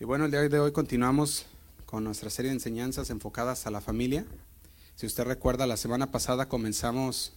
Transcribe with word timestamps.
Y 0.00 0.06
bueno, 0.06 0.24
el 0.24 0.30
día 0.30 0.48
de 0.48 0.58
hoy 0.58 0.72
continuamos 0.72 1.44
con 1.84 2.04
nuestra 2.04 2.30
serie 2.30 2.48
de 2.48 2.54
enseñanzas 2.54 3.10
enfocadas 3.10 3.66
a 3.66 3.70
la 3.70 3.82
familia. 3.82 4.24
Si 4.94 5.04
usted 5.04 5.24
recuerda, 5.24 5.66
la 5.66 5.76
semana 5.76 6.10
pasada 6.10 6.48
comenzamos 6.48 7.34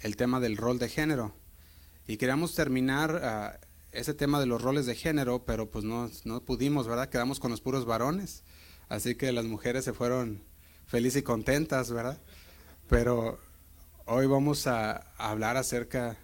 el 0.00 0.14
tema 0.14 0.38
del 0.38 0.58
rol 0.58 0.78
de 0.78 0.90
género 0.90 1.32
y 2.06 2.18
queríamos 2.18 2.54
terminar 2.54 3.22
ah, 3.24 3.58
ese 3.92 4.12
tema 4.12 4.38
de 4.38 4.44
los 4.44 4.60
roles 4.60 4.84
de 4.84 4.94
género, 4.94 5.46
pero 5.46 5.70
pues 5.70 5.86
no, 5.86 6.10
no 6.24 6.42
pudimos, 6.42 6.86
¿verdad? 6.86 7.08
Quedamos 7.08 7.40
con 7.40 7.50
los 7.50 7.62
puros 7.62 7.86
varones, 7.86 8.42
así 8.90 9.14
que 9.14 9.32
las 9.32 9.46
mujeres 9.46 9.86
se 9.86 9.94
fueron 9.94 10.42
felices 10.86 11.20
y 11.20 11.24
contentas, 11.24 11.90
¿verdad? 11.90 12.20
Pero 12.90 13.40
hoy 14.04 14.26
vamos 14.26 14.66
a, 14.66 14.98
hablar 15.16 15.56
acerca, 15.56 16.18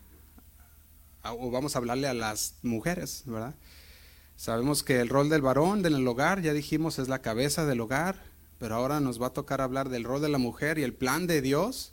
o 1.24 1.50
vamos 1.50 1.76
a 1.76 1.78
hablarle 1.78 2.08
a 2.08 2.14
las 2.14 2.56
mujeres, 2.60 3.22
¿verdad? 3.24 3.54
Sabemos 4.36 4.82
que 4.82 5.00
el 5.00 5.08
rol 5.08 5.28
del 5.28 5.42
varón 5.42 5.84
en 5.86 5.94
el 5.94 6.06
hogar, 6.06 6.42
ya 6.42 6.52
dijimos, 6.52 6.98
es 6.98 7.08
la 7.08 7.20
cabeza 7.20 7.64
del 7.66 7.80
hogar, 7.80 8.22
pero 8.58 8.74
ahora 8.74 9.00
nos 9.00 9.20
va 9.20 9.28
a 9.28 9.32
tocar 9.32 9.60
hablar 9.60 9.88
del 9.88 10.04
rol 10.04 10.20
de 10.20 10.28
la 10.28 10.38
mujer 10.38 10.78
y 10.78 10.82
el 10.82 10.94
plan 10.94 11.26
de 11.26 11.42
Dios 11.42 11.92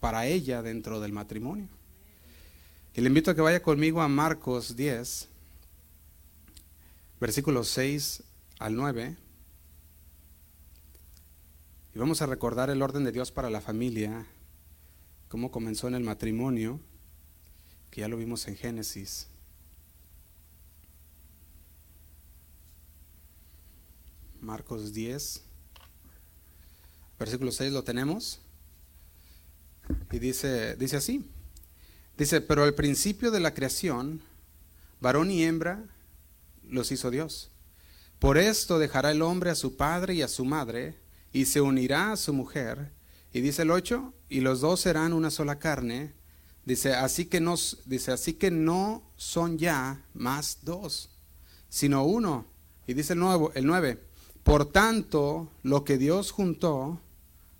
para 0.00 0.26
ella 0.26 0.62
dentro 0.62 1.00
del 1.00 1.12
matrimonio. 1.12 1.68
Y 2.94 3.00
le 3.00 3.08
invito 3.08 3.30
a 3.30 3.34
que 3.34 3.40
vaya 3.40 3.62
conmigo 3.62 4.00
a 4.00 4.08
Marcos 4.08 4.74
10, 4.74 5.28
versículos 7.20 7.68
6 7.68 8.22
al 8.58 8.74
9. 8.74 9.16
Y 11.94 11.98
vamos 11.98 12.22
a 12.22 12.26
recordar 12.26 12.70
el 12.70 12.82
orden 12.82 13.04
de 13.04 13.12
Dios 13.12 13.30
para 13.30 13.50
la 13.50 13.60
familia, 13.60 14.26
cómo 15.28 15.50
comenzó 15.50 15.88
en 15.88 15.94
el 15.94 16.02
matrimonio, 16.02 16.80
que 17.90 18.00
ya 18.00 18.08
lo 18.08 18.16
vimos 18.16 18.48
en 18.48 18.56
Génesis. 18.56 19.28
Marcos 24.40 24.92
10, 24.92 25.42
versículo 27.18 27.52
6 27.52 27.72
lo 27.72 27.84
tenemos. 27.84 28.40
Y 30.12 30.18
dice, 30.18 30.76
dice 30.76 30.96
así. 30.96 31.30
Dice, 32.16 32.40
pero 32.40 32.64
al 32.64 32.74
principio 32.74 33.30
de 33.30 33.40
la 33.40 33.54
creación, 33.54 34.20
varón 35.00 35.30
y 35.30 35.44
hembra 35.44 35.84
los 36.64 36.90
hizo 36.92 37.10
Dios. 37.10 37.50
Por 38.18 38.38
esto 38.38 38.78
dejará 38.78 39.12
el 39.12 39.22
hombre 39.22 39.50
a 39.50 39.54
su 39.54 39.76
padre 39.76 40.14
y 40.14 40.22
a 40.22 40.28
su 40.28 40.44
madre, 40.44 40.98
y 41.32 41.44
se 41.44 41.60
unirá 41.60 42.12
a 42.12 42.16
su 42.16 42.32
mujer. 42.32 42.92
Y 43.32 43.40
dice 43.40 43.62
el 43.62 43.70
8, 43.70 44.12
y 44.28 44.40
los 44.40 44.60
dos 44.60 44.80
serán 44.80 45.12
una 45.12 45.30
sola 45.30 45.58
carne. 45.58 46.14
Dice, 46.64 46.94
así 46.94 47.26
que 47.26 47.40
no, 47.40 47.54
dice, 47.86 48.12
así 48.12 48.34
que 48.34 48.50
no 48.50 49.12
son 49.16 49.58
ya 49.58 50.04
más 50.14 50.58
dos, 50.62 51.10
sino 51.68 52.04
uno. 52.04 52.46
Y 52.86 52.94
dice 52.94 53.12
el, 53.12 53.20
nuevo, 53.20 53.52
el 53.54 53.66
9, 53.66 54.07
por 54.42 54.66
tanto, 54.66 55.50
lo 55.62 55.84
que 55.84 55.98
Dios 55.98 56.30
juntó, 56.30 57.00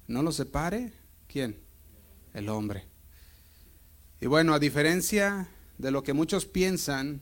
no 0.06 0.22
lo 0.22 0.32
separe, 0.32 0.92
¿quién? 1.26 1.60
El 2.34 2.48
hombre. 2.48 2.86
Y 4.20 4.26
bueno, 4.26 4.54
a 4.54 4.58
diferencia 4.58 5.48
de 5.78 5.90
lo 5.90 6.02
que 6.02 6.12
muchos 6.12 6.46
piensan, 6.46 7.20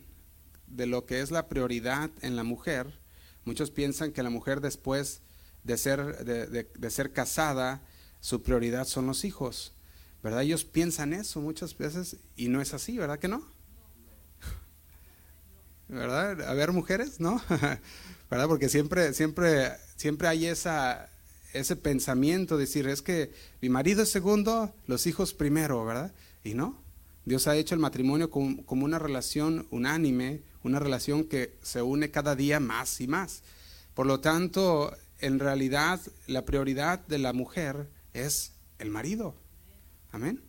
de 0.67 0.87
lo 0.87 1.05
que 1.05 1.21
es 1.21 1.31
la 1.31 1.49
prioridad 1.49 2.11
en 2.23 2.37
la 2.37 2.45
mujer, 2.45 2.99
muchos 3.45 3.71
piensan 3.71 4.13
que 4.13 4.23
la 4.23 4.31
mujer 4.31 4.61
después 4.61 5.21
de 5.63 5.77
ser, 5.77 6.25
de, 6.25 6.91
ser 6.91 7.13
casada, 7.13 7.83
su 8.21 8.43
prioridad 8.43 8.87
son 8.87 9.07
los 9.07 9.25
hijos. 9.25 9.75
¿Verdad? 10.23 10.43
Ellos 10.43 10.65
piensan 10.65 11.13
eso 11.13 11.41
muchas 11.41 11.77
veces 11.77 12.17
y 12.35 12.49
no 12.49 12.61
es 12.61 12.73
así, 12.73 12.97
¿verdad 12.97 13.19
que 13.19 13.29
no? 13.29 13.47
¿Verdad? 15.89 16.49
A 16.49 16.55
ver, 16.55 16.73
mujeres, 16.73 17.21
¿no? 17.21 17.41
¿Verdad? 18.31 18.49
Porque 18.49 18.69
siempre, 18.69 19.15
siempre, 19.15 19.73
siempre 19.97 20.29
hay 20.29 20.47
esa, 20.47 21.09
ese 21.53 21.77
pensamiento, 21.77 22.57
decir, 22.57 22.89
es 22.89 23.03
que 23.03 23.33
mi 23.61 23.69
marido 23.69 24.03
es 24.03 24.11
segundo, 24.11 24.75
los 24.87 25.07
hijos 25.07 25.33
primero, 25.33 25.85
¿verdad? 25.85 26.13
Y 26.45 26.55
no. 26.55 26.83
Dios 27.25 27.49
ha 27.49 27.57
hecho 27.57 27.75
el 27.75 27.81
matrimonio 27.81 28.31
como 28.31 28.85
una 28.85 28.99
relación 28.99 29.67
unánime, 29.71 30.43
una 30.63 30.79
relación 30.79 31.25
que 31.25 31.57
se 31.63 31.83
une 31.83 32.11
cada 32.11 32.37
día 32.37 32.61
más 32.61 33.01
y 33.01 33.09
más. 33.09 33.43
Por 33.95 34.07
lo 34.07 34.21
tanto, 34.21 34.97
en 35.21 35.39
realidad 35.39 36.01
la 36.27 36.45
prioridad 36.45 37.01
de 37.07 37.19
la 37.19 37.33
mujer 37.33 37.89
es 38.13 38.53
el 38.79 38.91
marido. 38.91 39.35
Amén. 40.13 40.43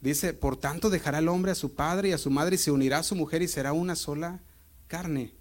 Dice, 0.00 0.34
por 0.34 0.56
tanto 0.56 0.90
dejará 0.90 1.18
el 1.18 1.28
hombre 1.28 1.52
a 1.52 1.54
su 1.54 1.74
padre 1.74 2.10
y 2.10 2.12
a 2.12 2.18
su 2.18 2.30
madre 2.30 2.56
y 2.56 2.58
se 2.58 2.70
unirá 2.70 2.98
a 2.98 3.02
su 3.02 3.14
mujer 3.14 3.42
y 3.42 3.48
será 3.48 3.72
una 3.72 3.96
sola 3.96 4.40
carne. 4.88 5.32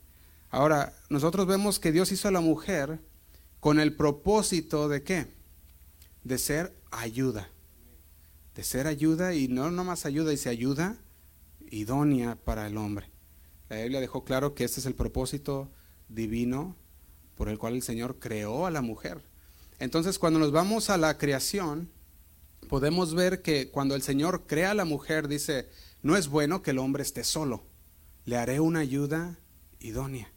Ahora, 0.53 0.94
nosotros 1.09 1.47
vemos 1.47 1.80
que 1.80 1.91
Dios 1.91 2.12
hizo 2.12 2.28
a 2.28 2.31
la 2.31 2.40
mujer 2.40 3.00
con 3.59 3.80
el 3.80 3.96
propósito 3.96 4.88
de 4.88 5.02
qué? 5.02 5.25
De 6.24 6.38
ser 6.38 6.78
ayuda. 6.91 7.50
De 8.53 8.64
ser 8.64 8.86
ayuda 8.86 9.34
y 9.34 9.47
no 9.47 9.72
nomás 9.72 10.06
ayuda, 10.06 10.30
dice 10.30 10.50
ayuda 10.50 11.00
idónea 11.72 12.36
para 12.36 12.68
el 12.68 12.78
hombre. 12.78 13.09
La 13.68 13.78
Biblia 13.78 14.00
dejó 14.00 14.25
claro 14.25 14.53
que 14.53 14.64
este 14.64 14.80
es 14.80 14.86
el 14.86 14.94
propósito 14.94 15.72
divino 16.08 16.75
por 17.35 17.50
el 17.50 17.58
cual 17.58 17.74
el 17.74 17.81
Señor 17.81 18.20
creó 18.20 18.68
a 18.68 18.72
la 18.72 18.84
mujer. 18.84 19.24
Entonces, 19.80 20.20
cuando 20.20 20.38
nos 20.38 20.52
vamos 20.52 20.91
a 20.91 20.97
la 21.00 21.18
creación, 21.18 21.90
podemos 22.70 23.16
ver 23.16 23.41
que 23.41 23.72
cuando 23.72 23.96
el 23.96 24.03
Señor 24.03 24.46
crea 24.46 24.70
a 24.70 24.75
la 24.75 24.85
mujer, 24.85 25.28
dice, 25.28 25.68
no 26.03 26.16
es 26.16 26.28
bueno 26.28 26.62
que 26.62 26.70
el 26.70 26.78
hombre 26.78 27.02
esté 27.02 27.24
solo, 27.24 27.64
le 28.25 28.38
haré 28.38 28.59
una 28.59 28.81
ayuda 28.81 29.40
idónea, 29.80 30.31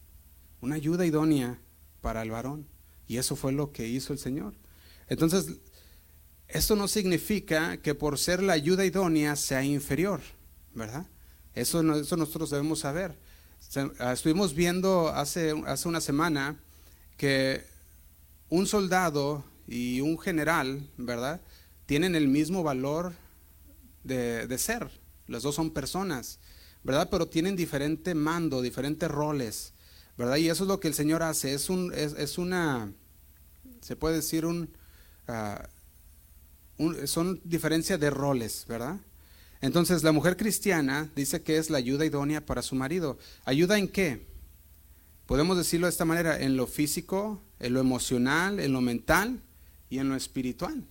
una 0.60 0.76
ayuda 0.76 1.06
idónea 1.06 1.58
para 2.00 2.22
el 2.22 2.30
varón. 2.30 2.66
Y 3.06 3.18
eso 3.18 3.36
fue 3.36 3.52
lo 3.52 3.72
que 3.72 3.86
hizo 3.86 4.12
el 4.12 4.18
Señor. 4.18 4.54
Entonces, 5.08 5.46
esto 6.48 6.76
no 6.76 6.88
significa 6.88 7.76
que 7.78 7.94
por 7.94 8.18
ser 8.18 8.42
la 8.42 8.52
ayuda 8.52 8.84
idónea 8.84 9.36
sea 9.36 9.64
inferior, 9.64 10.20
¿verdad? 10.74 11.06
Eso, 11.54 11.80
eso 11.94 12.16
nosotros 12.16 12.50
debemos 12.50 12.80
saber. 12.80 13.16
Ah, 13.98 14.12
estuvimos 14.12 14.54
viendo 14.54 15.08
hace, 15.08 15.54
hace 15.66 15.88
una 15.88 16.00
semana 16.00 16.56
que 17.16 17.64
un 18.48 18.66
soldado 18.66 19.44
y 19.66 20.00
un 20.00 20.18
general, 20.18 20.88
¿verdad? 20.96 21.40
Tienen 21.86 22.14
el 22.14 22.28
mismo 22.28 22.62
valor 22.62 23.14
de, 24.04 24.58
ser. 24.58 24.88
Los 25.26 25.42
dos 25.42 25.54
son 25.54 25.70
personas, 25.70 26.38
¿verdad? 26.84 27.08
Pero 27.10 27.26
tienen 27.26 27.56
diferente 27.56 28.14
mando, 28.14 28.62
diferentes 28.62 29.10
roles, 29.10 29.72
¿verdad? 30.16 30.36
Y 30.36 30.48
eso 30.48 30.64
es 30.64 30.68
lo 30.68 30.80
que 30.80 30.88
el 30.88 30.94
Señor 30.94 31.22
hace. 31.22 31.54
Es, 31.54 31.68
un, 31.68 31.92
es, 31.94 32.38
una, 32.38 32.92
se 33.80 33.96
puede 33.96 34.16
decir 34.16 34.46
ah, 35.28 35.68
un, 36.78 37.06
son 37.06 37.40
diferencias 37.44 38.00
de 38.00 38.10
roles, 38.10 38.64
¿verdad? 38.68 38.98
Entonces 39.60 40.02
la 40.02 40.12
mujer 40.12 40.36
cristiana 40.36 41.10
dice 41.16 41.42
que 41.42 41.56
es 41.56 41.70
la 41.70 41.78
ayuda 41.78 42.04
idónea 42.04 42.44
para 42.44 42.62
su 42.62 42.74
marido. 42.74 43.18
¿Ayuda 43.44 43.78
en 43.78 43.88
qué? 43.88 44.26
Podemos 45.26 45.56
decirlo 45.56 45.86
de 45.86 45.90
esta 45.90 46.04
manera, 46.04 46.40
en 46.40 46.56
lo 46.56 46.66
físico, 46.66 47.42
en 47.58 47.72
lo 47.72 47.80
emocional, 47.80 48.60
en 48.60 48.72
lo 48.72 48.80
mental 48.80 49.40
y 49.90 49.98
en 49.98 50.08
lo 50.08 50.14
espiritual. 50.14 50.84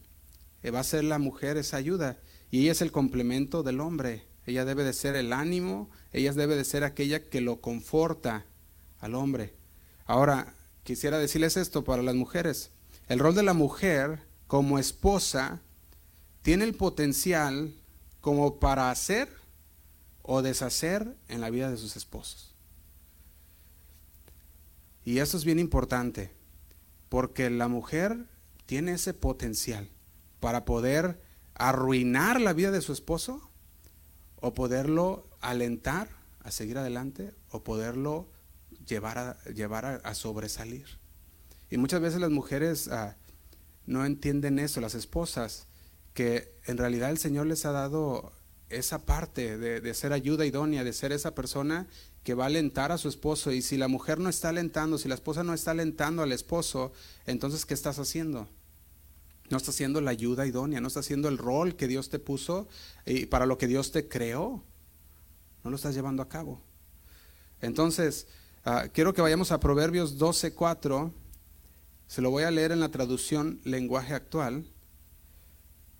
Eh, 0.63 0.71
va 0.71 0.79
a 0.79 0.83
ser 0.83 1.03
la 1.03 1.19
mujer 1.19 1.57
esa 1.57 1.77
ayuda 1.77 2.17
y 2.51 2.61
ella 2.61 2.73
es 2.73 2.81
el 2.81 2.91
complemento 2.91 3.63
del 3.63 3.79
hombre. 3.79 4.25
Ella 4.45 4.65
debe 4.65 4.83
de 4.83 4.93
ser 4.93 5.15
el 5.15 5.31
ánimo, 5.31 5.89
ella 6.11 6.33
debe 6.33 6.55
de 6.55 6.65
ser 6.65 6.83
aquella 6.83 7.23
que 7.23 7.41
lo 7.41 7.61
conforta 7.61 8.45
al 8.99 9.15
hombre. 9.15 9.53
Ahora, 10.05 10.53
quisiera 10.83 11.17
decirles 11.17 11.57
esto 11.57 11.83
para 11.83 12.03
las 12.03 12.15
mujeres. 12.15 12.71
El 13.07 13.19
rol 13.19 13.35
de 13.35 13.43
la 13.43 13.53
mujer 13.53 14.19
como 14.47 14.79
esposa 14.79 15.61
tiene 16.41 16.63
el 16.63 16.75
potencial 16.75 17.73
como 18.21 18.59
para 18.59 18.91
hacer 18.91 19.29
o 20.21 20.41
deshacer 20.41 21.15
en 21.27 21.41
la 21.41 21.49
vida 21.49 21.69
de 21.69 21.77
sus 21.77 21.95
esposos. 21.95 22.53
Y 25.03 25.19
eso 25.19 25.37
es 25.37 25.45
bien 25.45 25.59
importante, 25.59 26.31
porque 27.09 27.49
la 27.51 27.67
mujer 27.67 28.25
tiene 28.65 28.93
ese 28.93 29.13
potencial 29.13 29.87
para 30.39 30.65
poder 30.65 31.21
arruinar 31.53 32.41
la 32.41 32.53
vida 32.53 32.71
de 32.71 32.81
su 32.81 32.91
esposo 32.91 33.49
o 34.41 34.53
poderlo 34.53 35.27
alentar 35.41 36.09
a 36.43 36.51
seguir 36.51 36.77
adelante 36.77 37.33
o 37.49 37.63
poderlo 37.63 38.27
llevar 38.87 39.17
a, 39.17 39.43
llevar 39.45 40.01
a, 40.03 40.15
sobresalir. 40.15 40.85
Y 41.69 41.77
muchas 41.77 42.01
veces 42.01 42.19
las 42.19 42.31
mujeres 42.31 42.87
ah, 42.89 43.15
no 43.85 44.05
entienden 44.05 44.59
eso, 44.59 44.81
las 44.81 44.95
esposas, 44.95 45.67
que 46.13 46.53
en 46.65 46.77
realidad 46.77 47.09
el 47.09 47.17
Señor 47.17 47.47
les 47.47 47.65
ha 47.65 47.71
dado 47.71 48.31
esa 48.69 49.05
parte 49.05 49.57
de, 49.57 49.81
de, 49.81 49.93
ser 49.93 50.13
ayuda 50.13 50.45
idónea, 50.45 50.83
de 50.83 50.93
ser 50.93 51.11
esa 51.11 51.35
persona 51.35 51.87
que 52.23 52.33
va 52.33 52.45
a 52.45 52.47
alentar 52.47 52.91
a 52.91 52.97
su 52.97 53.07
esposo. 53.07 53.51
Y 53.51 53.61
si 53.61 53.77
la 53.77 53.87
mujer 53.87 54.19
no 54.19 54.29
está 54.29 54.49
alentando, 54.49 54.97
si 54.97 55.07
la 55.07 55.15
esposa 55.15 55.43
no 55.43 55.53
está 55.53 55.71
alentando 55.71 56.23
al 56.23 56.31
esposo, 56.31 56.91
entonces 57.25 57.65
¿qué 57.65 57.73
estás 57.73 57.99
haciendo? 57.99 58.47
No 59.49 59.57
está 59.57 59.69
haciendo 59.69 60.01
la 60.01 60.11
ayuda 60.11 60.47
idónea, 60.47 60.81
no 60.81 60.87
está 60.87 61.01
haciendo 61.01 61.29
el 61.29 61.37
rol 61.37 61.75
que 61.75 61.87
Dios 61.87 62.09
te 62.09 62.17
puso 62.17 62.67
y 63.05 63.27
para 63.27 63.45
lo 63.45 63.57
que 63.57 63.67
Dios 63.67 63.91
te 63.91 64.07
creó. 64.07 64.63
No 65.63 65.69
lo 65.69 65.75
estás 65.75 65.93
llevando 65.93 66.23
a 66.23 66.29
cabo. 66.29 66.61
Entonces, 67.61 68.27
Ah, 68.67 68.87
quiero 68.91 69.13
que 69.13 69.21
vayamos 69.21 69.51
a 69.51 69.59
Proverbios 69.59 70.17
12.4. 70.17 71.13
Se 72.07 72.21
lo 72.23 72.31
voy 72.31 72.45
a 72.45 72.49
leer 72.49 72.71
en 72.71 72.79
la 72.79 72.89
traducción 72.89 73.61
lenguaje 73.63 74.15
actual 74.15 74.65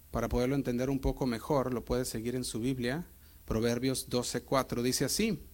para 0.09 0.29
poderlo 0.29 0.55
entender 0.55 0.89
un 0.89 0.97
poco 0.99 1.27
mejor. 1.27 1.71
Lo 1.71 1.85
puede 1.85 2.05
seguir 2.05 2.35
en 2.35 2.43
su 2.43 2.59
Biblia. 2.59 3.05
Proverbios 3.45 4.09
12.4 4.09 4.81
dice 4.81 5.05
así. 5.05 5.47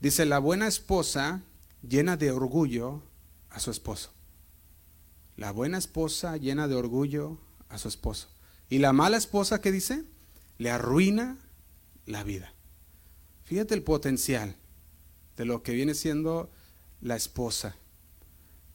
Dice, 0.00 0.26
la 0.26 0.40
buena 0.40 0.66
esposa 0.66 1.44
llena 1.88 2.16
de 2.16 2.32
orgullo 2.32 3.04
a 3.48 3.60
su 3.60 3.70
esposo. 3.70 4.10
La 5.36 5.52
buena 5.52 5.78
esposa 5.78 6.36
llena 6.36 6.66
de 6.66 6.74
orgullo 6.74 7.38
a 7.68 7.78
su 7.78 7.86
esposo. 7.86 8.26
Y 8.68 8.78
la 8.78 8.92
mala 8.92 9.18
esposa, 9.18 9.60
¿qué 9.60 9.70
dice? 9.70 10.04
Le 10.58 10.72
arruina 10.72 11.38
la 12.06 12.24
vida. 12.24 12.52
Fíjate 13.44 13.74
el 13.74 13.84
potencial 13.84 14.56
de 15.40 15.46
lo 15.46 15.62
que 15.62 15.72
viene 15.72 15.94
siendo 15.94 16.50
la 17.00 17.16
esposa. 17.16 17.74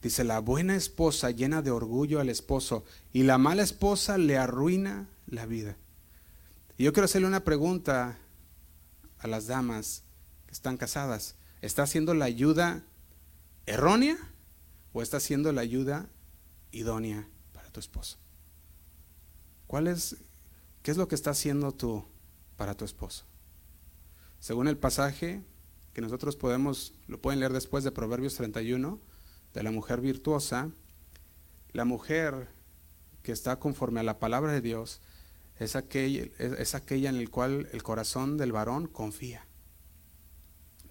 Dice, 0.02 0.24
la 0.24 0.40
buena 0.40 0.74
esposa 0.74 1.30
llena 1.30 1.62
de 1.62 1.70
orgullo 1.70 2.18
al 2.18 2.28
esposo 2.28 2.84
y 3.12 3.22
la 3.22 3.38
mala 3.38 3.62
esposa 3.62 4.18
le 4.18 4.36
arruina 4.36 5.08
la 5.28 5.46
vida. 5.46 5.76
Y 6.76 6.82
yo 6.82 6.92
quiero 6.92 7.04
hacerle 7.04 7.28
una 7.28 7.44
pregunta 7.44 8.18
a 9.18 9.28
las 9.28 9.46
damas 9.46 10.02
que 10.46 10.54
están 10.54 10.76
casadas. 10.76 11.36
¿Está 11.62 11.84
haciendo 11.84 12.14
la 12.14 12.24
ayuda 12.24 12.82
errónea 13.66 14.18
o 14.92 15.02
está 15.02 15.18
haciendo 15.18 15.52
la 15.52 15.60
ayuda 15.60 16.08
idónea 16.72 17.28
para 17.52 17.70
tu 17.70 17.78
esposo? 17.78 18.18
¿Cuál 19.68 19.86
es, 19.86 20.16
qué 20.82 20.90
es 20.90 20.96
lo 20.96 21.06
que 21.06 21.14
está 21.14 21.30
haciendo 21.30 21.70
tú 21.70 22.04
para 22.56 22.76
tu 22.76 22.84
esposo? 22.84 23.24
Según 24.40 24.66
el 24.66 24.76
pasaje 24.76 25.44
que 25.96 26.02
nosotros 26.02 26.36
podemos, 26.36 26.92
lo 27.08 27.22
pueden 27.22 27.40
leer 27.40 27.54
después 27.54 27.82
de 27.82 27.90
Proverbios 27.90 28.34
31, 28.34 29.00
de 29.54 29.62
la 29.62 29.70
mujer 29.70 30.02
virtuosa, 30.02 30.70
la 31.72 31.86
mujer 31.86 32.48
que 33.22 33.32
está 33.32 33.58
conforme 33.58 34.00
a 34.00 34.02
la 34.02 34.18
palabra 34.18 34.52
de 34.52 34.60
Dios 34.60 35.00
es 35.58 35.74
aquella, 35.74 36.26
es, 36.38 36.74
aquella 36.74 37.08
en 37.08 37.18
la 37.18 37.30
cual 37.30 37.70
el 37.72 37.82
corazón 37.82 38.36
del 38.36 38.52
varón 38.52 38.88
confía. 38.88 39.46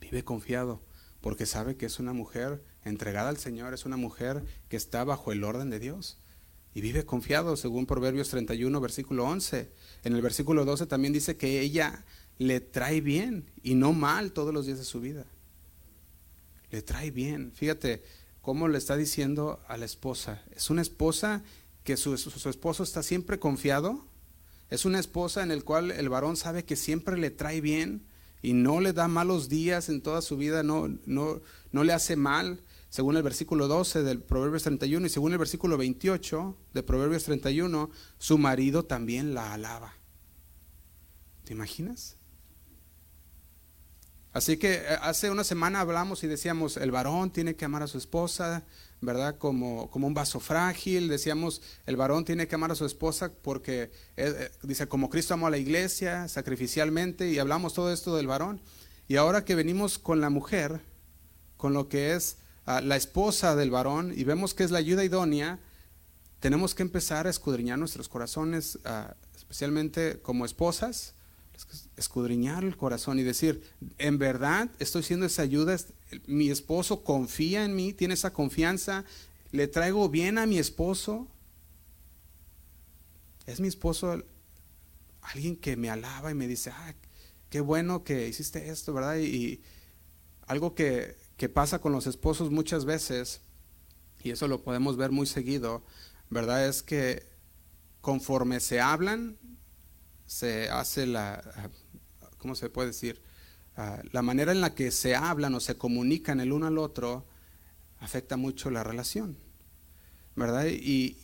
Vive 0.01 0.23
confiado 0.23 0.81
porque 1.21 1.45
sabe 1.45 1.77
que 1.77 1.85
es 1.85 1.99
una 1.99 2.13
mujer 2.13 2.63
entregada 2.83 3.29
al 3.29 3.37
Señor, 3.37 3.75
es 3.75 3.85
una 3.85 3.97
mujer 3.97 4.43
que 4.69 4.75
está 4.75 5.03
bajo 5.03 5.31
el 5.31 5.43
orden 5.43 5.69
de 5.69 5.77
Dios 5.77 6.17
y 6.73 6.81
vive 6.81 7.05
confiado, 7.05 7.57
según 7.57 7.85
Proverbios 7.85 8.29
31, 8.29 8.81
versículo 8.81 9.25
11. 9.25 9.71
En 10.03 10.15
el 10.15 10.23
versículo 10.23 10.65
12 10.65 10.87
también 10.87 11.13
dice 11.13 11.37
que 11.37 11.61
ella 11.61 12.03
le 12.37 12.59
trae 12.59 13.01
bien 13.01 13.49
y 13.63 13.75
no 13.75 13.93
mal 13.93 14.31
todos 14.31 14.53
los 14.53 14.65
días 14.65 14.77
de 14.77 14.85
su 14.85 14.99
vida. 14.99 15.25
Le 16.71 16.81
trae 16.81 17.11
bien. 17.11 17.51
Fíjate 17.53 18.03
cómo 18.41 18.67
le 18.67 18.77
está 18.77 18.97
diciendo 18.97 19.59
a 19.67 19.77
la 19.77 19.85
esposa. 19.85 20.43
Es 20.55 20.69
una 20.69 20.81
esposa 20.81 21.43
que 21.83 21.97
su, 21.97 22.13
esposo 22.13 22.83
está 22.83 23.03
siempre 23.03 23.39
confiado. 23.39 24.05
Es 24.69 24.85
una 24.85 24.99
esposa 24.99 25.43
en 25.43 25.51
el 25.51 25.63
cual 25.63 25.91
el 25.91 26.09
varón 26.09 26.35
sabe 26.35 26.65
que 26.65 26.75
siempre 26.75 27.17
le 27.17 27.29
trae 27.29 27.61
bien 27.61 28.05
y 28.41 28.53
no 28.53 28.81
le 28.81 28.93
da 28.93 29.07
malos 29.07 29.49
días 29.49 29.89
en 29.89 30.01
toda 30.01 30.21
su 30.21 30.37
vida, 30.37 30.63
no, 30.63 30.87
no, 31.05 31.41
no 31.71 31.83
le 31.83 31.93
hace 31.93 32.15
mal 32.15 32.61
según 32.95 33.17
el 33.17 33.23
versículo 33.23 33.67
12 33.67 34.03
del 34.03 34.21
Proverbios 34.21 34.63
31 34.63 35.05
y 35.05 35.09
según 35.09 35.33
el 35.33 35.37
versículo 35.37 35.77
28 35.77 36.57
de 36.73 36.81
Proverbios 36.81 37.25
31, 37.25 37.89
su 38.17 38.37
marido 38.37 38.85
también 38.85 39.33
la 39.33 39.53
alaba. 39.53 39.95
¿Te 41.43 41.53
imaginas? 41.53 42.14
Así 44.35 44.57
que 44.57 44.73
eh, 44.73 44.85
hace 45.01 45.31
una 45.31 45.45
semana 45.45 45.79
hablamos 45.79 46.25
y 46.25 46.27
decíamos, 46.27 46.75
el 46.75 46.91
varón 46.91 47.31
tiene 47.31 47.55
que 47.55 47.63
amar 47.63 47.83
a 47.83 47.87
su 47.87 47.97
esposa, 47.97 48.65
¿verdad? 48.99 49.37
Como, 49.37 49.89
como 49.89 50.07
un 50.07 50.13
vaso 50.13 50.41
frágil. 50.41 51.07
Decíamos, 51.07 51.61
el 51.85 51.95
varón 51.95 52.25
tiene 52.25 52.45
que 52.45 52.55
amar 52.55 52.69
a 52.69 52.75
su 52.75 52.85
esposa 52.85 53.31
porque, 53.41 53.83
eh, 53.83 53.91
eh, 54.17 54.51
dice, 54.61 54.89
como 54.89 55.09
Cristo 55.09 55.35
amó 55.35 55.47
a 55.47 55.51
la 55.51 55.57
iglesia 55.57 56.27
sacrificialmente, 56.27 57.31
y 57.31 57.39
hablamos 57.39 57.73
todo 57.73 57.93
esto 57.93 58.17
del 58.17 58.27
varón. 58.27 58.59
Y 59.07 59.15
ahora 59.15 59.45
que 59.45 59.55
venimos 59.55 59.97
con 59.97 60.19
la 60.19 60.29
mujer, 60.29 60.81
con 61.55 61.71
lo 61.71 61.87
que 61.87 62.13
es 62.13 62.35
la 62.65 62.97
esposa 62.97 63.55
del 63.55 63.71
varón 63.71 64.11
y 64.13 64.25
vemos 64.25 64.53
que 64.53 64.65
es 64.65 64.71
la 64.71 64.79
ayuda 64.79 65.05
idónea, 65.05 65.59
tenemos 66.41 66.75
que 66.75 66.83
empezar 66.83 67.25
a 67.25 67.29
escudriñar 67.29 67.79
nuestros 67.79 68.09
corazones, 68.09 68.79
especialmente 69.37 70.19
como 70.21 70.43
esposas, 70.43 71.14
escudriñar 71.97 72.63
el 72.63 72.77
corazón 72.77 73.19
y 73.19 73.23
decir, 73.23 73.63
en 73.97 74.17
verdad 74.17 74.69
estoy 74.79 75.03
siendo 75.03 75.25
esa 75.25 75.41
ayuda, 75.41 75.77
mi 76.27 76.49
esposo 76.49 77.03
confía 77.03 77.65
en 77.65 77.75
mí, 77.75 77.93
tiene 77.93 78.13
esa 78.13 78.33
confianza, 78.33 79.05
le 79.51 79.67
traigo 79.67 80.09
bien 80.09 80.37
a 80.37 80.45
mi 80.45 80.57
esposo. 80.57 81.27
Es 83.45 83.59
mi 83.59 83.67
esposo 83.67 84.23
alguien 85.21 85.55
que 85.55 85.77
me 85.77 85.89
alaba 85.89 86.31
y 86.31 86.33
me 86.33 86.47
dice, 86.47 86.71
ah, 86.71 86.93
qué 87.49 87.61
bueno 87.61 88.03
que 88.03 88.27
hiciste 88.27 88.69
esto, 88.69 88.93
¿verdad? 88.93 89.17
y 89.17 89.61
algo 90.47 90.75
que, 90.75 91.15
que 91.37 91.49
pasa 91.49 91.79
con 91.79 91.91
los 91.91 92.07
esposos 92.07 92.51
muchas 92.51 92.85
veces, 92.85 93.41
y 94.23 94.31
eso 94.31 94.47
lo 94.47 94.63
podemos 94.63 94.97
ver 94.97 95.11
muy 95.11 95.27
seguido, 95.27 95.83
¿verdad? 96.29 96.67
Es 96.67 96.81
que 96.81 97.27
conforme 98.01 98.59
se 98.59 98.79
hablan, 98.79 99.37
se 100.25 100.69
hace 100.69 101.05
la, 101.05 101.71
¿cómo 102.37 102.55
se 102.55 102.69
puede 102.69 102.89
decir? 102.89 103.21
Ah, 103.77 104.01
la 104.11 104.21
manera 104.21 104.51
en 104.51 104.61
la 104.61 104.73
que 104.73 104.91
se 104.91 105.15
hablan 105.15 105.53
o 105.55 105.59
se 105.59 105.77
comunican 105.77 106.39
el 106.39 106.53
uno 106.53 106.67
al 106.67 106.77
otro 106.77 107.25
afecta 107.99 108.37
mucho 108.37 108.69
la 108.69 108.83
relación, 108.83 109.37
¿verdad? 110.35 110.65
Y 110.67 111.17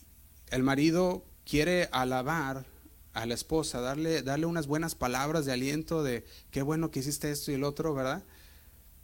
el 0.50 0.64
marido 0.64 1.26
quiere 1.46 1.90
alabar 1.92 2.66
a 3.14 3.26
la 3.26 3.34
esposa, 3.34 3.82
darle, 3.82 4.22
darle 4.22 4.46
unas 4.46 4.68
buenas 4.68 4.96
palabras 4.96 5.46
de 5.46 5.54
aliento 5.54 6.04
de 6.04 6.26
qué 6.50 6.62
bueno 6.62 6.92
que 6.92 7.00
hiciste 7.00 7.32
esto 7.32 7.52
y 7.52 7.56
el 7.56 7.64
otro, 7.64 7.94
¿verdad? 7.94 8.24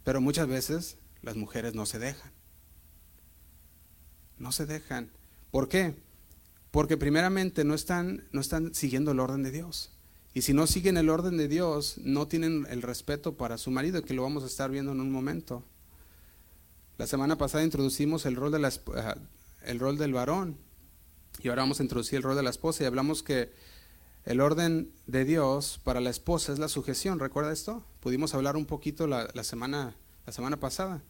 Pero 0.04 0.20
muchas 0.20 0.48
veces 0.48 0.96
las 1.22 1.36
mujeres 1.36 1.74
no 1.74 1.86
se 1.86 1.98
dejan. 1.98 2.32
No 4.38 4.52
se 4.52 4.66
dejan. 4.66 5.10
¿Por 5.50 5.68
qué? 5.68 5.94
Porque 6.78 6.96
primeramente 6.96 7.64
no 7.64 7.74
están, 7.74 8.28
no 8.30 8.40
están 8.40 8.72
siguiendo 8.72 9.10
el 9.10 9.18
orden 9.18 9.42
de 9.42 9.50
Dios. 9.50 9.90
Y 10.32 10.42
si 10.42 10.52
no 10.52 10.68
siguen 10.68 10.96
el 10.96 11.10
orden 11.10 11.36
de 11.36 11.48
Dios, 11.48 11.98
no 12.04 12.28
tienen 12.28 12.68
el 12.70 12.82
respeto 12.82 13.36
para 13.36 13.58
su 13.58 13.72
marido, 13.72 14.04
que 14.04 14.14
lo 14.14 14.22
vamos 14.22 14.44
a 14.44 14.46
estar 14.46 14.70
viendo 14.70 14.92
en 14.92 15.00
un 15.00 15.10
momento. 15.10 15.64
La 16.96 17.08
semana 17.08 17.36
pasada 17.36 17.64
introducimos 17.64 18.26
el 18.26 18.36
rol, 18.36 18.52
de 18.52 18.60
la, 18.60 18.72
el 19.64 19.80
rol 19.80 19.98
del 19.98 20.12
varón 20.12 20.56
y 21.40 21.48
ahora 21.48 21.62
vamos 21.62 21.80
a 21.80 21.82
introducir 21.82 22.18
el 22.18 22.22
rol 22.22 22.36
de 22.36 22.44
la 22.44 22.50
esposa 22.50 22.84
y 22.84 22.86
hablamos 22.86 23.24
que 23.24 23.52
el 24.24 24.40
orden 24.40 24.92
de 25.08 25.24
Dios 25.24 25.80
para 25.82 26.00
la 26.00 26.10
esposa 26.10 26.52
es 26.52 26.60
la 26.60 26.68
sujeción. 26.68 27.18
¿Recuerda 27.18 27.52
esto? 27.52 27.84
Pudimos 27.98 28.34
hablar 28.34 28.56
un 28.56 28.66
poquito 28.66 29.08
la, 29.08 29.26
semana, 29.42 29.96
la 30.26 30.32
semana 30.32 30.60
pasada. 30.60 31.02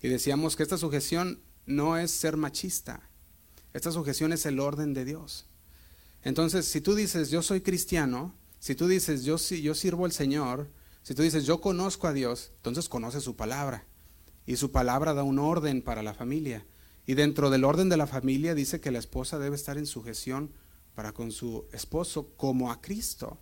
Y 0.00 0.08
decíamos 0.08 0.56
que 0.56 0.64
esta 0.64 0.78
sujeción 0.78 1.38
no 1.64 1.96
es 1.96 2.10
ser 2.10 2.36
machista. 2.36 3.08
Esta 3.72 3.90
sujeción 3.90 4.32
es 4.32 4.46
el 4.46 4.60
orden 4.60 4.94
de 4.94 5.04
Dios. 5.04 5.46
Entonces, 6.22 6.66
si 6.66 6.80
tú 6.80 6.94
dices, 6.94 7.30
yo 7.30 7.42
soy 7.42 7.60
cristiano, 7.62 8.34
si 8.58 8.74
tú 8.74 8.86
dices, 8.86 9.24
yo, 9.24 9.36
yo 9.36 9.74
sirvo 9.74 10.04
al 10.04 10.12
Señor, 10.12 10.68
si 11.02 11.14
tú 11.14 11.22
dices, 11.22 11.46
yo 11.46 11.60
conozco 11.60 12.06
a 12.06 12.12
Dios, 12.12 12.52
entonces 12.56 12.88
conoce 12.88 13.20
su 13.20 13.34
palabra. 13.34 13.84
Y 14.46 14.56
su 14.56 14.70
palabra 14.70 15.14
da 15.14 15.22
un 15.22 15.38
orden 15.38 15.82
para 15.82 16.02
la 16.02 16.14
familia. 16.14 16.64
Y 17.06 17.14
dentro 17.14 17.50
del 17.50 17.64
orden 17.64 17.88
de 17.88 17.96
la 17.96 18.06
familia 18.06 18.54
dice 18.54 18.80
que 18.80 18.92
la 18.92 18.98
esposa 18.98 19.38
debe 19.38 19.56
estar 19.56 19.78
en 19.78 19.86
sujeción 19.86 20.52
para 20.94 21.12
con 21.12 21.32
su 21.32 21.66
esposo 21.72 22.28
como 22.36 22.70
a 22.70 22.80
Cristo. 22.80 23.38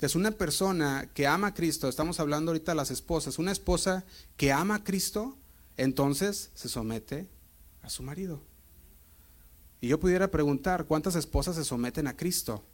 Es 0.00 0.14
una 0.14 0.30
persona 0.30 1.10
que 1.12 1.26
ama 1.26 1.48
a 1.48 1.54
Cristo, 1.54 1.88
estamos 1.88 2.20
hablando 2.20 2.52
ahorita 2.52 2.72
de 2.72 2.76
las 2.76 2.90
esposas, 2.90 3.38
una 3.38 3.52
esposa 3.52 4.04
que 4.36 4.50
ama 4.52 4.76
a 4.76 4.84
Cristo, 4.84 5.36
entonces 5.76 6.50
se 6.54 6.68
somete 6.68 7.28
a 7.82 7.90
su 7.90 8.02
marido. 8.02 8.40
Y 9.80 9.88
yo 9.88 9.98
pudiera 9.98 10.30
preguntar, 10.30 10.84
¿cuántas 10.84 11.14
esposas 11.16 11.56
se 11.56 11.64
someten 11.64 12.06
a 12.06 12.16
Cristo? 12.16 12.64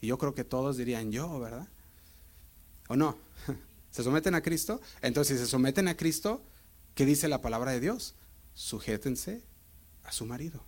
Y 0.00 0.06
yo 0.06 0.18
creo 0.18 0.34
que 0.34 0.44
todos 0.44 0.76
dirían 0.76 1.12
yo, 1.12 1.38
¿verdad? 1.38 1.68
¿O 2.88 2.96
no? 2.96 3.18
¿Se 3.90 4.02
someten 4.02 4.34
a 4.34 4.42
Cristo? 4.42 4.80
Entonces, 5.02 5.38
si 5.38 5.44
se 5.44 5.50
someten 5.50 5.88
a 5.88 5.96
Cristo, 5.96 6.42
¿qué 6.94 7.04
dice 7.06 7.28
la 7.28 7.40
palabra 7.40 7.72
de 7.72 7.80
Dios? 7.80 8.14
Sujétense 8.54 9.42
a 10.02 10.12
su 10.12 10.26
marido. 10.26 10.64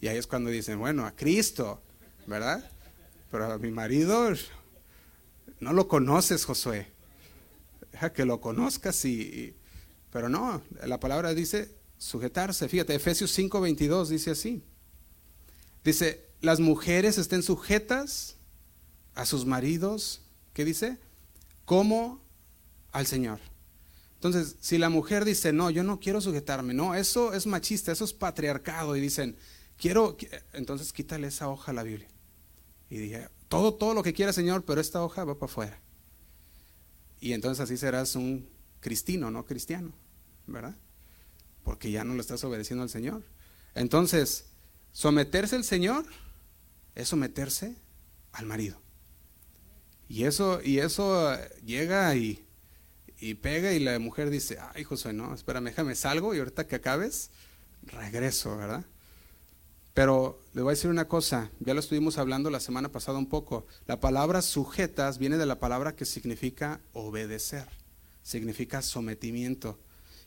Y 0.00 0.08
ahí 0.08 0.16
es 0.16 0.26
cuando 0.26 0.50
dicen, 0.50 0.78
bueno, 0.78 1.06
a 1.06 1.12
Cristo. 1.12 1.80
¿verdad? 2.26 2.70
Pero 3.30 3.52
a 3.52 3.58
mi 3.58 3.70
marido 3.70 4.32
no 5.60 5.72
lo 5.72 5.88
conoces, 5.88 6.44
Josué. 6.44 6.86
Que 8.14 8.24
lo 8.24 8.40
conozcas 8.40 9.04
y... 9.04 9.56
Pero 10.10 10.28
no, 10.28 10.62
la 10.84 11.00
palabra 11.00 11.34
dice 11.34 11.74
sujetarse. 11.96 12.68
Fíjate, 12.68 12.94
Efesios 12.94 13.36
5:22 13.38 14.08
dice 14.08 14.32
así. 14.32 14.62
Dice, 15.84 16.28
las 16.40 16.60
mujeres 16.60 17.18
estén 17.18 17.42
sujetas 17.42 18.36
a 19.14 19.26
sus 19.26 19.46
maridos, 19.46 20.22
¿qué 20.52 20.64
dice? 20.64 20.98
Como 21.64 22.20
al 22.92 23.06
Señor. 23.06 23.40
Entonces, 24.14 24.56
si 24.60 24.78
la 24.78 24.88
mujer 24.88 25.24
dice, 25.24 25.52
no, 25.52 25.70
yo 25.70 25.82
no 25.82 25.98
quiero 25.98 26.20
sujetarme, 26.20 26.74
no, 26.74 26.94
eso 26.94 27.32
es 27.32 27.46
machista, 27.46 27.90
eso 27.90 28.04
es 28.04 28.12
patriarcado, 28.12 28.94
y 28.94 29.00
dicen, 29.00 29.36
quiero, 29.76 30.16
entonces 30.52 30.92
quítale 30.92 31.26
esa 31.26 31.48
hoja 31.48 31.72
a 31.72 31.74
la 31.74 31.82
Biblia. 31.82 32.08
Y 32.88 32.98
dije, 32.98 33.28
todo, 33.48 33.74
todo 33.74 33.94
lo 33.94 34.02
que 34.02 34.12
quiera, 34.12 34.32
Señor, 34.32 34.64
pero 34.64 34.80
esta 34.80 35.02
hoja 35.02 35.24
va 35.24 35.34
para 35.34 35.50
afuera. 35.50 35.80
Y 37.20 37.32
entonces 37.32 37.60
así 37.60 37.76
serás 37.76 38.14
un 38.14 38.48
cristino, 38.80 39.30
no 39.30 39.44
cristiano, 39.44 39.92
¿verdad? 40.46 40.76
Porque 41.64 41.90
ya 41.90 42.04
no 42.04 42.14
lo 42.14 42.20
estás 42.20 42.44
obedeciendo 42.44 42.82
al 42.82 42.90
Señor. 42.90 43.24
Entonces, 43.74 44.51
someterse 44.92 45.56
al 45.56 45.64
Señor 45.64 46.04
es 46.94 47.08
someterse 47.08 47.76
al 48.32 48.46
marido. 48.46 48.80
Y 50.08 50.24
eso, 50.24 50.60
y 50.62 50.78
eso 50.78 51.36
llega 51.64 52.14
y, 52.14 52.44
y 53.18 53.34
pega 53.34 53.72
y 53.72 53.78
la 53.78 53.98
mujer 53.98 54.30
dice, 54.30 54.58
ay 54.74 54.84
José, 54.84 55.12
no, 55.12 55.34
espérame, 55.34 55.64
déjame 55.66 55.94
salgo 55.94 56.34
y 56.34 56.38
ahorita 56.38 56.66
que 56.66 56.76
acabes, 56.76 57.30
regreso, 57.86 58.56
¿verdad? 58.56 58.84
Pero 59.94 60.40
le 60.54 60.62
voy 60.62 60.70
a 60.70 60.76
decir 60.76 60.90
una 60.90 61.06
cosa, 61.06 61.50
ya 61.60 61.74
lo 61.74 61.80
estuvimos 61.80 62.16
hablando 62.16 62.50
la 62.50 62.60
semana 62.60 62.90
pasada 62.90 63.18
un 63.18 63.28
poco. 63.28 63.66
La 63.86 64.00
palabra 64.00 64.40
sujetas 64.40 65.18
viene 65.18 65.36
de 65.36 65.44
la 65.44 65.60
palabra 65.60 65.94
que 65.94 66.06
significa 66.06 66.80
obedecer, 66.92 67.66
significa 68.22 68.80
sometimiento. 68.80 69.78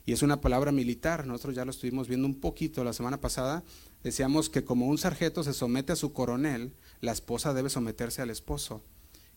Y 0.05 0.13
es 0.13 0.21
una 0.21 0.41
palabra 0.41 0.71
militar, 0.71 1.25
nosotros 1.25 1.55
ya 1.55 1.65
lo 1.65 1.71
estuvimos 1.71 2.07
viendo 2.07 2.27
un 2.27 2.39
poquito 2.39 2.83
la 2.83 2.93
semana 2.93 3.19
pasada. 3.19 3.63
Decíamos 4.03 4.49
que 4.49 4.63
como 4.63 4.87
un 4.87 4.97
sargento 4.97 5.43
se 5.43 5.53
somete 5.53 5.93
a 5.93 5.95
su 5.95 6.13
coronel, 6.13 6.73
la 7.01 7.11
esposa 7.11 7.53
debe 7.53 7.69
someterse 7.69 8.21
al 8.21 8.29
esposo. 8.29 8.83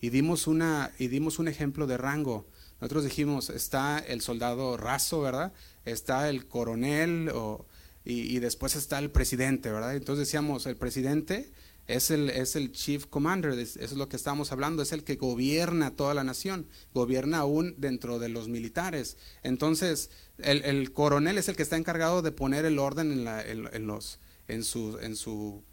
Y 0.00 0.10
dimos, 0.10 0.46
una, 0.46 0.92
y 0.98 1.08
dimos 1.08 1.38
un 1.38 1.48
ejemplo 1.48 1.86
de 1.86 1.96
rango. 1.96 2.46
Nosotros 2.80 3.04
dijimos, 3.04 3.50
está 3.50 3.98
el 3.98 4.20
soldado 4.20 4.76
raso, 4.76 5.20
¿verdad? 5.20 5.52
Está 5.84 6.28
el 6.28 6.46
coronel 6.46 7.30
o 7.34 7.66
y, 8.10 8.38
después 8.38 8.74
está 8.74 8.98
el 8.98 9.10
presidente, 9.10 9.70
¿verdad? 9.70 9.94
Entonces 9.94 10.26
decíamos, 10.26 10.64
el 10.64 10.76
presidente 10.76 11.52
es 11.88 12.10
el, 12.10 12.28
es 12.28 12.54
el 12.54 12.70
chief 12.70 13.06
commander, 13.06 13.58
eso 13.58 13.80
es 13.80 13.92
lo 13.94 14.10
que 14.10 14.16
estamos 14.16 14.52
hablando, 14.52 14.82
es 14.82 14.92
el 14.92 15.04
que 15.04 15.16
gobierna 15.16 15.96
toda 15.96 16.12
la 16.12 16.22
nación, 16.22 16.68
gobierna 16.92 17.38
aún 17.38 17.74
dentro 17.78 18.18
de 18.18 18.28
los 18.28 18.46
militares. 18.48 19.16
Entonces, 19.42 20.10
el, 20.36 20.92
coronel 20.92 21.38
es 21.38 21.48
el 21.48 21.56
que 21.56 21.62
está 21.62 21.78
encargado 21.78 22.20
de 22.20 22.30
poner 22.30 22.66
el 22.66 22.78
orden 22.78 23.10
en, 23.10 23.24
la, 23.24 23.42
en, 23.42 23.86
los, 23.86 24.20
en, 24.48 24.64
su, 24.64 24.98
en, 25.00 25.16
su, 25.16 25.64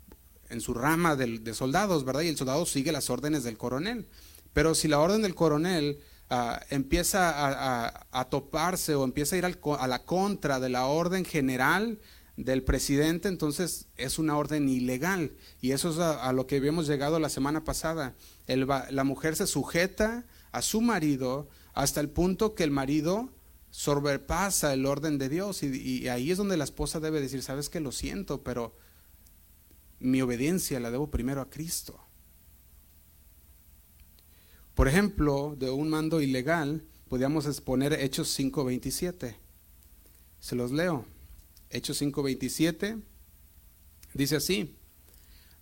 en 0.50 0.62
su 0.62 0.74
rama 0.74 1.18
de, 1.18 1.54
soldados, 1.54 2.06
¿verdad? 2.06 2.22
Y 2.22 2.30
el 2.30 2.38
soldado 2.38 2.66
sigue 2.66 2.94
las 2.94 3.10
órdenes 3.10 3.44
del 3.44 3.58
coronel. 3.58 4.08
Pero 4.54 4.74
si 4.74 4.88
la 4.88 5.00
orden 5.00 5.22
del 5.22 5.36
coronel 5.36 6.00
ah, 6.30 6.62
empieza 6.70 7.92
a, 8.10 8.30
toparse 8.30 8.96
o 8.96 9.04
empieza 9.04 9.36
a 9.36 9.40
ir 9.40 9.46
a 9.46 9.88
la 9.88 10.04
contra 10.06 10.62
de 10.62 10.70
la 10.70 10.86
orden 10.86 11.26
general, 11.26 12.00
del 12.38 12.64
presidente, 12.64 13.28
entonces 13.28 13.88
es 13.96 14.20
una 14.20 14.38
orden 14.38 14.68
ilegal. 14.68 15.36
Y 15.62 15.72
eso 15.72 15.90
es 15.90 16.00
a, 16.00 16.32
lo 16.34 16.48
que 16.48 16.58
habíamos 16.58 16.88
llegado 16.88 17.20
la 17.20 17.30
semana 17.30 17.64
pasada. 17.64 18.16
la 18.48 19.04
mujer 19.04 19.36
se 19.36 19.48
sujeta 19.48 20.26
a 20.52 20.62
su 20.62 20.82
marido 20.82 21.50
hasta 21.74 22.00
el 22.00 22.10
punto 22.10 22.56
que 22.56 22.64
el 22.64 22.72
marido 22.72 23.30
sobrepasa 23.70 24.74
el 24.74 24.86
orden 24.86 25.18
de 25.18 25.28
Dios. 25.28 25.62
Y, 25.62 26.08
ahí 26.08 26.32
es 26.32 26.38
donde 26.38 26.56
la 26.56 26.64
esposa 26.64 27.02
debe 27.02 27.20
decir, 27.20 27.44
sabes 27.44 27.70
que 27.70 27.82
lo 27.82 27.92
siento, 27.92 28.42
pero 28.42 28.74
mi 30.00 30.22
obediencia 30.22 30.80
la 30.80 30.92
debo 30.92 31.12
primero 31.12 31.42
a 31.42 31.50
Cristo. 31.50 32.00
Por 34.74 34.88
ejemplo, 34.88 35.56
de 35.60 35.70
un 35.72 35.90
mando 35.90 36.22
ilegal, 36.22 36.86
podríamos 37.10 37.46
exponer 37.48 37.94
Hechos 37.94 38.40
5.27. 38.40 39.36
Se 40.40 40.56
los 40.56 40.72
leo. 40.72 41.06
Hechos 41.76 42.02
5:27, 42.02 43.02
dice 44.14 44.38
así. 44.38 44.76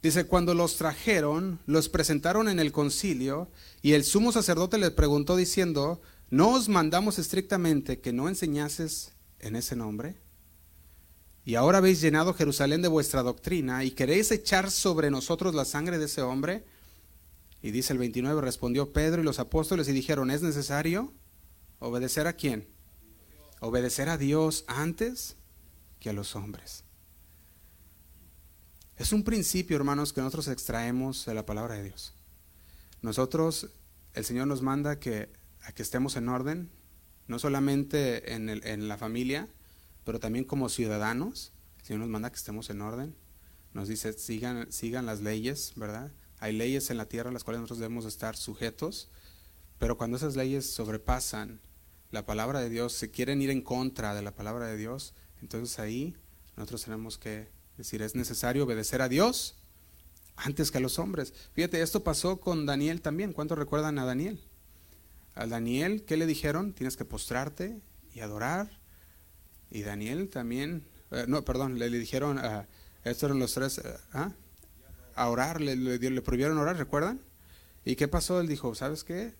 Dice, 0.03 0.25
cuando 0.25 0.53
los 0.53 0.75
trajeron, 0.75 1.59
los 1.65 1.87
presentaron 1.89 2.49
en 2.49 2.59
el 2.59 2.73
concilio 2.73 3.49
y 3.81 3.93
el 3.93 4.03
sumo 4.03 4.33
sacerdote 4.33 4.77
les 4.77 4.91
preguntó 4.91 5.37
diciendo, 5.37 6.01
¿no 6.29 6.51
os 6.51 6.67
mandamos 6.67 7.19
estrictamente 7.19 7.99
que 7.99 8.11
no 8.11 8.27
enseñases 8.27 9.13
en 9.39 9.55
ese 9.55 9.77
nombre? 9.77 10.17
Y 11.45 11.55
ahora 11.55 11.77
habéis 11.79 12.01
llenado 12.01 12.33
Jerusalén 12.33 12.81
de 12.81 12.89
vuestra 12.89 13.23
doctrina 13.23 13.85
y 13.85 13.91
queréis 13.91 14.29
echar 14.31 14.71
sobre 14.71 15.09
nosotros 15.09 15.55
la 15.55 15.65
sangre 15.65 15.97
de 15.97 16.05
ese 16.05 16.21
hombre. 16.21 16.65
Y 17.61 17.71
dice 17.71 17.93
el 17.93 17.99
29, 17.99 18.41
respondió 18.41 18.91
Pedro 18.91 19.21
y 19.21 19.25
los 19.25 19.39
apóstoles 19.39 19.87
y 19.87 19.93
dijeron, 19.93 20.31
¿es 20.31 20.41
necesario 20.41 21.13
obedecer 21.79 22.27
a 22.27 22.33
quién? 22.33 22.67
Obedecer 23.61 24.09
a 24.09 24.17
Dios 24.17 24.65
antes 24.67 25.37
que 26.03 26.09
a 26.09 26.13
los 26.13 26.35
hombres. 26.35 26.83
Es 28.97 29.13
un 29.13 29.23
principio, 29.23 29.77
hermanos, 29.77 30.11
que 30.11 30.19
nosotros 30.19 30.49
extraemos 30.49 31.25
de 31.25 31.33
la 31.33 31.45
palabra 31.45 31.75
de 31.75 31.83
Dios. 31.83 32.13
Nosotros, 33.01 33.69
el 34.13 34.25
Señor 34.25 34.47
nos 34.47 34.61
manda 34.61 34.99
que, 34.99 35.29
a 35.61 35.71
que 35.71 35.81
estemos 35.81 36.17
en 36.17 36.27
orden, 36.27 36.69
no 37.27 37.39
solamente 37.39 38.33
en, 38.33 38.49
el, 38.49 38.65
en 38.67 38.89
la 38.89 38.97
familia, 38.97 39.47
pero 40.03 40.19
también 40.19 40.43
como 40.43 40.67
ciudadanos. 40.67 41.53
El 41.79 41.85
Señor 41.85 42.01
nos 42.01 42.09
manda 42.09 42.29
que 42.29 42.37
estemos 42.37 42.69
en 42.69 42.81
orden. 42.81 43.15
Nos 43.73 43.87
dice, 43.87 44.11
sigan, 44.11 44.71
sigan 44.73 45.05
las 45.05 45.21
leyes, 45.21 45.71
¿verdad? 45.77 46.11
Hay 46.39 46.51
leyes 46.51 46.89
en 46.89 46.97
la 46.97 47.07
tierra 47.07 47.29
a 47.29 47.33
las 47.33 47.45
cuales 47.45 47.61
nosotros 47.61 47.79
debemos 47.79 48.05
estar 48.05 48.35
sujetos, 48.35 49.09
pero 49.79 49.97
cuando 49.97 50.17
esas 50.17 50.35
leyes 50.35 50.69
sobrepasan 50.69 51.61
la 52.11 52.25
palabra 52.25 52.59
de 52.59 52.69
Dios, 52.69 52.91
se 52.91 53.09
quieren 53.09 53.41
ir 53.41 53.49
en 53.49 53.61
contra 53.61 54.13
de 54.13 54.21
la 54.21 54.35
palabra 54.35 54.67
de 54.67 54.75
Dios, 54.77 55.13
entonces 55.43 55.77
ahí 55.77 56.15
nosotros 56.55 56.85
tenemos 56.85 57.17
que 57.17 57.49
decir, 57.77 58.01
es 58.01 58.15
necesario 58.15 58.63
obedecer 58.63 59.01
a 59.01 59.09
Dios 59.09 59.57
antes 60.37 60.71
que 60.71 60.77
a 60.77 60.81
los 60.81 60.99
hombres. 60.99 61.33
Fíjate, 61.51 61.81
esto 61.81 62.01
pasó 62.01 62.39
con 62.39 62.65
Daniel 62.65 63.01
también. 63.01 63.33
¿Cuántos 63.33 63.57
recuerdan 63.57 63.99
a 63.99 64.05
Daniel? 64.05 64.41
A 65.35 65.45
Daniel, 65.45 66.05
¿qué 66.05 66.15
le 66.15 66.25
dijeron? 66.25 66.71
Tienes 66.71 66.95
que 66.95 67.03
postrarte 67.03 67.81
y 68.13 68.21
adorar. 68.21 68.79
Y 69.69 69.81
Daniel 69.81 70.29
también, 70.29 70.85
eh, 71.11 71.25
no, 71.27 71.43
perdón, 71.43 71.77
le, 71.77 71.89
dijeron, 71.89 72.37
uh, 72.37 72.63
estos 73.03 73.23
eran 73.23 73.39
los 73.39 73.53
tres, 73.53 73.79
eh, 73.79 73.97
¿ah? 74.13 74.31
a 75.15 75.29
orar, 75.29 75.59
le, 75.59 75.75
le, 75.75 76.21
prohibieron 76.21 76.57
orar, 76.57 76.77
¿recuerdan? 76.77 77.19
¿Y 77.83 77.97
qué 77.97 78.07
pasó? 78.07 78.39
Él 78.39 78.47
dijo, 78.47 78.73
¿sabes 78.75 79.03
qué? 79.03 79.33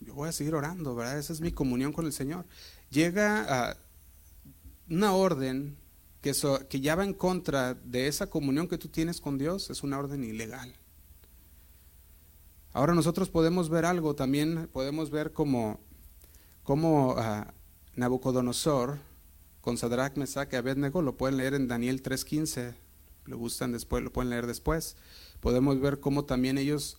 Yo 0.00 0.14
voy 0.14 0.30
a 0.30 0.32
seguir 0.32 0.54
orando, 0.54 0.94
¿verdad? 0.94 1.18
Esa 1.18 1.34
es 1.34 1.42
mi 1.42 1.52
comunión 1.52 1.92
con 1.92 2.06
el 2.06 2.12
Señor. 2.14 2.46
Llega 2.90 3.44
a 3.70 3.76
una 4.90 5.12
orden 5.12 5.76
que, 6.20 6.32
que 6.68 6.80
ya 6.80 6.94
va 6.94 7.04
en 7.04 7.14
contra 7.14 7.74
de 7.74 8.08
esa 8.08 8.28
comunión 8.28 8.68
que 8.68 8.78
tú 8.78 8.88
tienes 8.88 9.20
con 9.20 9.38
Dios, 9.38 9.70
es 9.70 9.82
una 9.82 9.98
orden 9.98 10.24
ilegal. 10.24 10.74
Ahora 12.72 12.94
nosotros 12.94 13.30
podemos 13.30 13.70
ver 13.70 13.84
algo, 13.84 14.14
también 14.14 14.68
podemos 14.72 15.10
ver 15.10 15.32
como, 15.32 15.80
como 16.62 17.14
ah, 17.18 17.52
Nabucodonosor 17.96 18.98
con 19.60 19.76
Sadrach, 19.76 20.16
Mesach 20.16 20.52
y 20.52 20.56
Abednego, 20.56 21.02
lo 21.02 21.16
pueden 21.16 21.36
leer 21.38 21.54
en 21.54 21.68
Daniel 21.68 22.02
3.15, 22.02 22.74
lo 23.24 23.38
gustan 23.38 23.72
después, 23.72 24.02
lo 24.02 24.12
pueden 24.12 24.30
leer 24.30 24.46
después. 24.46 24.96
Podemos 25.40 25.80
ver 25.80 26.00
cómo 26.00 26.24
también 26.24 26.56
ellos, 26.56 26.98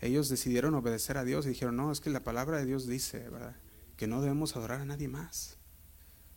ellos 0.00 0.28
decidieron 0.28 0.74
obedecer 0.74 1.18
a 1.18 1.24
Dios 1.24 1.44
y 1.46 1.50
dijeron, 1.50 1.76
no, 1.76 1.92
es 1.92 2.00
que 2.00 2.10
la 2.10 2.24
palabra 2.24 2.58
de 2.58 2.66
Dios 2.66 2.86
dice, 2.86 3.28
¿verdad? 3.28 3.56
Que 3.96 4.06
no 4.06 4.20
debemos 4.20 4.56
adorar 4.56 4.80
a 4.80 4.84
nadie 4.84 5.08
más, 5.08 5.58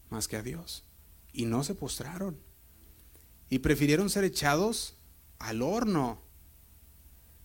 más 0.09 0.27
que 0.27 0.37
a 0.37 0.43
Dios 0.43 0.88
y 1.33 1.45
no 1.45 1.63
se 1.63 1.75
postraron. 1.75 2.39
Y 3.49 3.59
prefirieron 3.59 4.09
ser 4.09 4.23
echados 4.23 4.95
al 5.39 5.61
horno. 5.61 6.21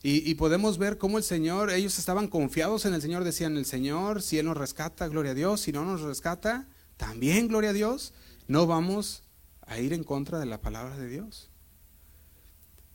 Y, 0.06 0.34
podemos 0.34 0.76
ver 0.76 0.98
cómo 0.98 1.16
el 1.16 1.24
Señor, 1.24 1.70
ellos 1.70 1.98
estaban 1.98 2.28
confiados 2.28 2.84
en 2.84 2.92
el 2.92 3.00
Señor, 3.00 3.24
decían, 3.24 3.56
el 3.56 3.64
Señor, 3.64 4.20
si 4.20 4.38
Él 4.38 4.44
nos 4.44 4.56
rescata, 4.58 5.08
gloria 5.08 5.30
a 5.30 5.34
Dios, 5.34 5.62
si 5.62 5.72
no 5.72 5.82
nos 5.82 6.02
rescata, 6.02 6.68
también 6.98 7.48
gloria 7.48 7.70
a 7.70 7.72
Dios, 7.72 8.12
no 8.46 8.66
vamos 8.66 9.22
a 9.62 9.78
ir 9.78 9.94
en 9.94 10.04
contra 10.04 10.38
de 10.38 10.44
la 10.44 10.60
palabra 10.60 10.98
de 10.98 11.08
Dios. 11.08 11.48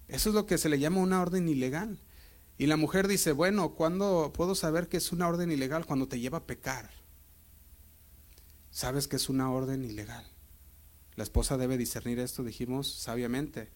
Eso 0.07 0.29
es 0.29 0.35
lo 0.35 0.45
que 0.45 0.59
se 0.59 0.69
le 0.69 0.77
llama 0.77 0.99
una 0.99 1.19
orden 1.19 1.49
ilegal. 1.49 1.99
Y 2.59 2.67
la 2.67 2.77
mujer 2.77 3.07
dice, 3.07 3.31
bueno, 3.31 3.73
¿cuándo 3.73 4.31
puedo 4.31 4.53
saber 4.53 4.87
que 4.87 4.97
es 4.97 5.11
una 5.11 5.27
orden 5.27 5.51
ilegal? 5.51 5.87
Cuando 5.87 6.07
te 6.07 6.19
lleva 6.19 6.39
a 6.39 6.45
pecar. 6.45 6.91
Sabes 8.69 9.07
que 9.07 9.15
es 9.15 9.29
una 9.29 9.51
orden 9.51 9.83
ilegal. 9.83 10.27
La 11.19 11.23
esposa 11.23 11.57
debe 11.57 11.77
discernir 11.77 12.17
esto, 12.17 12.45
dijimos 12.45 12.89
sabiamente. 12.89 13.67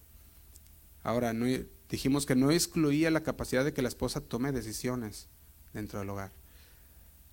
Ahora, 1.03 1.33
dijimos 1.89 2.25
que 2.25 2.37
no 2.37 2.51
excluía 2.51 3.11
la 3.11 3.23
capacidad 3.23 3.65
de 3.65 3.73
que 3.73 3.81
la 3.81 3.89
esposa 3.89 4.21
tome 4.21 4.53
decisiones 4.53 5.27
dentro 5.73 5.99
del 5.99 6.09
hogar. 6.09 6.31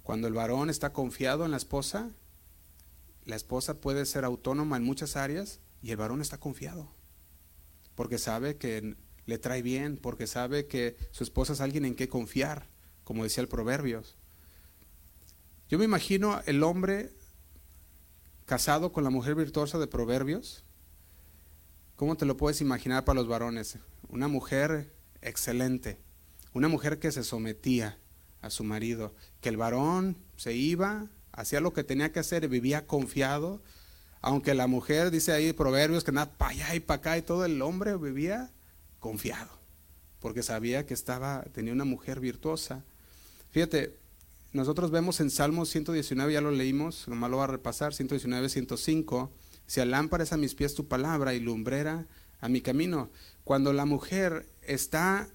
Cuando 0.02 0.26
el 0.26 0.34
varón 0.34 0.68
está 0.68 0.92
confiado 0.92 1.44
en 1.44 1.52
la 1.52 1.58
esposa, 1.58 2.10
la 3.24 3.36
esposa 3.36 3.80
puede 3.80 4.04
ser 4.04 4.24
autónoma 4.24 4.78
en 4.78 4.82
muchas 4.82 5.14
áreas 5.14 5.60
y 5.80 5.92
el 5.92 5.98
varón 5.98 6.20
está 6.20 6.38
confiado. 6.38 6.90
Porque 7.94 8.18
sabe 8.18 8.56
que 8.56 8.96
le 9.26 9.38
trae 9.38 9.62
bien, 9.62 9.96
porque 9.96 10.26
sabe 10.26 10.66
que 10.66 10.96
su 11.12 11.22
esposa 11.22 11.52
es 11.52 11.60
alguien 11.60 11.84
en 11.84 11.94
que 11.94 12.08
confiar, 12.08 12.66
como 13.04 13.22
decía 13.22 13.42
el 13.42 13.48
Proverbios. 13.48 14.16
Yo 15.68 15.78
me 15.78 15.84
imagino 15.84 16.42
el 16.46 16.64
hombre 16.64 17.12
casado 18.50 18.90
con 18.90 19.04
la 19.04 19.10
mujer 19.10 19.36
virtuosa 19.36 19.78
de 19.78 19.86
Proverbios? 19.86 20.64
¿Cómo 21.94 22.16
te 22.16 22.26
lo 22.26 22.36
puedes 22.36 22.60
imaginar 22.60 23.04
para 23.04 23.20
los 23.20 23.28
varones? 23.28 23.78
Una 24.08 24.26
mujer 24.26 24.92
excelente, 25.22 26.00
una 26.52 26.66
mujer 26.66 26.98
que 26.98 27.12
se 27.12 27.22
sometía 27.22 27.96
a 28.42 28.50
su 28.50 28.64
marido, 28.64 29.14
que 29.40 29.50
el 29.50 29.56
varón 29.56 30.16
se 30.36 30.52
iba, 30.54 31.06
hacía 31.30 31.60
lo 31.60 31.72
que 31.72 31.84
tenía 31.84 32.10
que 32.10 32.18
hacer 32.18 32.48
vivía 32.48 32.88
confiado, 32.88 33.62
aunque 34.20 34.54
la 34.54 34.66
mujer, 34.66 35.12
dice 35.12 35.30
ahí 35.30 35.52
Proverbios, 35.52 36.02
que 36.02 36.10
nada 36.10 36.36
para 36.36 36.50
allá 36.50 36.74
y 36.74 36.80
para 36.80 36.98
acá 36.98 37.18
y 37.18 37.22
todo 37.22 37.44
el 37.44 37.62
hombre 37.62 37.96
vivía 37.96 38.50
confiado, 38.98 39.60
porque 40.18 40.42
sabía 40.42 40.86
que 40.86 40.94
estaba, 40.94 41.44
tenía 41.52 41.72
una 41.72 41.84
mujer 41.84 42.18
virtuosa. 42.18 42.82
Fíjate, 43.52 43.96
nosotros 44.52 44.90
vemos 44.90 45.20
en 45.20 45.30
Salmos 45.30 45.68
119, 45.68 46.32
ya 46.32 46.40
lo 46.40 46.50
leímos, 46.50 47.06
nomás 47.06 47.30
lo 47.30 47.36
va 47.36 47.44
a 47.44 47.48
repasar, 47.48 47.94
119, 47.94 48.48
105, 48.48 49.32
si 49.66 49.84
lámpara 49.84 50.24
es 50.24 50.32
a 50.32 50.36
mis 50.36 50.54
pies 50.54 50.74
tu 50.74 50.88
palabra 50.88 51.34
y 51.34 51.40
lumbrera 51.40 52.06
a 52.40 52.48
mi 52.48 52.60
camino. 52.60 53.10
Cuando 53.44 53.72
la 53.72 53.84
mujer 53.84 54.48
está 54.62 55.28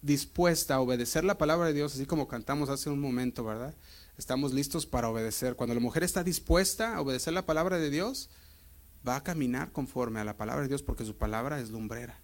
dispuesta 0.00 0.76
a 0.76 0.80
obedecer 0.80 1.24
la 1.24 1.36
palabra 1.36 1.66
de 1.66 1.74
Dios, 1.74 1.94
así 1.94 2.06
como 2.06 2.28
cantamos 2.28 2.70
hace 2.70 2.88
un 2.88 3.00
momento, 3.00 3.44
¿verdad? 3.44 3.74
Estamos 4.16 4.54
listos 4.54 4.86
para 4.86 5.08
obedecer. 5.08 5.56
Cuando 5.56 5.74
la 5.74 5.80
mujer 5.80 6.02
está 6.02 6.24
dispuesta 6.24 6.96
a 6.96 7.00
obedecer 7.00 7.34
la 7.34 7.44
palabra 7.44 7.78
de 7.78 7.90
Dios, 7.90 8.30
va 9.06 9.16
a 9.16 9.22
caminar 9.22 9.72
conforme 9.72 10.20
a 10.20 10.24
la 10.24 10.36
palabra 10.36 10.62
de 10.62 10.68
Dios 10.68 10.82
porque 10.82 11.04
su 11.04 11.16
palabra 11.16 11.60
es 11.60 11.70
lumbrera. 11.70 12.20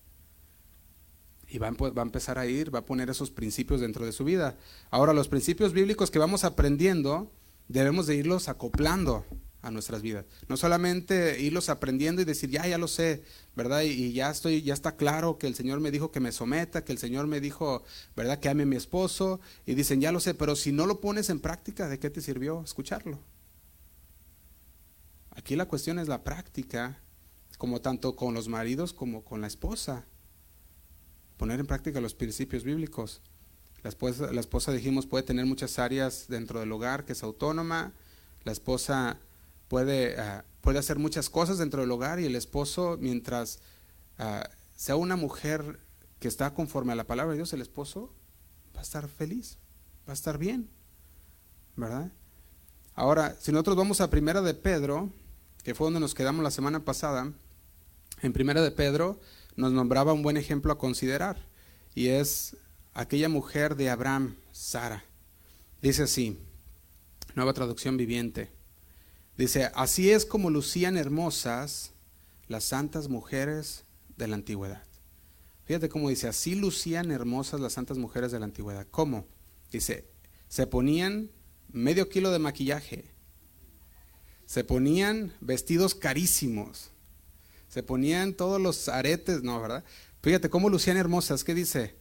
Y 1.49 1.59
va, 1.59 1.71
va 1.71 2.03
a 2.03 2.05
empezar 2.05 2.39
a 2.39 2.47
ir, 2.47 2.75
va 2.75 2.81
a 2.81 2.85
poner 2.85 3.09
esos 3.09 3.31
principios 3.31 3.81
dentro 3.81 4.05
de 4.05 4.13
su 4.13 4.25
vida. 4.25 4.59
Ahora, 4.91 5.13
los 5.13 5.29
principios 5.29 5.73
bíblicos 5.73 6.11
que 6.11 6.19
vamos 6.19 6.45
aprendiendo, 6.45 7.33
debemos 7.69 8.07
de 8.07 8.17
irlos 8.17 8.49
acoplando 8.49 9.25
a 9.63 9.71
nuestras 9.71 10.03
vidas. 10.03 10.25
No 10.49 10.57
solamente 10.57 11.41
irlos 11.41 11.69
aprendiendo 11.69 12.23
y 12.23 12.25
decir, 12.25 12.51
ya, 12.51 12.67
ya 12.67 12.79
lo 12.79 12.89
sé, 12.89 13.25
¿verdad? 13.57 13.83
Y, 13.83 14.13
ya 14.13 14.31
estoy, 14.31 14.63
ya 14.63 14.75
está 14.75 14.97
claro 14.97 15.39
que 15.39 15.47
el 15.47 15.55
Señor 15.55 15.81
me 15.81 15.91
dijo 15.91 16.13
que 16.13 16.21
me 16.21 16.33
someta, 16.33 16.85
que 16.85 16.93
el 16.93 16.99
Señor 16.99 17.27
me 17.27 17.41
dijo, 17.41 17.83
¿verdad? 18.17 18.39
Que 18.39 18.49
ame 18.49 18.63
a 18.63 18.67
mi 18.67 18.77
esposo. 18.77 19.41
Y 19.67 19.75
dicen, 19.75 20.01
ya 20.01 20.13
lo 20.13 20.21
sé, 20.21 20.35
pero 20.35 20.55
si 20.57 20.73
no 20.73 20.87
lo 20.87 21.01
pones 21.01 21.31
en 21.31 21.41
práctica, 21.41 21.89
¿de 21.89 21.99
qué 21.99 22.11
te 22.11 22.21
sirvió 22.21 22.63
escucharlo? 22.63 23.19
Aquí 25.31 25.57
la 25.57 25.67
cuestión 25.67 25.99
es 25.99 26.09
la 26.09 26.25
práctica, 26.25 27.01
como 27.59 27.81
tanto 27.81 28.17
con 28.17 28.35
los 28.35 28.49
maridos 28.49 28.93
como 28.93 29.25
con 29.25 29.41
la 29.41 29.47
esposa. 29.47 30.07
Poner 31.39 31.61
en 31.61 31.67
práctica 31.67 32.03
los 32.03 32.15
principios 32.15 32.65
bíblicos. 32.65 33.23
La 33.83 33.89
esposa, 33.89 34.31
la 34.33 34.41
esposa 34.41 34.73
dijimos, 34.73 35.07
puede 35.07 35.23
tener 35.23 35.47
muchas 35.47 35.79
áreas 35.79 36.27
dentro 36.29 36.61
del 36.61 36.71
hogar, 36.73 37.07
que 37.07 37.13
es 37.13 37.23
autónoma. 37.23 37.93
La 38.45 38.53
esposa 38.53 39.19
puede, 39.69 40.21
ah, 40.21 40.45
puede 40.61 40.79
hacer 40.79 40.99
muchas 40.99 41.31
cosas 41.31 41.59
dentro 41.59 41.81
del 41.81 41.91
hogar 41.91 42.19
y 42.21 42.27
el 42.27 42.35
esposo, 42.35 42.99
mientras 43.01 43.61
ah, 44.19 44.51
sea 44.77 44.97
una 44.97 45.17
mujer 45.17 45.81
que 46.19 46.29
está 46.29 46.53
conforme 46.55 46.93
a 46.93 46.97
la 46.97 47.05
palabra 47.05 47.33
de 47.33 47.39
Dios, 47.39 47.53
el 47.53 47.63
esposo 47.63 48.13
va 48.75 48.81
a 48.81 48.83
estar 48.83 49.09
feliz, 49.09 49.59
va 50.09 50.13
a 50.13 50.15
estar 50.15 50.39
bien, 50.39 50.69
¿verdad? 51.77 52.11
Ahora, 52.95 53.37
si 53.39 53.53
nosotros 53.53 53.77
vamos 53.77 54.01
a 54.01 54.11
Primera 54.11 54.43
de 54.43 54.55
Pedro, 54.55 55.11
que 55.63 55.75
fue 55.75 55.87
donde 55.87 56.01
nos 56.01 56.15
quedamos 56.15 56.43
la 56.43 56.51
semana 56.51 56.85
pasada, 56.85 57.33
en 58.23 58.33
Primera 58.33 58.61
de 58.61 58.73
Pedro 58.73 59.21
nos 59.59 59.73
nombraba 59.73 60.13
un 60.13 60.23
buen 60.23 60.37
ejemplo 60.37 60.73
a 60.73 60.79
considerar, 60.79 61.45
y 61.93 62.09
es 62.09 62.57
aquella 62.95 63.29
mujer 63.29 63.75
de 63.75 63.91
Abraham, 63.91 64.37
Sara. 64.53 65.05
Dice 65.83 66.05
así, 66.05 66.39
nueva 67.35 67.53
traducción 67.55 67.97
viviente. 67.97 68.53
Dice, 69.37 69.73
así 69.75 70.13
es 70.13 70.25
como 70.25 70.49
lucían 70.51 70.97
hermosas 70.97 71.91
las 72.47 72.63
santas 72.63 73.09
mujeres 73.09 73.85
de 74.17 74.29
la 74.29 74.37
antigüedad. 74.37 74.85
Fíjate 75.65 75.89
cómo 75.89 76.09
dice, 76.09 76.29
así 76.29 76.55
lucían 76.55 77.11
hermosas 77.11 77.59
las 77.59 77.73
santas 77.73 77.99
mujeres 77.99 78.31
de 78.31 78.39
la 78.39 78.45
antigüedad. 78.45 78.87
¿Cómo? 78.93 79.27
Dice, 79.73 80.09
se 80.47 80.69
ponían 80.69 81.33
medio 81.73 82.09
kilo 82.09 82.31
de 82.31 82.39
maquillaje, 82.39 83.11
se 84.47 84.63
ponían 84.63 85.35
vestidos 85.41 85.97
carísimos, 85.97 86.93
se 87.69 87.83
ponían 87.83 88.35
todos 88.35 88.61
los 88.61 88.89
aretes, 88.89 89.43
no, 89.43 89.61
¿verdad? 89.61 89.85
Fíjate 90.23 90.51
cómo 90.51 90.69
lucían 90.69 90.97
hermosas, 90.97 91.45
¿qué 91.45 91.55
dice? 91.55 91.95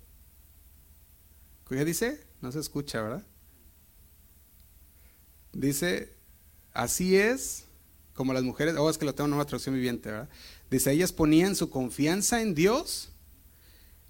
¿Qué 1.67 1.85
dice? 1.85 2.25
No 2.41 2.51
se 2.51 2.59
escucha, 2.59 3.01
¿verdad? 3.01 3.25
Dice, 5.53 6.17
Así 6.77 7.17
es 7.17 7.65
como 8.13 8.33
las 8.33 8.43
mujeres, 8.43 8.75
oh, 8.77 8.87
es 8.87 8.99
que 8.99 9.05
lo 9.05 9.15
tengo 9.15 9.29
en 9.29 9.33
una 9.33 9.45
traducción 9.45 9.73
viviente, 9.73 10.11
¿verdad? 10.11 10.29
Dice, 10.69 10.91
ellas 10.91 11.11
ponían 11.11 11.55
su 11.55 11.71
confianza 11.71 12.39
en 12.39 12.53
Dios 12.53 13.09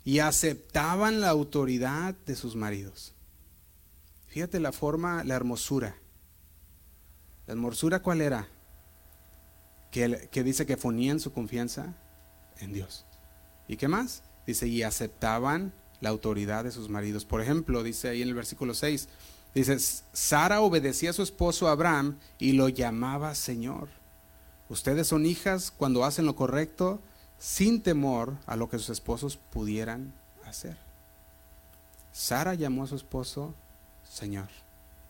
y 0.03 0.19
aceptaban 0.19 1.21
la 1.21 1.29
autoridad 1.29 2.13
de 2.25 2.35
sus 2.35 2.57
maridos. 2.57 3.13
Fíjate 4.27 4.59
la 4.59 4.73
forma, 4.73 5.23
la 5.23 5.35
hermosura. 5.35 5.95
¿La 7.45 7.53
hermosura 7.53 8.01
cuál 8.01 8.19
era? 8.19 8.49
Que, 10.31 10.43
dice 10.43 10.65
que 10.65 10.77
ponían 10.77 11.19
su 11.19 11.33
confianza 11.33 11.93
en 12.59 12.73
Dios. 12.73 13.05
¿Y 13.67 13.77
qué 13.77 13.87
más? 13.87 14.21
Dice, 14.45 14.67
y 14.67 14.83
aceptaban 14.83 15.73
la 16.01 16.09
autoridad 16.09 16.63
de 16.63 16.71
sus 16.71 16.89
maridos. 16.89 17.25
Por 17.25 17.41
ejemplo, 17.41 17.83
dice 17.83 18.09
ahí 18.09 18.21
en 18.21 18.27
el 18.27 18.35
versículo 18.35 18.73
6, 18.73 19.09
Dice, 19.55 19.79
Sara 20.13 20.61
obedecía 20.61 21.09
a 21.09 21.13
su 21.13 21.23
esposo 21.23 21.67
Abraham 21.67 22.19
y 22.37 22.51
lo 22.51 22.69
llamaba 22.69 23.33
Señor. 23.33 23.87
Ustedes 24.69 25.07
son 25.07 25.25
hijas 25.25 25.71
cuando 25.75 26.05
hacen 26.05 26.27
lo 26.27 26.35
correcto 26.35 26.99
sin 27.39 27.81
temor 27.81 28.35
a 28.45 28.55
lo 28.55 28.69
que 28.69 28.77
sus 28.77 28.89
esposos 28.89 29.37
pudieran 29.37 30.13
hacer. 30.45 30.77
Sara 32.11 32.53
llamó 32.53 32.83
a 32.83 32.87
su 32.87 32.95
esposo 32.95 33.55
Señor. 34.07 34.49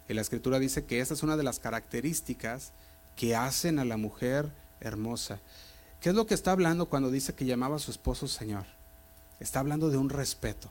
Y 0.07 0.13
la 0.13 0.21
escritura 0.21 0.59
dice 0.59 0.85
que 0.85 1.01
esta 1.01 1.13
es 1.13 1.23
una 1.23 1.35
de 1.35 1.43
las 1.43 1.59
características 1.59 2.71
que 3.17 3.35
hacen 3.35 3.79
a 3.79 3.85
la 3.85 3.97
mujer 3.97 4.49
hermosa. 4.81 5.39
¿Qué 5.99 6.09
es 6.09 6.15
lo 6.15 6.25
que 6.27 6.33
está 6.33 6.51
hablando 6.51 6.87
cuando 6.87 7.09
dice 7.09 7.33
que 7.33 7.45
llamaba 7.45 7.77
a 7.77 7.79
su 7.79 7.91
esposo 7.91 8.27
Señor? 8.27 8.65
Está 9.39 9.59
hablando 9.59 9.89
de 9.89 9.97
un 9.97 10.09
respeto. 10.09 10.69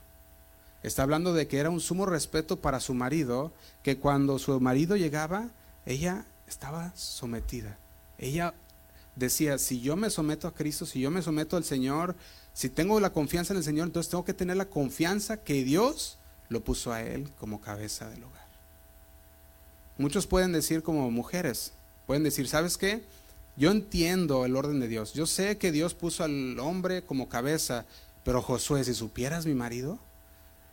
Está 0.82 1.02
hablando 1.02 1.32
de 1.32 1.48
que 1.48 1.58
era 1.58 1.70
un 1.70 1.80
sumo 1.80 2.06
respeto 2.06 2.60
para 2.60 2.80
su 2.80 2.94
marido, 2.94 3.52
que 3.82 3.98
cuando 3.98 4.38
su 4.38 4.60
marido 4.60 4.96
llegaba, 4.96 5.48
ella 5.84 6.24
estaba 6.46 6.92
sometida. 6.94 7.78
Ella 8.18 8.54
decía, 9.16 9.58
si 9.58 9.80
yo 9.80 9.96
me 9.96 10.10
someto 10.10 10.46
a 10.46 10.54
Cristo, 10.54 10.86
si 10.86 11.00
yo 11.00 11.10
me 11.10 11.22
someto 11.22 11.56
al 11.56 11.64
Señor, 11.64 12.14
si 12.52 12.68
tengo 12.68 13.00
la 13.00 13.12
confianza 13.12 13.52
en 13.52 13.58
el 13.58 13.64
Señor, 13.64 13.86
entonces 13.88 14.10
tengo 14.10 14.24
que 14.24 14.34
tener 14.34 14.56
la 14.56 14.66
confianza 14.66 15.38
que 15.38 15.64
Dios 15.64 16.18
lo 16.48 16.62
puso 16.62 16.92
a 16.92 17.02
él 17.02 17.30
como 17.38 17.60
cabeza 17.60 18.08
del 18.08 18.24
hogar. 18.24 18.46
Muchos 19.98 20.26
pueden 20.26 20.52
decir 20.52 20.82
como 20.82 21.10
mujeres, 21.10 21.72
pueden 22.06 22.22
decir, 22.22 22.48
¿sabes 22.48 22.76
qué? 22.76 23.02
Yo 23.56 23.70
entiendo 23.70 24.44
el 24.44 24.54
orden 24.54 24.80
de 24.80 24.88
Dios. 24.88 25.14
Yo 25.14 25.26
sé 25.26 25.56
que 25.56 25.72
Dios 25.72 25.94
puso 25.94 26.24
al 26.24 26.58
hombre 26.58 27.02
como 27.02 27.28
cabeza, 27.28 27.86
pero 28.24 28.42
Josué, 28.42 28.84
si 28.84 28.94
supieras 28.94 29.46
mi 29.46 29.54
marido, 29.54 29.98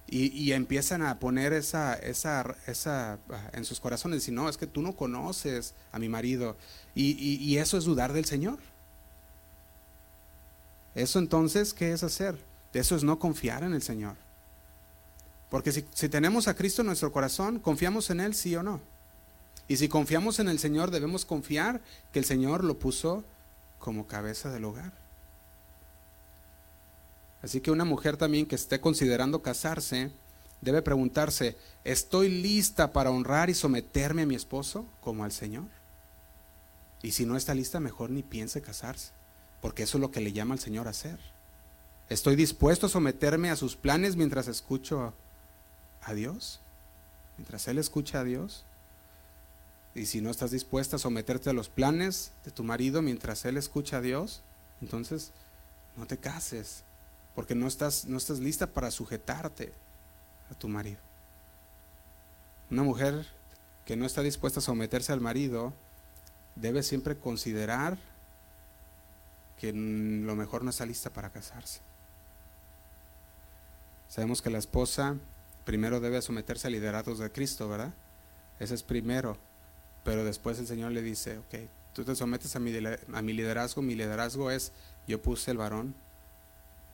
y, 0.06 0.52
empiezan 0.52 1.02
a 1.02 1.18
poner 1.18 1.54
esa, 1.54 1.96
esa, 1.96 2.56
esa 2.68 3.18
ah, 3.30 3.50
en 3.54 3.66
sus 3.66 3.80
corazones. 3.80 4.28
Y 4.28 4.32
no, 4.32 4.48
es 4.48 4.58
que 4.58 4.68
tú 4.68 4.82
no 4.84 4.96
conoces 4.96 5.74
a 5.92 5.98
mi 5.98 6.08
marido. 6.08 6.56
Y, 6.94 7.58
eso 7.58 7.78
es 7.78 7.86
dudar 7.86 8.14
del 8.14 8.26
Señor. 8.26 8.60
Eso 10.94 11.18
entonces, 11.18 11.74
¿qué 11.74 11.94
es 11.94 12.04
hacer? 12.04 12.38
Eso 12.74 12.96
es 12.96 13.04
no 13.04 13.18
confiar 13.18 13.64
en 13.64 13.74
el 13.74 13.82
Señor. 13.82 14.16
Porque 15.50 15.72
si, 15.72 15.84
si 15.94 16.10
tenemos 16.10 16.48
a 16.48 16.56
Cristo 16.56 16.82
en 16.82 16.88
nuestro 16.88 17.12
corazón, 17.12 17.58
¿confiamos 17.58 18.10
en 18.12 18.20
Él, 18.20 18.36
sí 18.36 18.56
o 18.56 18.62
no? 18.62 18.82
Y 19.68 19.78
si 19.78 19.88
confiamos 19.88 20.40
en 20.40 20.50
el 20.50 20.60
Señor, 20.60 20.92
debemos 20.92 21.26
confiar 21.26 21.82
que 22.12 22.20
el 22.20 22.26
Señor 22.26 22.64
lo 22.64 22.80
puso 22.80 23.24
como 23.80 24.08
cabeza 24.08 24.50
del 24.50 24.66
hogar. 24.66 24.94
Así 27.42 27.60
que 27.60 27.72
una 27.72 27.86
mujer 27.86 28.18
también 28.18 28.46
que 28.46 28.56
esté 28.56 28.80
considerando 28.80 29.42
casarse 29.42 30.12
debe 30.62 30.82
preguntarse, 30.82 31.58
¿estoy 31.84 32.30
lista 32.30 32.94
para 32.94 33.12
honrar 33.12 33.50
y 33.50 33.54
someterme 33.54 34.22
a 34.22 34.26
mi 34.26 34.36
esposo 34.36 34.86
como 35.02 35.26
al 35.26 35.34
Señor? 35.34 35.66
Y 37.02 37.12
si 37.12 37.26
no 37.26 37.36
está 37.36 37.54
lista, 37.54 37.82
mejor 37.82 38.10
ni 38.10 38.24
piense 38.24 38.62
casarse, 38.62 39.12
porque 39.62 39.84
eso 39.84 39.98
es 39.98 40.02
lo 40.02 40.12
que 40.12 40.22
le 40.22 40.32
llama 40.32 40.54
al 40.54 40.60
Señor 40.60 40.88
a 40.88 40.92
hacer. 40.92 41.20
¿Estoy 42.08 42.38
dispuesto 42.38 42.86
a 42.86 42.90
someterme 42.90 43.50
a 43.50 43.58
sus 43.58 43.76
planes 43.76 44.16
mientras 44.16 44.48
escucho 44.48 45.14
a 46.02 46.14
Dios? 46.14 46.62
Mientras 47.38 47.68
Él 47.68 47.78
escucha 47.78 48.22
a 48.22 48.24
Dios. 48.24 48.66
Y 49.96 50.08
si 50.08 50.22
no 50.22 50.32
estás 50.32 50.52
dispuesta 50.52 50.96
a 50.96 51.00
someterte 51.00 51.50
a 51.50 51.54
los 51.54 51.70
planes 51.70 52.32
de 52.46 52.52
tu 52.52 52.64
marido 52.64 53.02
mientras 53.02 53.46
Él 53.46 53.58
escucha 53.58 53.98
a 53.98 54.02
Dios, 54.02 54.42
entonces 54.82 55.32
no 55.96 56.08
te 56.08 56.18
cases 56.18 56.84
porque 57.36 57.56
no 57.56 57.68
estás, 57.68 58.06
no 58.06 58.18
estás 58.18 58.40
lista 58.40 58.68
para 58.68 58.92
sujetarte 58.92 59.74
a 60.52 60.56
tu 60.56 60.68
marido. 60.68 61.00
Una 62.70 62.84
mujer 62.84 63.26
que 63.86 63.96
no 63.96 64.06
está 64.06 64.22
dispuesta 64.22 64.60
a 64.60 64.64
someterse 64.64 65.12
al 65.12 65.22
marido 65.22 65.74
debe 66.56 66.84
siempre 66.84 67.18
considerar 67.18 67.98
que 69.60 69.72
lo 69.74 70.36
mejor 70.36 70.64
no 70.64 70.70
está 70.70 70.86
lista 70.86 71.12
para 71.12 71.30
casarse. 71.30 71.82
Sabemos 74.10 74.42
que 74.42 74.50
la 74.50 74.60
esposa 74.60 75.16
primero 75.66 76.00
debe 76.00 76.22
someterse 76.22 76.68
a 76.68 76.70
lideratos 76.70 77.20
de 77.20 77.32
Cristo, 77.32 77.68
¿verdad? 77.70 77.94
Ese 78.60 78.76
es 78.76 78.84
primero. 78.84 79.38
Pero 80.04 80.26
después 80.26 80.60
el 80.60 80.68
Señor 80.68 80.92
le 80.92 81.02
dice, 81.02 81.38
ok, 81.38 81.70
tú 81.94 82.04
te 82.04 82.16
sometes 82.16 82.56
a 82.56 82.60
mi, 82.60 82.72
liderazgo, 82.72 83.82
mi 83.82 83.96
liderazgo 83.96 84.52
es, 84.52 84.72
yo 85.08 85.22
puse 85.22 85.52
el 85.52 85.58
varón 85.58 85.96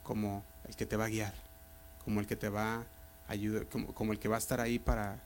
como 0.03 0.43
el 0.67 0.75
que 0.75 0.85
te 0.85 0.95
va 0.95 1.05
a 1.05 1.09
guiar, 1.09 1.33
como 2.03 2.19
el 2.19 2.27
que 2.27 2.35
te 2.35 2.49
va 2.49 2.75
a 2.75 2.85
ayudar, 3.27 3.65
como, 3.67 4.11
el 4.11 4.19
que 4.19 4.27
va 4.27 4.35
a 4.35 4.39
estar 4.39 4.59
ahí 4.59 4.79
para, 4.79 5.19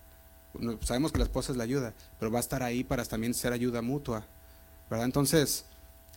sabemos 0.82 1.12
que 1.12 1.18
la 1.18 1.26
esposa 1.26 1.52
es 1.52 1.58
la 1.58 1.64
ayuda, 1.64 1.94
pero 2.20 2.32
va 2.32 2.40
a 2.40 2.42
estar 2.42 2.64
ahí 2.64 2.84
para 2.84 3.04
también 3.06 3.34
ser 3.34 3.52
ayuda 3.52 3.82
mutua, 3.82 4.26
¿verdad? 4.90 5.06
Entonces, 5.06 5.66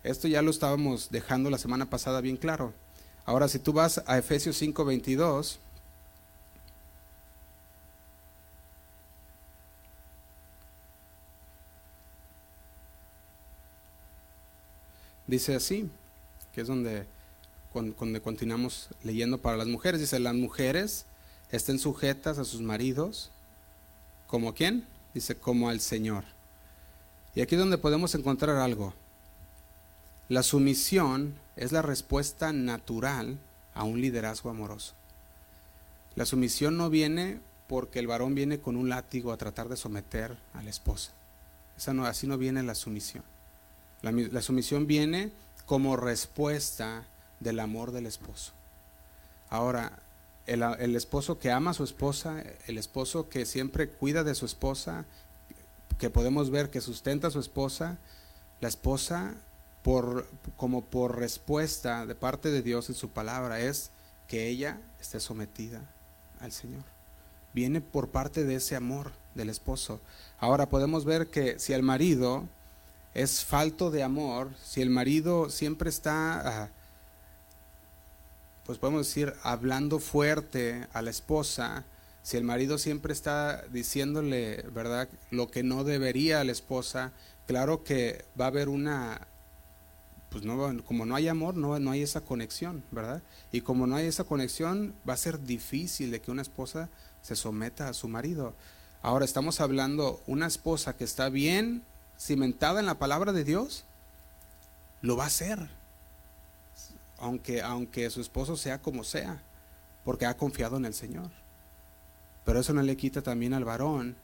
esto 0.02 0.28
ya 0.28 0.42
lo 0.42 0.50
estábamos 0.50 1.10
dejando 1.10 1.50
la 1.50 1.58
semana 1.58 1.90
pasada 1.90 2.20
bien 2.20 2.36
claro. 2.36 2.72
Ahora, 3.24 3.48
si 3.48 3.58
tú 3.58 3.72
vas 3.72 4.02
a 4.06 4.18
Efesios 4.18 4.60
5:22, 4.60 5.58
dice 15.26 15.54
así, 15.54 15.90
que 16.54 16.62
es 16.62 16.66
donde, 16.66 17.06
continuamos 17.72 18.88
leyendo 19.02 19.38
para 19.38 19.56
las 19.56 19.66
mujeres, 19.66 20.00
dice, 20.00 20.18
las 20.18 20.34
mujeres 20.34 21.06
estén 21.50 21.78
sujetas 21.78 22.38
a 22.38 22.44
sus 22.44 22.60
maridos, 22.60 23.30
¿como 24.26 24.54
quién? 24.54 24.86
Dice, 25.14 25.36
como 25.36 25.68
al 25.68 25.80
Señor. 25.80 26.24
Y 27.34 27.40
aquí 27.42 27.54
es 27.54 27.58
donde 27.58 27.78
podemos 27.78 28.14
encontrar 28.14 28.56
algo. 28.56 28.94
La 30.28 30.42
sumisión 30.42 31.34
es 31.54 31.72
la 31.72 31.82
respuesta 31.82 32.52
natural 32.52 33.38
a 33.74 33.84
un 33.84 34.00
liderazgo 34.00 34.50
amoroso. 34.50 34.94
La 36.14 36.24
sumisión 36.24 36.76
no 36.76 36.88
viene 36.88 37.40
porque 37.68 37.98
el 37.98 38.06
varón 38.06 38.34
viene 38.34 38.58
con 38.58 38.76
un 38.76 38.88
látigo 38.88 39.32
a 39.32 39.36
tratar 39.36 39.68
de 39.68 39.76
someter 39.76 40.36
a 40.54 40.62
la 40.62 40.70
esposa. 40.70 41.12
Esa 41.76 41.92
no, 41.92 42.06
así 42.06 42.26
no 42.26 42.38
viene 42.38 42.62
la 42.62 42.74
sumisión. 42.74 43.22
La, 44.02 44.42
sumisión 44.42 44.86
viene 44.86 45.32
como 45.64 45.96
respuesta 45.96 47.04
del 47.40 47.60
amor 47.60 47.92
del 47.92 48.06
esposo. 48.06 48.52
Ahora, 49.48 50.00
el, 50.46 50.62
el, 50.62 50.94
esposo 50.96 51.38
que 51.38 51.50
ama 51.50 51.72
a 51.72 51.74
su 51.74 51.84
esposa, 51.84 52.42
el 52.66 52.78
esposo 52.78 53.28
que 53.28 53.46
siempre 53.46 53.88
cuida 53.88 54.22
de 54.22 54.34
su 54.34 54.46
esposa, 54.46 55.04
que 55.98 56.10
podemos 56.10 56.50
ver 56.50 56.70
que 56.70 56.80
sustenta 56.80 57.28
a 57.28 57.30
su 57.30 57.40
esposa, 57.40 57.98
la 58.60 58.68
esposa 58.68 59.34
por, 59.86 60.26
como 60.56 60.84
por 60.84 61.16
respuesta 61.16 62.06
de 62.06 62.16
parte 62.16 62.50
de 62.50 62.60
Dios 62.60 62.88
en 62.88 62.96
su 62.96 63.10
palabra 63.10 63.60
es 63.60 63.90
que 64.26 64.48
ella 64.48 64.80
esté 65.00 65.20
sometida 65.20 65.80
al 66.40 66.50
Señor. 66.50 66.82
Viene 67.54 67.80
por 67.80 68.08
parte 68.08 68.44
de 68.44 68.56
ese 68.56 68.74
amor 68.74 69.12
del 69.36 69.48
esposo. 69.48 70.00
Ahora 70.38 70.68
podemos 70.68 71.04
ver 71.04 71.28
que 71.28 71.60
si 71.60 71.72
el 71.72 71.84
marido 71.84 72.48
es 73.16 73.46
falto 73.46 73.90
de 73.90 74.02
amor, 74.02 74.50
si 74.62 74.82
el 74.82 74.90
marido 74.90 75.48
siempre 75.48 75.88
está, 75.88 76.64
ah, 76.64 76.68
pues 78.66 78.76
podemos 78.76 79.06
decir, 79.06 79.32
hablando 79.42 80.00
fuerte 80.00 80.86
a 80.92 81.00
la 81.00 81.08
esposa, 81.08 81.86
si 82.22 82.36
el 82.36 82.44
marido 82.44 82.76
siempre 82.76 83.14
está 83.14 83.64
diciéndole, 83.72 84.66
¿verdad?, 84.70 85.08
lo 85.30 85.50
que 85.50 85.62
no 85.62 85.82
debería 85.82 86.40
a 86.40 86.44
la 86.44 86.52
esposa, 86.52 87.12
claro 87.46 87.84
que 87.84 88.26
va 88.38 88.44
a 88.44 88.48
haber 88.48 88.68
una, 88.68 89.26
pues 90.28 90.44
no, 90.44 90.84
como 90.84 91.06
no 91.06 91.16
hay 91.16 91.28
amor, 91.28 91.56
no, 91.56 91.78
no 91.78 91.92
hay 91.92 92.02
esa 92.02 92.20
conexión, 92.20 92.84
¿verdad? 92.90 93.22
Y 93.50 93.62
como 93.62 93.86
no 93.86 93.96
hay 93.96 94.08
esa 94.08 94.24
conexión, 94.24 94.94
va 95.08 95.14
a 95.14 95.16
ser 95.16 95.42
difícil 95.42 96.10
de 96.10 96.20
que 96.20 96.30
una 96.30 96.42
esposa 96.42 96.90
se 97.22 97.34
someta 97.34 97.88
a 97.88 97.94
su 97.94 98.08
marido. 98.08 98.52
Ahora 99.00 99.24
estamos 99.24 99.62
hablando 99.62 100.22
una 100.26 100.46
esposa 100.46 100.98
que 100.98 101.04
está 101.04 101.30
bien 101.30 101.82
cimentada 102.18 102.80
en 102.80 102.86
la 102.86 102.98
palabra 102.98 103.32
de 103.32 103.44
Dios, 103.44 103.84
lo 105.02 105.16
va 105.16 105.24
a 105.24 105.28
hacer. 105.28 105.58
Aunque, 107.18 107.62
aunque 107.62 108.10
su 108.10 108.20
esposo 108.20 108.56
sea 108.56 108.80
como 108.80 109.04
sea, 109.04 109.40
porque 110.04 110.26
ha 110.26 110.36
confiado 110.36 110.76
en 110.76 110.84
el 110.84 110.94
Señor. 110.94 111.30
Pero 112.44 112.60
eso 112.60 112.72
no 112.72 112.82
le 112.82 112.96
quita 112.96 113.22
también 113.22 113.54
al 113.54 113.64
varón 113.64 114.16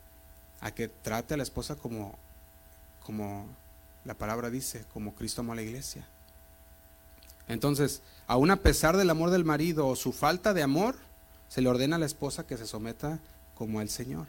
a 0.61 0.71
que 0.71 0.89
trate 0.89 1.35
a 1.35 1.37
la 1.37 1.43
esposa 1.43 1.75
como, 1.75 2.17
como 3.05 3.47
la 4.05 4.15
palabra 4.15 4.51
dice, 4.51 4.85
como 4.93 5.15
Cristo 5.15 5.41
amó 5.41 5.53
a 5.53 5.57
la 5.57 5.63
iglesia. 5.63 6.07
Entonces, 7.49 8.03
aún 8.27 8.51
a 8.51 8.57
pesar 8.57 8.97
del 8.97 9.11
amor 9.11 9.31
del 9.31 9.45
marido 9.45 9.89
o 9.89 9.97
su 9.97 10.13
falta 10.13 10.55
de 10.55 10.63
amor, 10.63 10.97
se 11.49 11.61
le 11.61 11.69
ordena 11.69 11.97
a 11.97 11.99
la 11.99 12.07
esposa 12.07 12.47
que 12.47 12.57
se 12.57 12.67
someta 12.67 13.19
como 13.55 13.81
al 13.81 13.89
Señor 13.89 14.27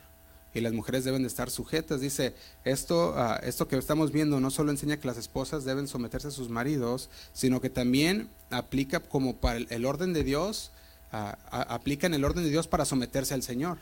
y 0.53 0.61
las 0.61 0.73
mujeres 0.73 1.03
deben 1.03 1.23
de 1.23 1.27
estar 1.27 1.49
sujetas. 1.49 2.01
Dice, 2.01 2.35
esto, 2.63 3.13
ah, 3.17 3.39
esto 3.43 3.67
que 3.67 3.77
estamos 3.77 4.11
viendo 4.11 4.39
no 4.39 4.51
solo 4.51 4.71
enseña 4.71 4.97
que 4.97 5.07
las 5.07 5.17
esposas 5.17 5.65
deben 5.65 5.87
someterse 5.87 6.27
a 6.27 6.31
sus 6.31 6.49
maridos, 6.49 7.09
sino 7.33 7.59
que 7.59 7.69
también 7.69 8.29
aplica 8.51 8.99
como 8.99 9.37
para 9.37 9.57
el, 9.57 9.85
orden 9.85 10.13
de 10.13 10.23
Dios, 10.23 10.71
uh, 11.11 11.35
aplica 11.51 12.05
en 12.05 12.13
el 12.13 12.23
orden 12.23 12.43
de 12.43 12.51
Dios 12.51 12.67
para 12.67 12.85
someterse 12.85 13.33
al 13.33 13.41
Señor. 13.41 13.79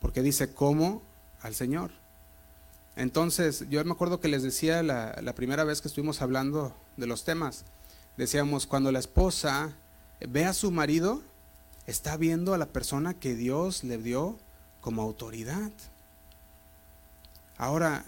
Porque 0.00 0.22
dice, 0.22 0.52
¿cómo? 0.54 1.02
Al 1.42 1.54
Señor. 1.54 1.90
Entonces, 2.96 3.66
yo 3.68 3.84
me 3.84 3.92
acuerdo 3.92 4.20
que 4.20 4.28
les 4.28 4.42
decía 4.42 4.82
la, 4.82 5.18
la 5.20 5.34
primera 5.34 5.64
vez 5.64 5.80
que 5.82 5.88
estuvimos 5.88 6.22
hablando 6.22 6.74
de 6.96 7.06
los 7.06 7.24
temas, 7.24 7.64
decíamos, 8.16 8.66
cuando 8.66 8.92
la 8.92 9.00
esposa 9.00 9.74
ve 10.26 10.44
a 10.44 10.54
su 10.54 10.70
marido, 10.70 11.22
está 11.86 12.16
viendo 12.16 12.54
a 12.54 12.58
la 12.58 12.66
persona 12.66 13.12
que 13.14 13.34
Dios 13.34 13.84
le 13.84 13.98
dio 13.98 14.38
como 14.84 15.00
autoridad. 15.00 15.72
Ahora, 17.56 18.04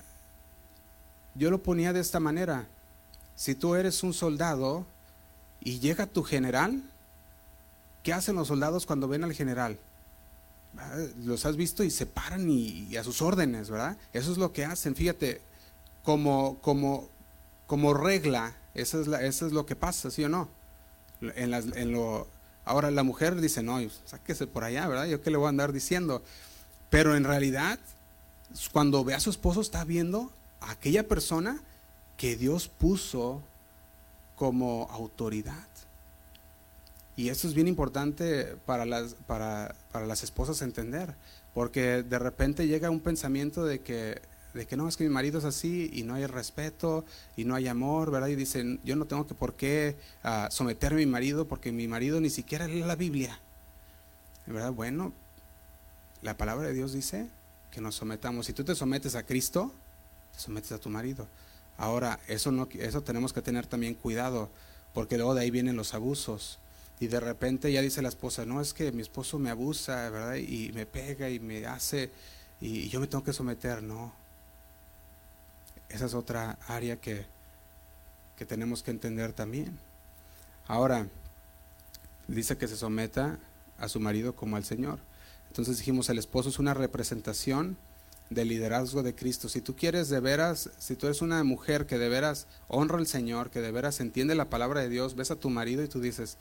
yo 1.34 1.50
lo 1.50 1.62
ponía 1.62 1.94
de 1.94 2.00
esta 2.00 2.20
manera. 2.20 2.66
Si 3.34 3.54
tú 3.54 3.76
eres 3.76 4.02
un 4.02 4.12
soldado 4.12 4.84
y 5.60 5.78
llega 5.78 6.06
tu 6.06 6.22
general, 6.22 6.82
¿qué 8.02 8.12
hacen 8.12 8.34
los 8.34 8.48
soldados 8.48 8.84
cuando 8.84 9.08
ven 9.08 9.24
al 9.24 9.32
general? 9.32 9.78
Los 11.24 11.46
has 11.46 11.56
visto 11.56 11.82
y 11.82 11.90
se 11.90 12.04
paran 12.04 12.46
y, 12.50 12.94
a 12.98 13.04
sus 13.04 13.22
órdenes, 13.22 13.70
¿verdad? 13.70 13.96
Eso 14.12 14.30
es 14.30 14.36
lo 14.36 14.52
que 14.52 14.66
hacen. 14.66 14.94
Fíjate, 14.94 15.40
como, 16.04 16.58
como, 16.60 17.08
como 17.66 17.94
regla, 17.94 18.54
eso 18.74 19.00
es, 19.00 19.08
eso 19.08 19.46
es 19.46 19.52
lo 19.54 19.64
que 19.64 19.76
pasa, 19.76 20.10
¿sí 20.10 20.24
o 20.24 20.28
no? 20.28 20.50
En, 21.22 21.54
en 21.54 21.92
lo, 21.92 22.26
ahora 22.66 22.90
la 22.90 23.02
mujer 23.02 23.40
dice, 23.40 23.62
no, 23.62 23.78
sáquese 24.04 24.46
por 24.46 24.62
allá, 24.62 24.86
¿verdad? 24.86 25.06
Yo 25.06 25.22
qué 25.22 25.30
le 25.30 25.38
voy 25.38 25.46
a 25.46 25.48
andar 25.48 25.72
diciendo. 25.72 26.22
Pero 26.90 27.16
en 27.16 27.24
realidad, 27.24 27.78
cuando 28.72 29.04
ve 29.04 29.14
a 29.14 29.20
su 29.20 29.30
esposo, 29.30 29.60
está 29.60 29.84
viendo 29.84 30.32
a 30.60 30.72
aquella 30.72 31.06
persona 31.06 31.60
que 32.16 32.36
Dios 32.36 32.68
puso 32.68 33.42
como 34.36 34.88
autoridad. 34.90 35.66
Y 37.16 37.30
eso 37.30 37.48
es 37.48 37.54
bien 37.54 37.66
importante 37.66 38.56
para 38.66 38.84
las, 38.84 39.14
para, 39.26 39.74
las 39.94 40.22
esposas 40.22 40.60
entender, 40.60 41.14
porque 41.54 42.02
de 42.02 42.18
repente 42.18 42.66
llega 42.66 42.90
un 42.90 43.00
pensamiento 43.00 43.64
de 43.64 43.80
que, 43.80 44.20
de 44.52 44.66
que 44.66 44.76
no, 44.76 44.86
es 44.86 44.98
que 44.98 45.04
mi 45.04 45.10
marido 45.10 45.38
es 45.38 45.46
así 45.46 45.90
y 45.94 46.02
no 46.02 46.14
hay 46.14 46.26
respeto 46.26 47.06
y 47.34 47.44
no 47.44 47.54
hay 47.54 47.68
amor, 47.68 48.10
¿verdad? 48.10 48.28
Y 48.28 48.36
dicen, 48.36 48.80
yo 48.84 48.96
no 48.96 49.06
tengo 49.06 49.26
que 49.26 49.34
por 49.34 49.54
qué 49.54 49.96
uh, 50.24 50.50
someter 50.50 50.92
a 50.92 50.96
mi 50.96 51.06
marido 51.06 51.48
porque 51.48 51.72
mi 51.72 51.88
marido 51.88 52.20
ni 52.20 52.28
siquiera 52.28 52.66
lee 52.68 52.82
la 52.82 52.96
Biblia. 52.96 53.40
¿Verdad? 54.46 54.72
Bueno, 54.72 55.12
la 56.22 56.36
palabra 56.36 56.68
de 56.68 56.74
Dios 56.74 56.92
dice 56.92 57.28
que 57.70 57.80
nos 57.80 57.94
sometamos. 57.96 58.46
Si 58.46 58.52
tú 58.52 58.64
te 58.64 58.74
sometes 58.74 59.14
a 59.14 59.24
Cristo, 59.24 59.72
te 60.32 60.40
sometes 60.40 60.72
a 60.72 60.78
tu 60.78 60.88
marido. 60.88 61.26
Ahora, 61.78 62.20
eso, 62.26 62.50
no, 62.52 62.68
eso 62.72 63.02
tenemos 63.02 63.32
que 63.32 63.42
tener 63.42 63.66
también 63.66 63.94
cuidado, 63.94 64.48
porque 64.94 65.16
luego 65.16 65.34
de 65.34 65.42
ahí 65.42 65.50
vienen 65.50 65.76
los 65.76 65.94
abusos. 65.94 66.58
Y 67.00 67.08
de 67.08 67.20
repente 67.20 67.70
ya 67.70 67.82
dice 67.82 68.00
la 68.00 68.08
esposa, 68.08 68.46
no, 68.46 68.60
es 68.60 68.72
que 68.72 68.92
mi 68.92 69.02
esposo 69.02 69.38
me 69.38 69.50
abusa, 69.50 70.08
¿verdad? 70.08 70.36
Y 70.36 70.72
me 70.72 70.86
pega 70.86 71.28
y 71.28 71.38
me 71.38 71.66
hace, 71.66 72.10
y 72.60 72.88
yo 72.88 73.00
me 73.00 73.06
tengo 73.06 73.22
que 73.22 73.34
someter, 73.34 73.82
no. 73.82 74.12
Esa 75.90 76.06
es 76.06 76.14
otra 76.14 76.58
área 76.66 76.96
que, 76.96 77.26
que 78.36 78.46
tenemos 78.46 78.82
que 78.82 78.90
entender 78.90 79.32
también. 79.32 79.78
Ahora, 80.66 81.06
dice 82.26 82.56
que 82.56 82.66
se 82.66 82.76
someta 82.76 83.38
a 83.78 83.88
su 83.88 84.00
marido 84.00 84.34
como 84.34 84.56
al 84.56 84.64
Señor. 84.64 84.98
Entonces 85.56 85.78
dijimos, 85.78 86.10
el 86.10 86.18
esposo 86.18 86.50
es 86.50 86.58
una 86.58 86.74
representación 86.74 87.78
del 88.28 88.48
liderazgo 88.48 89.02
de 89.02 89.14
Cristo. 89.14 89.48
Si 89.48 89.62
tú 89.62 89.74
quieres 89.74 90.10
de 90.10 90.20
veras, 90.20 90.68
si 90.76 90.96
tú 90.96 91.06
eres 91.06 91.22
una 91.22 91.42
mujer 91.44 91.86
que 91.86 91.96
de 91.96 92.10
veras 92.10 92.46
honra 92.68 92.98
al 92.98 93.06
Señor, 93.06 93.48
que 93.48 93.62
de 93.62 93.72
veras 93.72 94.00
entiende 94.00 94.34
la 94.34 94.50
palabra 94.50 94.82
de 94.82 94.90
Dios, 94.90 95.16
ves 95.16 95.30
a 95.30 95.36
tu 95.36 95.48
marido 95.48 95.82
y 95.82 95.88
tú 95.88 95.98
dices, 95.98 96.36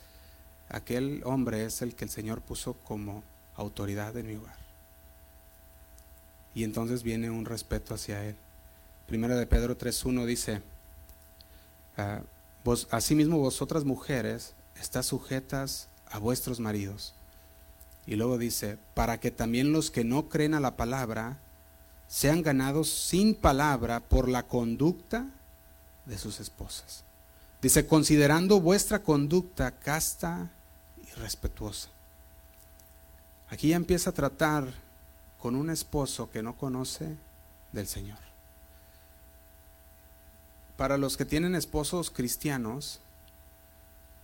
aquel 0.68 1.22
hombre 1.24 1.64
es 1.64 1.82
el 1.82 1.96
que 1.96 2.04
el 2.04 2.10
Señor 2.10 2.42
puso 2.42 2.74
como 2.74 3.24
autoridad 3.56 4.18
en 4.18 4.28
mi 4.28 4.36
hogar. 4.36 4.58
Y 6.54 6.66
entonces 6.66 7.02
viene 7.02 7.30
un 7.30 7.46
respeto 7.46 7.94
hacia 7.94 8.22
él. 8.26 8.36
Primera 9.08 9.38
de 9.38 9.48
Pedro 9.48 9.78
3.1 9.78 10.26
dice, 10.26 10.62
ah, 11.96 12.20
vos, 12.66 12.90
asimismo 12.92 13.38
vosotras 13.38 13.86
mujeres 13.86 14.56
estás 14.78 15.06
sujetas 15.06 15.88
a 16.06 16.20
vuestros 16.20 16.60
maridos. 16.60 17.14
Y 18.08 18.16
luego 18.16 18.38
dice, 18.38 18.78
para 18.94 19.20
que 19.20 19.32
también 19.32 19.72
los 19.72 19.90
que 19.90 20.04
no 20.04 20.30
creen 20.30 20.54
a 20.54 20.60
la 20.60 20.78
palabra 20.78 21.40
sean 22.08 22.44
ganados 22.44 22.90
sin 22.90 23.34
palabra 23.34 24.00
por 24.00 24.30
la 24.30 24.44
conducta 24.44 25.26
de 26.06 26.18
sus 26.18 26.40
esposas. 26.40 27.04
Dice, 27.62 27.88
considerando 27.88 28.62
vuestra 28.62 29.02
conducta 29.02 29.72
casta 29.72 30.52
y 31.04 31.12
respetuosa. 31.20 31.90
Aquí 33.50 33.70
ya 33.70 33.76
empieza 33.76 34.12
a 34.12 34.14
tratar 34.14 34.68
con 35.40 35.56
un 35.56 35.70
esposo 35.70 36.30
que 36.30 36.44
no 36.44 36.56
conoce 36.56 37.16
del 37.72 37.88
Señor. 37.88 38.20
Para 40.78 40.98
los 40.98 41.18
que 41.18 41.26
tienen 41.26 41.56
esposos 41.56 42.12
cristianos, 42.12 43.00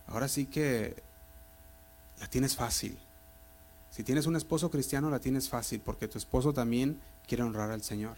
ahora 0.06 0.28
sí 0.28 0.46
que 0.46 1.02
la 2.20 2.28
tienes 2.28 2.54
fácil. 2.54 2.98
Si 3.92 4.04
tienes 4.04 4.26
un 4.26 4.36
esposo 4.36 4.70
cristiano, 4.70 5.10
la 5.10 5.20
tienes 5.20 5.50
fácil, 5.50 5.82
porque 5.84 6.08
tu 6.08 6.16
esposo 6.16 6.54
también 6.54 6.98
quiere 7.28 7.42
honrar 7.42 7.70
al 7.70 7.82
Señor. 7.82 8.16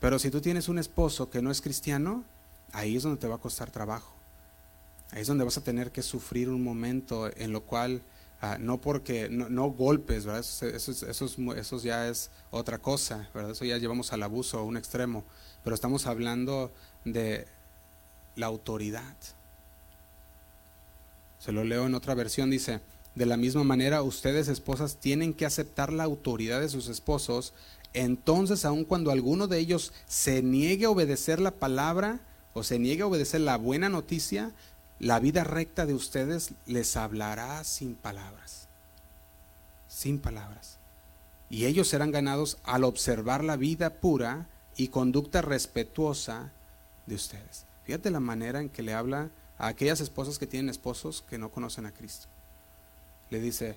Pero 0.00 0.18
si 0.18 0.28
tú 0.30 0.40
tienes 0.40 0.68
un 0.68 0.80
esposo 0.80 1.30
que 1.30 1.40
no 1.40 1.52
es 1.52 1.60
cristiano, 1.60 2.24
ahí 2.72 2.96
es 2.96 3.04
donde 3.04 3.20
te 3.20 3.28
va 3.28 3.36
a 3.36 3.38
costar 3.38 3.70
trabajo. 3.70 4.12
Ahí 5.12 5.20
es 5.22 5.28
donde 5.28 5.44
vas 5.44 5.56
a 5.56 5.62
tener 5.62 5.92
que 5.92 6.02
sufrir 6.02 6.48
un 6.48 6.64
momento 6.64 7.30
en 7.36 7.52
lo 7.52 7.62
cual, 7.62 8.02
ah, 8.40 8.58
no 8.58 8.80
porque, 8.80 9.28
no, 9.30 9.70
golpes, 9.70 10.26
¿verdad? 10.26 10.40
Eso, 10.40 10.66
eso, 10.66 11.78
ya 11.78 12.08
es 12.08 12.30
otra 12.50 12.78
cosa, 12.78 13.28
¿verdad? 13.32 13.52
Eso 13.52 13.64
ya 13.64 13.78
llevamos 13.78 14.12
al 14.12 14.24
abuso 14.24 14.58
a 14.58 14.64
un 14.64 14.76
extremo. 14.76 15.22
Pero 15.62 15.74
estamos 15.74 16.08
hablando 16.08 16.72
de 17.04 17.46
la 18.34 18.46
autoridad. 18.46 19.14
Se 21.38 21.52
lo 21.52 21.62
leo 21.62 21.86
en 21.86 21.94
otra 21.94 22.14
versión, 22.14 22.50
dice, 22.50 22.80
de 23.14 23.26
la 23.26 23.36
misma 23.36 23.64
manera 23.64 24.02
ustedes 24.02 24.48
esposas 24.48 24.96
tienen 24.96 25.34
que 25.34 25.46
aceptar 25.46 25.92
la 25.92 26.04
autoridad 26.04 26.60
de 26.60 26.68
sus 26.68 26.88
esposos, 26.88 27.52
entonces 27.92 28.64
aun 28.64 28.84
cuando 28.84 29.10
alguno 29.10 29.48
de 29.48 29.58
ellos 29.58 29.92
se 30.06 30.42
niegue 30.42 30.86
a 30.86 30.90
obedecer 30.90 31.40
la 31.40 31.50
palabra 31.50 32.20
o 32.52 32.62
se 32.62 32.78
niegue 32.78 33.02
a 33.02 33.06
obedecer 33.06 33.40
la 33.40 33.56
buena 33.56 33.88
noticia, 33.88 34.52
la 34.98 35.18
vida 35.18 35.44
recta 35.44 35.86
de 35.86 35.94
ustedes 35.94 36.52
les 36.66 36.96
hablará 36.96 37.64
sin 37.64 37.94
palabras, 37.94 38.68
sin 39.88 40.18
palabras. 40.18 40.78
Y 41.48 41.64
ellos 41.64 41.88
serán 41.88 42.12
ganados 42.12 42.58
al 42.62 42.84
observar 42.84 43.42
la 43.42 43.56
vida 43.56 43.90
pura 43.94 44.46
y 44.76 44.88
conducta 44.88 45.42
respetuosa 45.42 46.52
de 47.06 47.16
ustedes. 47.16 47.64
Fíjate 47.84 48.10
la 48.10 48.20
manera 48.20 48.60
en 48.60 48.68
que 48.68 48.82
le 48.82 48.94
habla 48.94 49.30
a 49.58 49.66
aquellas 49.66 50.00
esposas 50.00 50.38
que 50.38 50.46
tienen 50.46 50.70
esposos 50.70 51.24
que 51.28 51.38
no 51.38 51.50
conocen 51.50 51.86
a 51.86 51.92
Cristo. 51.92 52.28
Le 53.30 53.40
dice, 53.40 53.76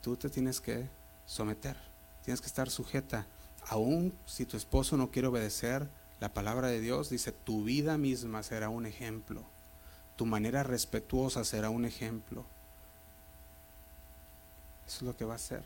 tú 0.00 0.16
te 0.16 0.30
tienes 0.30 0.60
que 0.60 0.86
someter, 1.26 1.76
tienes 2.24 2.40
que 2.40 2.46
estar 2.46 2.70
sujeta. 2.70 3.26
Aún 3.68 4.12
si 4.26 4.46
tu 4.46 4.56
esposo 4.56 4.96
no 4.96 5.10
quiere 5.10 5.28
obedecer 5.28 5.88
la 6.20 6.32
palabra 6.32 6.68
de 6.68 6.80
Dios, 6.80 7.10
dice, 7.10 7.32
tu 7.32 7.64
vida 7.64 7.98
misma 7.98 8.42
será 8.42 8.68
un 8.68 8.86
ejemplo, 8.86 9.42
tu 10.16 10.24
manera 10.24 10.62
respetuosa 10.62 11.44
será 11.44 11.68
un 11.70 11.84
ejemplo. 11.84 12.44
Eso 14.86 14.96
es 14.98 15.02
lo 15.02 15.16
que 15.16 15.24
va 15.24 15.34
a 15.34 15.38
ser. 15.38 15.62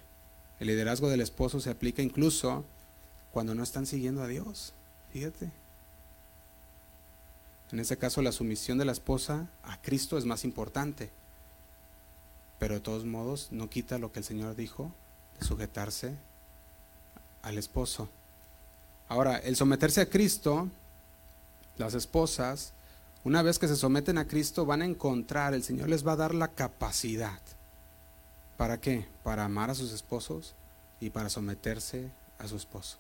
El 0.58 0.68
liderazgo 0.68 1.08
del 1.08 1.20
esposo 1.20 1.60
se 1.60 1.70
aplica 1.70 2.02
incluso 2.02 2.64
cuando 3.32 3.54
no 3.54 3.62
están 3.62 3.86
siguiendo 3.86 4.22
a 4.22 4.28
Dios. 4.28 4.72
Fíjate. 5.12 5.50
En 7.72 7.80
ese 7.80 7.98
caso, 7.98 8.22
la 8.22 8.32
sumisión 8.32 8.78
de 8.78 8.84
la 8.84 8.92
esposa 8.92 9.48
a 9.62 9.80
Cristo 9.82 10.16
es 10.16 10.24
más 10.24 10.44
importante. 10.44 11.10
Pero 12.58 12.74
de 12.74 12.80
todos 12.80 13.04
modos, 13.04 13.48
no 13.50 13.68
quita 13.68 13.98
lo 13.98 14.12
que 14.12 14.20
el 14.20 14.24
Señor 14.24 14.56
dijo 14.56 14.92
de 15.38 15.46
sujetarse 15.46 16.14
al 17.42 17.58
esposo. 17.58 18.08
Ahora, 19.08 19.36
el 19.38 19.56
someterse 19.56 20.00
a 20.00 20.08
Cristo, 20.08 20.68
las 21.76 21.94
esposas, 21.94 22.72
una 23.24 23.42
vez 23.42 23.58
que 23.58 23.68
se 23.68 23.76
someten 23.76 24.18
a 24.18 24.26
Cristo, 24.26 24.66
van 24.66 24.82
a 24.82 24.86
encontrar, 24.86 25.54
el 25.54 25.62
Señor 25.62 25.88
les 25.88 26.06
va 26.06 26.12
a 26.12 26.16
dar 26.16 26.34
la 26.34 26.48
capacidad. 26.48 27.40
¿Para 28.56 28.80
qué? 28.80 29.06
Para 29.22 29.44
amar 29.44 29.70
a 29.70 29.74
sus 29.74 29.92
esposos 29.92 30.54
y 31.00 31.10
para 31.10 31.28
someterse 31.28 32.10
a 32.38 32.48
su 32.48 32.56
esposo. 32.56 32.98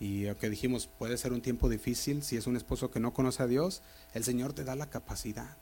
Y 0.00 0.24
lo 0.24 0.36
que 0.36 0.50
dijimos, 0.50 0.86
puede 0.86 1.18
ser 1.18 1.32
un 1.32 1.40
tiempo 1.40 1.68
difícil 1.68 2.22
si 2.22 2.36
es 2.36 2.46
un 2.46 2.56
esposo 2.56 2.90
que 2.90 3.00
no 3.00 3.12
conoce 3.12 3.42
a 3.42 3.46
Dios, 3.46 3.82
el 4.14 4.24
Señor 4.24 4.52
te 4.52 4.64
da 4.64 4.74
la 4.74 4.86
capacidad 4.86 5.56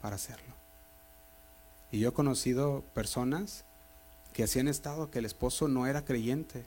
para 0.00 0.16
hacerlo. 0.16 0.65
Y 1.96 2.00
yo 2.00 2.10
he 2.10 2.12
conocido 2.12 2.84
personas 2.92 3.64
que 4.34 4.42
así 4.42 4.58
estado 4.58 5.10
que 5.10 5.20
el 5.20 5.24
esposo 5.24 5.66
no 5.66 5.86
era 5.86 6.04
creyente, 6.04 6.66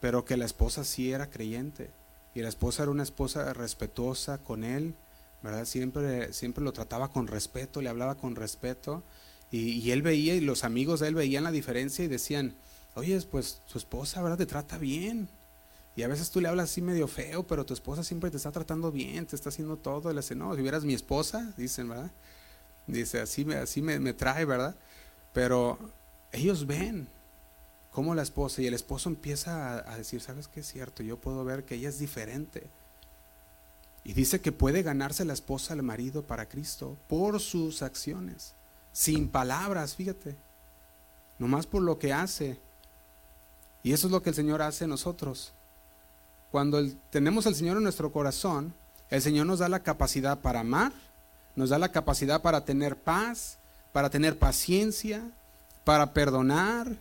pero 0.00 0.24
que 0.24 0.36
la 0.36 0.44
esposa 0.44 0.82
sí 0.82 1.12
era 1.12 1.30
creyente. 1.30 1.90
Y 2.34 2.40
la 2.40 2.48
esposa 2.48 2.82
era 2.82 2.90
una 2.90 3.04
esposa 3.04 3.52
respetuosa 3.52 4.38
con 4.38 4.64
él, 4.64 4.96
¿verdad? 5.40 5.66
Siempre, 5.66 6.32
siempre 6.32 6.64
lo 6.64 6.72
trataba 6.72 7.12
con 7.12 7.28
respeto, 7.28 7.80
le 7.80 7.90
hablaba 7.90 8.16
con 8.16 8.34
respeto. 8.34 9.04
Y, 9.52 9.74
y 9.74 9.92
él 9.92 10.02
veía, 10.02 10.34
y 10.34 10.40
los 10.40 10.64
amigos 10.64 10.98
de 10.98 11.06
él 11.06 11.14
veían 11.14 11.44
la 11.44 11.52
diferencia 11.52 12.04
y 12.04 12.08
decían, 12.08 12.56
oye, 12.96 13.20
pues 13.30 13.62
su 13.66 13.78
esposa, 13.78 14.20
¿verdad? 14.20 14.38
Te 14.38 14.46
trata 14.46 14.78
bien, 14.78 15.28
y 15.94 16.02
a 16.02 16.08
veces 16.08 16.28
tú 16.28 16.40
le 16.40 16.48
hablas 16.48 16.70
así 16.70 16.82
medio 16.82 17.06
feo, 17.06 17.46
pero 17.46 17.64
tu 17.64 17.72
esposa 17.72 18.02
siempre 18.02 18.32
te 18.32 18.38
está 18.38 18.50
tratando 18.50 18.90
bien, 18.90 19.26
te 19.26 19.36
está 19.36 19.50
haciendo 19.50 19.76
todo. 19.76 20.12
Le 20.12 20.22
dice, 20.22 20.34
no, 20.34 20.56
si 20.56 20.62
vieras 20.62 20.84
mi 20.84 20.94
esposa, 20.94 21.54
dicen, 21.56 21.88
¿verdad? 21.88 22.10
Dice, 22.92 23.20
así 23.20 23.44
me, 23.44 23.56
así 23.56 23.82
me, 23.82 24.12
trae, 24.12 24.44
¿verdad? 24.44 24.74
Pero 25.32 25.78
ellos 26.32 26.66
ven 26.66 27.08
cómo 27.90 28.14
la 28.14 28.22
esposa 28.22 28.62
y 28.62 28.66
el 28.66 28.74
esposo 28.74 29.08
empieza 29.08 29.78
a, 29.78 29.92
a 29.92 29.96
decir, 29.96 30.20
¿sabes 30.20 30.48
qué 30.48 30.60
es 30.60 30.66
cierto? 30.66 31.02
Yo 31.02 31.18
puedo 31.18 31.44
ver 31.44 31.64
que 31.64 31.76
ella 31.76 31.88
es 31.88 31.98
diferente. 31.98 32.68
Y 34.04 34.14
dice 34.14 34.40
que 34.40 34.52
puede 34.52 34.82
ganarse 34.82 35.24
la 35.24 35.34
esposa 35.34 35.74
al 35.74 35.82
marido 35.82 36.22
para 36.22 36.48
Cristo 36.48 36.96
por 37.08 37.40
sus 37.40 37.82
acciones, 37.82 38.54
sin 38.92 39.28
palabras, 39.28 39.94
fíjate, 39.94 40.36
nomás 41.38 41.66
por 41.66 41.82
lo 41.82 41.98
que 41.98 42.12
hace. 42.12 42.58
Y 43.82 43.92
eso 43.92 44.06
es 44.06 44.12
lo 44.12 44.22
que 44.22 44.30
el 44.30 44.36
Señor 44.36 44.62
hace 44.62 44.84
en 44.84 44.90
nosotros. 44.90 45.52
Cuando 46.50 46.84
tenemos 47.10 47.46
al 47.46 47.54
Señor 47.54 47.76
en 47.76 47.84
nuestro 47.84 48.10
corazón, 48.12 48.74
el 49.08 49.22
Señor 49.22 49.46
nos 49.46 49.60
da 49.60 49.68
la 49.68 49.82
capacidad 49.82 50.40
para 50.40 50.60
amar, 50.60 50.92
nos 51.56 51.70
da 51.70 51.78
la 51.78 51.92
capacidad 51.92 52.42
para 52.42 52.64
tener 52.64 52.96
paz, 52.96 53.58
para 53.92 54.10
tener 54.10 54.38
paciencia, 54.38 55.22
para 55.84 56.12
perdonar 56.12 56.96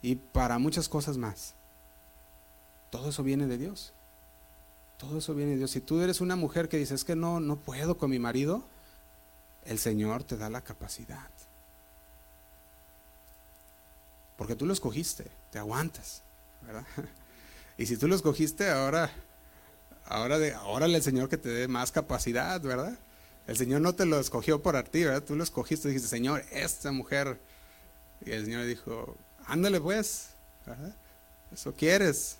y 0.00 0.16
para 0.16 0.58
muchas 0.58 0.88
cosas 0.88 1.16
más. 1.16 1.54
Todo 2.90 3.10
eso 3.10 3.22
viene 3.22 3.46
de 3.46 3.58
Dios. 3.58 3.92
Todo 4.98 5.18
eso 5.18 5.34
viene 5.34 5.52
de 5.52 5.58
Dios. 5.58 5.70
Si 5.70 5.80
tú 5.80 6.00
eres 6.00 6.20
una 6.20 6.36
mujer 6.36 6.68
que 6.68 6.76
dices 6.76 7.04
que 7.04 7.16
no, 7.16 7.40
no 7.40 7.56
puedo 7.56 7.96
con 7.96 8.10
mi 8.10 8.18
marido, 8.18 8.62
el 9.64 9.78
Señor 9.78 10.24
te 10.24 10.36
da 10.36 10.50
la 10.50 10.60
capacidad. 10.60 11.30
Porque 14.36 14.56
tú 14.56 14.66
lo 14.66 14.72
escogiste, 14.72 15.26
te 15.50 15.58
aguantas, 15.58 16.22
¿verdad? 16.62 16.84
Y 17.78 17.86
si 17.86 17.96
tú 17.96 18.06
lo 18.06 18.14
escogiste, 18.14 18.70
ahora, 18.70 19.10
ahora, 20.04 20.38
de, 20.38 20.52
ahora 20.52 20.84
el 20.86 21.02
Señor 21.02 21.30
que 21.30 21.38
te 21.38 21.48
dé 21.48 21.68
más 21.68 21.90
capacidad, 21.90 22.60
¿verdad? 22.60 22.96
El 23.46 23.56
Señor 23.56 23.80
no 23.80 23.94
te 23.94 24.06
lo 24.06 24.18
escogió 24.20 24.62
por 24.62 24.80
ti, 24.84 25.04
¿verdad? 25.04 25.22
Tú 25.22 25.34
lo 25.34 25.42
escogiste 25.42 25.88
y 25.88 25.92
dijiste, 25.92 26.08
Señor, 26.08 26.44
esta 26.52 26.92
mujer. 26.92 27.38
Y 28.24 28.30
el 28.30 28.44
Señor 28.44 28.66
dijo, 28.66 29.16
ándale 29.46 29.80
pues, 29.80 30.28
¿verdad? 30.66 30.94
Eso 31.52 31.74
quieres. 31.74 32.38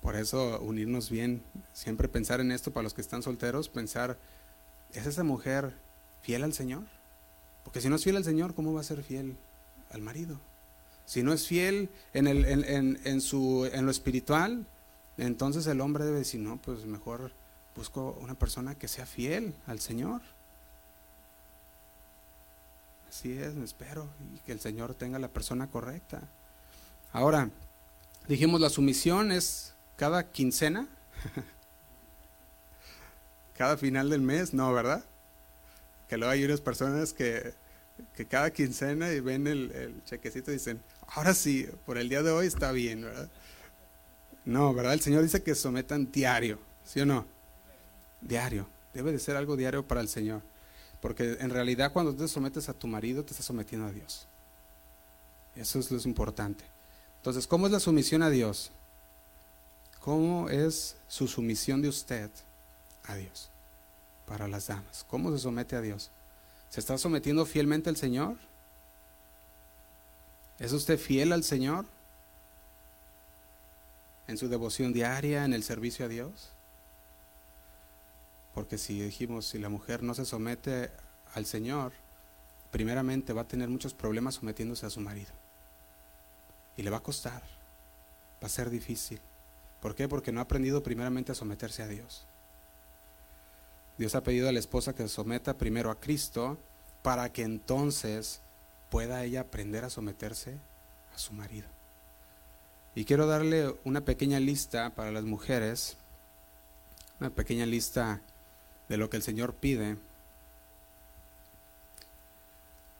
Por 0.00 0.16
eso 0.16 0.60
unirnos 0.60 1.10
bien, 1.10 1.42
siempre 1.74 2.08
pensar 2.08 2.40
en 2.40 2.52
esto 2.52 2.72
para 2.72 2.84
los 2.84 2.94
que 2.94 3.02
están 3.02 3.22
solteros, 3.22 3.68
pensar, 3.68 4.16
¿es 4.94 5.06
esa 5.06 5.24
mujer 5.24 5.74
fiel 6.22 6.44
al 6.44 6.54
Señor? 6.54 6.84
Porque 7.64 7.80
si 7.80 7.88
no 7.88 7.96
es 7.96 8.04
fiel 8.04 8.16
al 8.16 8.24
Señor, 8.24 8.54
¿cómo 8.54 8.72
va 8.72 8.80
a 8.80 8.84
ser 8.84 9.02
fiel 9.02 9.36
al 9.90 10.00
marido? 10.00 10.40
Si 11.04 11.22
no 11.22 11.32
es 11.32 11.46
fiel 11.46 11.90
en, 12.14 12.28
el, 12.28 12.44
en, 12.46 13.20
su, 13.20 13.68
en 13.70 13.84
lo 13.84 13.90
espiritual, 13.90 14.64
entonces 15.18 15.66
el 15.66 15.80
hombre 15.80 16.04
debe 16.04 16.18
decir, 16.18 16.40
no, 16.40 16.56
pues 16.62 16.86
mejor 16.86 17.32
busco 17.76 18.18
una 18.20 18.34
persona 18.34 18.74
que 18.74 18.88
sea 18.88 19.06
fiel 19.06 19.54
al 19.66 19.80
Señor. 19.80 20.20
Así 23.08 23.32
es, 23.32 23.54
me 23.54 23.64
espero, 23.64 24.08
y 24.34 24.38
que 24.40 24.52
el 24.52 24.60
Señor 24.60 24.94
tenga 24.94 25.18
la 25.18 25.28
persona 25.28 25.66
correcta. 25.66 26.22
Ahora, 27.12 27.50
dijimos 28.28 28.60
la 28.60 28.70
sumisión 28.70 29.32
es 29.32 29.74
cada 29.96 30.30
quincena, 30.30 30.86
cada 33.58 33.76
final 33.76 34.10
del 34.10 34.20
mes, 34.20 34.54
no, 34.54 34.72
¿verdad? 34.72 35.04
Que 36.08 36.16
luego 36.16 36.32
hay 36.32 36.44
unas 36.44 36.60
personas 36.60 37.12
que, 37.12 37.52
que 38.16 38.26
cada 38.26 38.52
quincena 38.52 39.12
y 39.12 39.20
ven 39.20 39.48
el, 39.48 39.72
el 39.72 40.04
chequecito 40.04 40.52
y 40.52 40.54
dicen, 40.54 40.80
ahora 41.08 41.34
sí, 41.34 41.68
por 41.86 41.98
el 41.98 42.08
día 42.08 42.22
de 42.22 42.30
hoy 42.30 42.46
está 42.46 42.70
bien, 42.70 43.02
¿verdad? 43.02 43.28
No, 44.44 44.72
¿verdad? 44.72 44.94
El 44.94 45.00
Señor 45.00 45.22
dice 45.22 45.42
que 45.42 45.54
sometan 45.56 46.10
diario, 46.12 46.60
¿sí 46.84 47.00
o 47.00 47.06
no? 47.06 47.26
Diario. 48.20 48.68
Debe 48.92 49.12
de 49.12 49.18
ser 49.18 49.36
algo 49.36 49.56
diario 49.56 49.86
para 49.86 50.00
el 50.00 50.08
Señor. 50.08 50.42
Porque 51.00 51.38
en 51.40 51.50
realidad 51.50 51.92
cuando 51.92 52.14
te 52.14 52.28
sometes 52.28 52.68
a 52.68 52.74
tu 52.74 52.86
marido, 52.86 53.24
te 53.24 53.30
estás 53.30 53.46
sometiendo 53.46 53.86
a 53.86 53.92
Dios. 53.92 54.26
Eso 55.56 55.78
es 55.78 55.90
lo 55.90 56.00
importante. 56.02 56.64
Entonces, 57.16 57.46
¿cómo 57.46 57.66
es 57.66 57.72
la 57.72 57.80
sumisión 57.80 58.22
a 58.22 58.30
Dios? 58.30 58.70
¿Cómo 60.00 60.48
es 60.48 60.96
su 61.08 61.28
sumisión 61.28 61.82
de 61.82 61.88
usted 61.88 62.30
a 63.04 63.14
Dios? 63.14 63.50
Para 64.26 64.48
las 64.48 64.68
damas. 64.68 65.04
¿Cómo 65.08 65.30
se 65.30 65.38
somete 65.38 65.76
a 65.76 65.80
Dios? 65.80 66.10
¿Se 66.70 66.80
está 66.80 66.96
sometiendo 66.96 67.44
fielmente 67.44 67.90
al 67.90 67.96
Señor? 67.96 68.36
¿Es 70.58 70.72
usted 70.72 70.98
fiel 70.98 71.32
al 71.32 71.44
Señor? 71.44 71.84
¿En 74.28 74.38
su 74.38 74.48
devoción 74.48 74.92
diaria, 74.92 75.44
en 75.44 75.52
el 75.52 75.64
servicio 75.64 76.04
a 76.04 76.08
Dios? 76.08 76.50
Porque 78.54 78.78
si 78.78 79.00
dijimos, 79.00 79.46
si 79.46 79.58
la 79.58 79.68
mujer 79.68 80.02
no 80.02 80.14
se 80.14 80.24
somete 80.24 80.90
al 81.34 81.46
Señor, 81.46 81.92
primeramente 82.70 83.32
va 83.32 83.42
a 83.42 83.48
tener 83.48 83.68
muchos 83.68 83.94
problemas 83.94 84.36
sometiéndose 84.36 84.86
a 84.86 84.90
su 84.90 85.00
marido. 85.00 85.32
Y 86.76 86.82
le 86.82 86.90
va 86.90 86.98
a 86.98 87.02
costar, 87.02 87.42
va 88.42 88.46
a 88.46 88.48
ser 88.48 88.70
difícil. 88.70 89.20
¿Por 89.80 89.94
qué? 89.94 90.08
Porque 90.08 90.32
no 90.32 90.40
ha 90.40 90.44
aprendido 90.44 90.82
primeramente 90.82 91.32
a 91.32 91.34
someterse 91.34 91.82
a 91.82 91.88
Dios. 91.88 92.26
Dios 93.98 94.14
ha 94.14 94.22
pedido 94.22 94.48
a 94.48 94.52
la 94.52 94.58
esposa 94.58 94.94
que 94.94 95.02
se 95.02 95.08
someta 95.08 95.58
primero 95.58 95.90
a 95.90 96.00
Cristo 96.00 96.58
para 97.02 97.32
que 97.32 97.42
entonces 97.42 98.40
pueda 98.90 99.22
ella 99.24 99.42
aprender 99.42 99.84
a 99.84 99.90
someterse 99.90 100.56
a 101.14 101.18
su 101.18 101.32
marido. 101.32 101.68
Y 102.94 103.04
quiero 103.04 103.26
darle 103.26 103.74
una 103.84 104.00
pequeña 104.02 104.40
lista 104.40 104.90
para 104.90 105.12
las 105.12 105.24
mujeres, 105.24 105.96
una 107.20 107.30
pequeña 107.30 107.66
lista 107.66 108.20
de 108.90 108.96
lo 108.96 109.08
que 109.08 109.16
el 109.16 109.22
Señor 109.22 109.54
pide. 109.54 109.96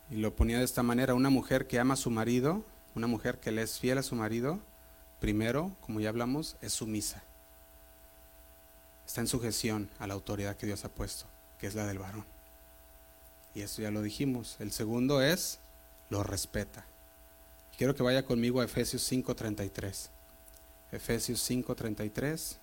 Y 0.08 0.14
lo 0.14 0.34
ponía 0.34 0.58
de 0.58 0.64
esta 0.64 0.84
manera, 0.84 1.14
una 1.14 1.30
mujer 1.30 1.66
que 1.66 1.80
ama 1.80 1.94
a 1.94 1.96
su 1.96 2.10
marido, 2.10 2.64
una 2.94 3.08
mujer 3.08 3.40
que 3.40 3.50
le 3.50 3.62
es 3.62 3.80
fiel 3.80 3.98
a 3.98 4.04
su 4.04 4.14
marido, 4.14 4.60
primero, 5.18 5.72
como 5.80 5.98
ya 5.98 6.08
hablamos, 6.08 6.56
es 6.62 6.74
sumisa. 6.74 7.22
Está 9.04 9.20
en 9.20 9.26
sujeción 9.26 9.90
a 9.98 10.06
la 10.06 10.14
autoridad 10.14 10.56
que 10.56 10.66
Dios 10.66 10.84
ha 10.84 10.88
puesto, 10.90 11.26
que 11.58 11.66
es 11.66 11.74
la 11.74 11.86
del 11.86 11.98
varón. 11.98 12.24
Y 13.56 13.62
eso 13.62 13.82
ya 13.82 13.90
lo 13.90 14.00
dijimos. 14.00 14.56
El 14.60 14.70
segundo 14.70 15.20
es, 15.20 15.58
lo 16.08 16.22
respeta. 16.22 16.84
Quiero 17.76 17.96
que 17.96 18.04
vaya 18.04 18.24
conmigo 18.24 18.60
a 18.60 18.64
Efesios 18.64 19.02
5:33. 19.10 20.08
Efesios 20.92 21.40
5:33. 21.40 22.58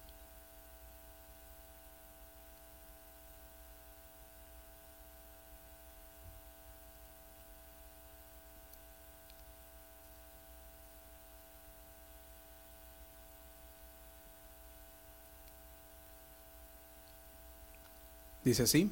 Dice 18.48 18.64
así. 18.64 18.90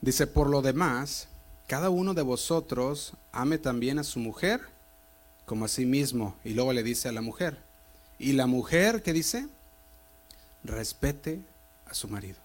Dice, 0.00 0.26
por 0.26 0.50
lo 0.50 0.62
demás, 0.62 1.28
cada 1.68 1.90
uno 1.90 2.12
de 2.12 2.22
vosotros 2.22 3.12
ame 3.30 3.56
también 3.56 4.00
a 4.00 4.02
su 4.02 4.18
mujer 4.18 4.60
como 5.46 5.64
a 5.64 5.68
sí 5.68 5.86
mismo. 5.86 6.34
Y 6.42 6.54
luego 6.54 6.72
le 6.72 6.82
dice 6.82 7.08
a 7.08 7.12
la 7.12 7.20
mujer. 7.20 7.56
Y 8.18 8.32
la 8.32 8.48
mujer, 8.48 9.04
¿qué 9.04 9.12
dice? 9.12 9.46
Respete 10.64 11.38
a 11.86 11.94
su 11.94 12.08
marido. 12.08 12.38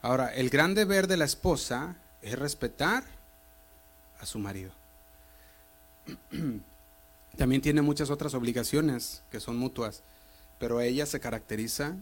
Ahora, 0.00 0.34
el 0.34 0.48
gran 0.48 0.74
deber 0.74 1.08
de 1.08 1.18
la 1.18 1.26
esposa 1.26 1.96
es 2.22 2.38
respetar 2.38 3.04
a 4.18 4.24
su 4.24 4.38
marido. 4.38 4.72
También 7.36 7.60
tiene 7.60 7.82
muchas 7.82 8.08
otras 8.08 8.32
obligaciones 8.32 9.20
que 9.30 9.40
son 9.40 9.58
mutuas, 9.58 10.00
pero 10.58 10.80
ella 10.80 11.04
se 11.04 11.20
caracteriza, 11.20 11.96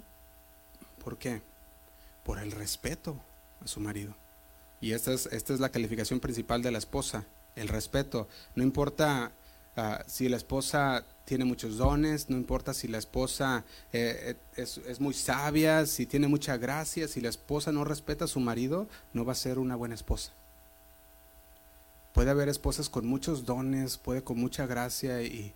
¿por 1.03 1.19
qué? 1.19 1.43
Por 2.27 2.41
el 2.41 2.51
respeto 2.51 3.17
a 3.65 3.69
su 3.69 3.79
marido. 3.79 4.13
Y 4.81 4.93
esta 4.93 5.13
es, 5.13 5.27
esta 5.27 5.55
es 5.55 5.61
la 5.61 5.71
calificación 5.71 6.19
principal 6.19 6.61
de 6.61 6.73
la 6.73 6.79
esposa, 6.79 7.25
el 7.55 7.69
respeto. 7.69 8.27
No 8.57 8.65
importa 8.65 9.31
ah, 9.77 10.03
si 10.09 10.29
la 10.29 10.37
esposa 10.37 11.05
tiene 11.25 11.45
muchos 11.45 11.77
dones, 11.77 12.29
no 12.29 12.37
importa 12.37 12.75
si 12.75 12.89
la 12.89 12.99
esposa 12.99 13.65
eh, 13.93 14.35
eh, 14.57 14.61
es, 14.61 14.79
es, 14.79 14.99
muy 14.99 15.15
sabia, 15.15 15.87
si 15.87 16.05
tiene 16.05 16.27
mucha 16.27 16.57
gracia, 16.57 17.07
si 17.07 17.21
la 17.21 17.29
esposa 17.29 17.71
no 17.71 17.85
respeta 17.85 18.25
a 18.25 18.29
su 18.29 18.41
marido, 18.41 18.89
no 19.13 19.25
va 19.25 19.33
a 19.33 19.37
ser 19.37 19.61
una 19.61 19.77
buena 19.77 19.95
esposa. 19.95 20.33
Puede 22.13 22.31
haber 22.31 22.49
esposas 22.49 22.91
con 22.91 23.07
muchos 23.07 23.45
dones, 23.45 23.99
puede 23.99 24.25
con 24.25 24.39
mucha 24.39 24.67
gracia 24.67 25.23
y, 25.23 25.55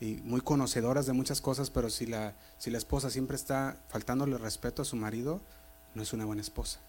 y 0.00 0.20
muy 0.22 0.40
conocedoras 0.40 1.06
de 1.06 1.14
muchas 1.14 1.40
cosas, 1.40 1.70
pero 1.70 1.90
si 1.90 2.06
la, 2.06 2.34
si 2.58 2.70
la 2.70 2.78
esposa 2.78 3.10
siempre 3.10 3.34
está 3.34 3.76
faltándole 3.88 4.38
respeto 4.38 4.82
a 4.82 4.84
su 4.84 4.94
marido, 4.94 5.40
no 5.94 6.02
es 6.02 6.12
una 6.12 6.24
buena 6.24 6.42
esposa. 6.42 6.80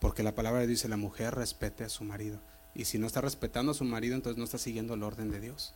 Porque 0.00 0.22
la 0.22 0.34
palabra 0.34 0.66
dice, 0.66 0.88
la 0.88 0.96
mujer 0.96 1.34
respete 1.34 1.84
a 1.84 1.88
su 1.88 2.04
marido. 2.04 2.38
Y 2.74 2.84
si 2.84 2.98
no 2.98 3.06
está 3.06 3.20
respetando 3.20 3.72
a 3.72 3.74
su 3.74 3.84
marido, 3.84 4.14
entonces 4.14 4.38
no 4.38 4.44
está 4.44 4.58
siguiendo 4.58 4.94
el 4.94 5.02
orden 5.02 5.30
de 5.30 5.40
Dios. 5.40 5.74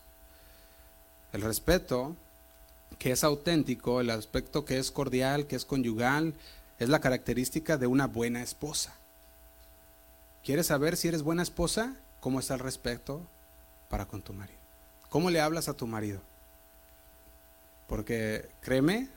El 1.33 1.42
respeto, 1.42 2.14
que 2.98 3.12
es 3.12 3.24
auténtico, 3.24 4.00
el 4.00 4.11
aspecto 4.11 4.64
que 4.64 4.78
es 4.78 4.90
cordial, 4.90 5.46
que 5.46 5.57
es 5.57 5.64
conyugal, 5.64 6.35
es 6.78 6.88
la 6.88 7.00
característica 7.00 7.76
de 7.76 7.87
una 7.87 8.07
buena 8.07 8.42
esposa. 8.42 8.94
¿Quieres 10.44 10.66
saber 10.66 10.96
si 10.96 11.09
eres 11.09 11.22
buena 11.22 11.42
esposa? 11.42 11.96
¿Cómo 12.20 12.40
está 12.40 12.55
el 12.55 12.61
respeto 12.61 13.22
para 13.88 14.07
con 14.07 14.22
tu 14.22 14.33
marido? 14.33 14.59
¿Cómo 15.09 15.31
le 15.31 15.40
hablas 15.40 15.68
a 15.68 15.74
tu 15.74 15.87
marido? 15.87 16.20
Porque 17.88 18.48
créeme 18.61 19.09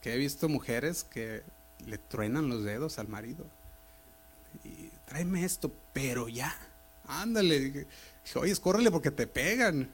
que 0.00 0.14
he 0.14 0.16
visto 0.16 0.48
mujeres 0.48 1.04
que 1.04 1.42
le 1.84 1.98
truenan 1.98 2.48
los 2.48 2.64
dedos 2.64 2.98
al 2.98 3.08
marido. 3.08 3.44
Y 4.64 4.90
tráeme 5.06 5.44
esto, 5.44 5.70
pero 5.92 6.28
ya, 6.28 6.54
ándale. 7.06 7.60
Dije, 7.60 7.86
oye, 8.34 8.56
córrele 8.56 8.90
porque 8.90 9.10
te 9.10 9.26
pegan. 9.26 9.90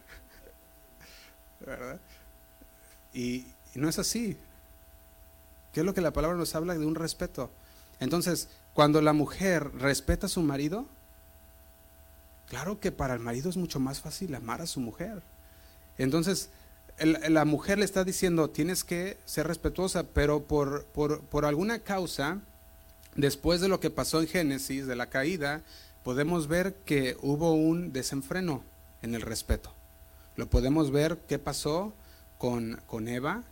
¿Verdad? 1.60 2.00
Y, 3.12 3.46
y 3.74 3.76
no 3.76 3.88
es 3.88 3.98
así. 3.98 4.36
¿Qué 5.72 5.80
es 5.80 5.86
lo 5.86 5.94
que 5.94 6.00
la 6.00 6.12
palabra 6.12 6.36
nos 6.36 6.54
habla 6.54 6.74
de 6.74 6.86
un 6.86 6.94
respeto? 6.94 7.50
Entonces, 8.00 8.48
cuando 8.74 9.00
la 9.00 9.12
mujer 9.12 9.70
respeta 9.74 10.26
a 10.26 10.30
su 10.30 10.42
marido, 10.42 10.86
claro 12.48 12.80
que 12.80 12.92
para 12.92 13.14
el 13.14 13.20
marido 13.20 13.48
es 13.48 13.56
mucho 13.56 13.80
más 13.80 14.00
fácil 14.00 14.34
amar 14.34 14.60
a 14.60 14.66
su 14.66 14.80
mujer. 14.80 15.22
Entonces, 15.98 16.50
la 16.98 17.44
mujer 17.44 17.78
le 17.78 17.84
está 17.84 18.04
diciendo, 18.04 18.50
tienes 18.50 18.84
que 18.84 19.18
ser 19.24 19.46
respetuosa, 19.46 20.04
pero 20.04 20.44
por, 20.44 20.84
por, 20.84 21.44
alguna 21.44 21.80
causa, 21.80 22.38
después 23.14 23.60
de 23.60 23.68
lo 23.68 23.80
que 23.80 23.90
pasó 23.90 24.20
en 24.20 24.28
Génesis, 24.28 24.86
de 24.86 24.96
la 24.96 25.08
caída, 25.08 25.62
podemos 26.04 26.48
ver 26.48 26.74
que 26.84 27.16
hubo 27.22 27.54
un 27.54 27.92
desenfreno 27.92 28.62
en 29.02 29.14
el 29.14 29.22
respeto. 29.22 29.72
Lo 30.36 30.48
podemos 30.48 30.90
ver 30.90 31.18
qué 31.28 31.38
pasó 31.38 31.92
con, 32.38 32.80
con 32.86 33.08
Eva. 33.08 33.42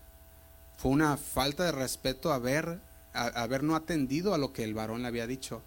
Fue 0.77 0.91
una 0.93 1.17
falta 1.17 1.65
de 1.65 1.73
respeto 1.73 2.33
haber, 2.33 2.79
haber 3.13 3.63
no 3.63 3.75
atendido 3.75 4.33
a 4.33 4.39
lo 4.39 4.53
que 4.53 4.65
el 4.65 4.75
varón 4.75 5.03
le 5.03 5.09
había 5.09 5.27
dicho. 5.27 5.63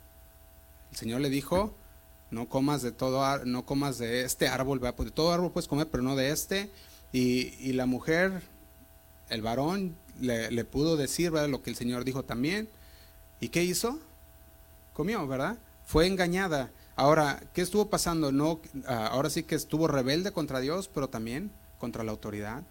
El 0.91 0.97
Señor 0.97 1.21
le 1.21 1.29
dijo, 1.29 1.73
no 2.31 2.47
comas 2.47 2.81
de 2.81 2.91
todo, 2.91 3.45
no 3.45 3.65
comas 3.65 3.97
de 3.97 4.23
este 4.23 4.47
árbol, 4.47 4.79
de 4.79 5.11
todo 5.11 5.33
árbol 5.33 5.51
puedes 5.51 5.67
comer, 5.67 5.87
pero 5.87 6.03
no 6.03 6.15
de 6.15 6.31
este 6.31 6.71
y, 7.13 7.73
la 7.73 7.85
mujer, 7.85 8.41
el 9.29 9.43
varón, 9.43 9.95
le, 10.19 10.65
pudo 10.65 10.97
decir 10.97 11.31
lo 11.31 11.61
que 11.61 11.69
el 11.69 11.75
Señor 11.75 12.05
dijo 12.05 12.23
también. 12.23 12.67
¿Y 13.39 13.49
qué 13.49 13.63
hizo? 13.63 13.99
Comió, 14.93 15.25
¿verdad? 15.27 15.57
Fue 15.85 16.07
engañada. 16.07 16.71
Ahora, 16.95 17.43
¿qué 17.53 17.61
estuvo 17.61 17.89
pasando? 17.89 18.31
No, 18.31 18.59
ah, 18.87 19.07
ahora 19.11 19.29
sí 19.29 19.43
que 19.43 19.53
estuvo 19.53 19.87
rebelde 19.87 20.31
contra 20.31 20.59
Dios, 20.59 20.89
pero 20.91 21.07
también 21.07 21.51
contra 21.77 22.03
la 22.03 22.11
autoridad 22.11 22.63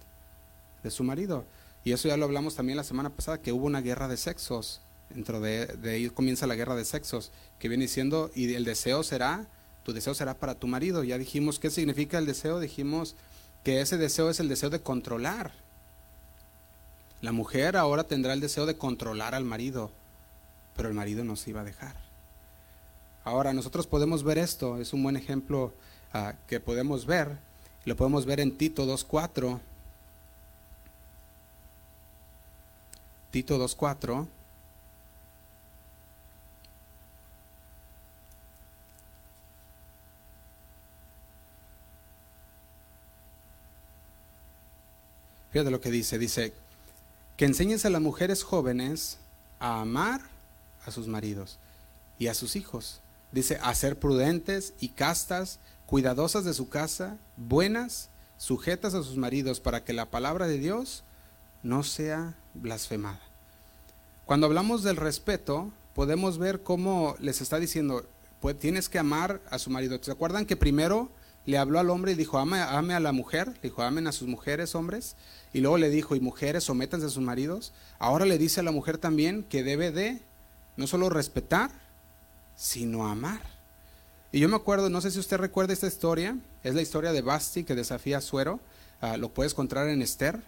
de 0.83 0.91
su 0.91 1.05
marido. 1.05 1.45
Y 1.85 1.93
eso 1.93 2.09
ya 2.09 2.17
lo 2.17 2.25
hablamos 2.25 2.55
también 2.55 2.75
la 2.75 2.83
semana 2.83 3.09
pasada, 3.09 3.41
que 3.41 3.53
hubo 3.53 3.65
una 3.65 3.81
guerra 3.81 4.09
de 4.09 4.17
sexos. 4.17 4.81
Dentro 5.09 5.39
de, 5.39 5.67
de 5.67 5.91
ahí 5.91 6.09
comienza 6.09 6.47
la 6.47 6.55
guerra 6.55 6.75
de 6.75 6.83
sexos, 6.83 7.31
que 7.59 7.69
viene 7.69 7.83
diciendo, 7.83 8.29
y 8.35 8.53
el 8.55 8.65
deseo 8.65 9.03
será, 9.03 9.47
tu 9.83 9.93
deseo 9.93 10.13
será 10.13 10.33
para 10.33 10.55
tu 10.55 10.67
marido. 10.67 11.03
Ya 11.03 11.17
dijimos, 11.17 11.59
¿qué 11.59 11.69
significa 11.69 12.17
el 12.17 12.25
deseo? 12.25 12.59
Dijimos, 12.59 13.15
que 13.63 13.81
ese 13.81 13.97
deseo 13.97 14.29
es 14.29 14.39
el 14.39 14.49
deseo 14.49 14.69
de 14.69 14.81
controlar. 14.81 15.51
La 17.21 17.31
mujer 17.31 17.77
ahora 17.77 18.03
tendrá 18.03 18.33
el 18.33 18.41
deseo 18.41 18.65
de 18.65 18.77
controlar 18.77 19.33
al 19.33 19.45
marido, 19.45 19.91
pero 20.75 20.89
el 20.89 20.93
marido 20.93 21.23
no 21.23 21.35
se 21.35 21.51
iba 21.51 21.61
a 21.61 21.65
dejar. 21.65 21.95
Ahora 23.23 23.53
nosotros 23.53 23.87
podemos 23.87 24.23
ver 24.23 24.37
esto, 24.37 24.81
es 24.81 24.91
un 24.91 25.01
buen 25.01 25.15
ejemplo 25.15 25.73
ah, 26.13 26.33
que 26.47 26.59
podemos 26.59 27.05
ver, 27.05 27.37
lo 27.85 27.95
podemos 27.95 28.25
ver 28.25 28.41
en 28.41 28.57
Tito 28.57 28.85
2.4. 28.85 29.59
Tito 33.31 33.57
2.4. 33.57 34.27
Fíjate 45.53 45.69
lo 45.69 45.81
que 45.81 45.91
dice, 45.91 46.17
dice, 46.17 46.51
que 47.37 47.45
enseñes 47.45 47.85
a 47.85 47.91
las 47.91 48.01
mujeres 48.01 48.41
jóvenes 48.41 49.19
a 49.59 49.81
amar 49.81 50.19
a 50.83 50.89
sus 50.89 51.07
maridos 51.07 51.59
y 52.17 52.25
a 52.25 52.33
sus 52.33 52.55
hijos. 52.55 53.01
Dice, 53.31 53.59
a 53.61 53.75
ser 53.75 53.99
prudentes 53.99 54.73
y 54.79 54.89
castas, 54.89 55.59
cuidadosas 55.85 56.43
de 56.43 56.55
su 56.55 56.69
casa, 56.69 57.17
buenas, 57.37 58.09
sujetas 58.37 58.95
a 58.95 59.03
sus 59.03 59.15
maridos, 59.15 59.59
para 59.59 59.83
que 59.83 59.93
la 59.93 60.09
palabra 60.09 60.47
de 60.47 60.57
Dios 60.57 61.03
no 61.61 61.83
sea 61.83 62.33
blasfemada. 62.55 63.21
Cuando 64.25 64.47
hablamos 64.47 64.81
del 64.81 64.95
respeto, 64.95 65.71
podemos 65.93 66.39
ver 66.39 66.63
cómo 66.63 67.15
les 67.19 67.41
está 67.41 67.59
diciendo, 67.59 68.07
pues 68.41 68.57
tienes 68.57 68.89
que 68.89 68.97
amar 68.97 69.39
a 69.51 69.59
su 69.59 69.69
marido. 69.69 69.99
¿Se 70.01 70.11
acuerdan 70.11 70.47
que 70.47 70.57
primero 70.57 71.11
le 71.45 71.57
habló 71.57 71.79
al 71.79 71.89
hombre 71.89 72.13
y 72.13 72.15
dijo, 72.15 72.37
ame, 72.37 72.59
a 72.59 72.99
la 72.99 73.11
mujer? 73.11 73.49
Le 73.55 73.69
dijo, 73.69 73.81
amen 73.83 74.07
a 74.07 74.11
sus 74.11 74.27
mujeres, 74.27 74.75
hombres. 74.75 75.15
Y 75.51 75.59
luego 75.59 75.77
le 75.77 75.89
dijo, 75.89 76.15
y 76.15 76.19
mujeres, 76.19 76.63
sométanse 76.63 77.07
a 77.07 77.09
sus 77.09 77.23
maridos. 77.23 77.73
Ahora 77.99 78.25
le 78.25 78.37
dice 78.37 78.61
a 78.61 78.63
la 78.63 78.71
mujer 78.71 78.97
también 78.97 79.43
que 79.43 79.63
debe 79.63 79.91
de 79.91 80.21
no 80.77 80.87
solo 80.87 81.09
respetar, 81.09 81.71
sino 82.55 83.07
amar. 83.07 83.41
Y 84.31 84.39
yo 84.39 84.49
me 84.49 84.55
acuerdo, 84.55 84.89
no 84.89 85.01
sé 85.01 85.11
si 85.11 85.19
usted 85.19 85.37
recuerda 85.37 85.73
esta 85.73 85.87
historia, 85.87 86.37
es 86.63 86.73
la 86.73 86.81
historia 86.81 87.11
de 87.11 87.21
Basti 87.21 87.63
que 87.63 87.75
desafía 87.75 88.17
a 88.17 88.21
Suero, 88.21 88.59
ah, 88.99 89.17
lo 89.17 89.29
puedes 89.29 89.53
encontrar 89.53 89.89
en 89.89 90.01
Esther. 90.01 90.41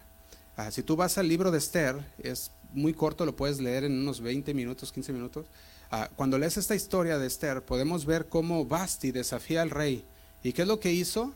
Ah, 0.58 0.72
si 0.72 0.82
tú 0.82 0.96
vas 0.96 1.18
al 1.18 1.28
libro 1.28 1.52
de 1.52 1.60
Esther, 1.60 2.04
es 2.18 2.52
muy 2.74 2.94
corto, 2.94 3.26
lo 3.26 3.36
puedes 3.36 3.60
leer 3.60 3.84
en 3.84 4.00
unos 4.00 4.22
20 4.22 4.54
minutos, 4.54 4.92
15 4.92 5.14
minutos. 5.14 5.46
Ah, 5.92 6.10
cuando 6.16 6.40
lees 6.40 6.58
esta 6.58 6.74
historia 6.74 7.20
de 7.20 7.28
Esther, 7.28 7.64
podemos 7.64 8.06
ver 8.06 8.28
cómo 8.28 8.66
Basti 8.66 9.12
desafía 9.12 9.62
al 9.62 9.70
rey. 9.70 10.04
¿Y 10.46 10.54
qué 10.54 10.62
es 10.62 10.68
lo 10.68 10.80
que 10.80 10.94
hizo? 10.94 11.34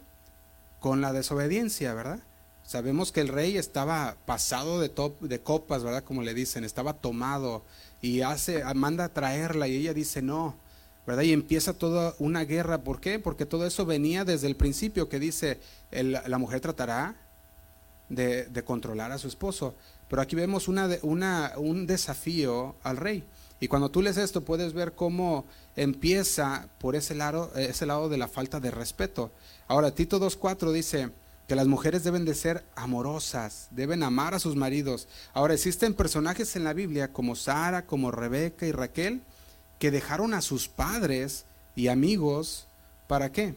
Con 0.79 1.01
la 1.01 1.11
desobediencia, 1.11 1.95
¿verdad? 1.95 2.19
Sabemos 2.63 3.11
que 3.11 3.21
el 3.21 3.27
rey 3.27 3.57
estaba 3.57 4.15
pasado 4.27 4.79
de, 4.79 4.87
top, 4.87 5.19
de 5.21 5.41
copas, 5.41 5.83
¿verdad? 5.83 6.03
Como 6.03 6.21
le 6.21 6.35
dicen, 6.35 6.63
estaba 6.63 6.93
tomado 6.93 7.65
y 8.03 8.21
hace, 8.21 8.63
manda 8.75 9.05
a 9.05 9.09
traerla 9.09 9.67
y 9.67 9.77
ella 9.77 9.95
dice 9.95 10.21
no, 10.21 10.55
¿verdad? 11.07 11.23
Y 11.23 11.33
empieza 11.33 11.73
toda 11.73 12.13
una 12.19 12.45
guerra. 12.45 12.83
¿Por 12.83 13.01
qué? 13.01 13.17
Porque 13.17 13.47
todo 13.47 13.65
eso 13.65 13.83
venía 13.83 14.25
desde 14.25 14.45
el 14.45 14.55
principio 14.55 15.09
que 15.09 15.17
dice, 15.17 15.59
la 15.89 16.37
mujer 16.37 16.59
tratará 16.59 17.15
de, 18.09 18.63
controlar 18.63 19.11
a 19.11 19.17
su 19.17 19.27
esposo. 19.27 19.73
Pero 20.07 20.21
aquí 20.21 20.35
vemos 20.35 20.67
una, 20.67 20.87
una, 21.01 21.53
un 21.57 21.87
desafío 21.87 22.75
al 22.83 22.97
rey. 22.97 23.23
Y 23.59 23.67
cuando 23.67 23.89
tú 23.89 24.01
lees 24.01 24.17
esto 24.17 24.41
puedes 24.41 24.73
ver 24.73 24.93
cómo 24.93 25.45
empieza 25.75 26.69
por 26.79 26.95
ese 26.95 27.15
lado, 27.15 27.51
ese 27.55 27.85
lado 27.85 28.09
de 28.09 28.17
la 28.17 28.27
falta 28.27 28.59
de 28.59 28.71
respeto. 28.71 29.31
Ahora, 29.67 29.91
Tito 29.91 30.19
2.4 30.19 30.71
dice, 30.71 31.11
que 31.49 31.55
las 31.55 31.67
mujeres 31.67 32.03
deben 32.03 32.25
de 32.25 32.35
ser 32.35 32.63
amorosas, 32.75 33.69
deben 33.71 34.03
amar 34.03 34.35
a 34.35 34.39
sus 34.39 34.55
maridos. 34.55 35.07
Ahora 35.33 35.55
existen 35.55 35.95
personajes 35.95 36.55
en 36.55 36.63
la 36.63 36.73
Biblia 36.73 37.11
como 37.11 37.35
Sara, 37.35 37.87
como 37.87 38.11
Rebeca 38.11 38.67
y 38.67 38.71
Raquel, 38.71 39.23
que 39.79 39.89
dejaron 39.89 40.35
a 40.35 40.41
sus 40.41 40.67
padres 40.67 41.45
y 41.75 41.87
amigos, 41.87 42.67
¿para 43.07 43.31
qué? 43.31 43.55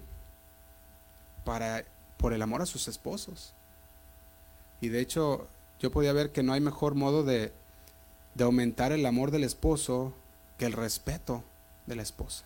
Para 1.45 1.85
por 2.17 2.33
el 2.33 2.41
amor 2.41 2.63
a 2.63 2.67
sus 2.67 2.89
esposos. 2.89 3.53
Y 4.81 4.89
de 4.89 5.01
hecho, 5.01 5.47
yo 5.79 5.91
podía 5.93 6.15
ver 6.15 6.33
que 6.33 6.43
no 6.43 6.55
hay 6.55 6.61
mejor 6.61 6.95
modo 6.95 7.25
de, 7.25 7.53
de 8.35 8.45
aumentar 8.45 8.93
el 8.93 9.05
amor 9.07 9.31
del 9.31 9.45
esposo 9.45 10.15
que 10.59 10.67
el 10.67 10.73
respeto 10.73 11.45
de 11.87 11.97
la 11.97 12.03
esposa. 12.03 12.45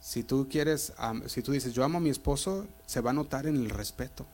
Si 0.00 0.22
tú 0.22 0.48
quieres, 0.50 0.92
si 1.26 1.42
tú 1.42 1.52
dices, 1.52 1.72
yo 1.72 1.82
amo 1.82 1.98
a 1.98 2.00
mi 2.00 2.10
esposo, 2.10 2.66
se 2.86 3.00
va 3.00 3.10
a 3.10 3.14
notar 3.14 3.46
en 3.46 3.56
el 3.56 3.70
respeto 3.70 4.26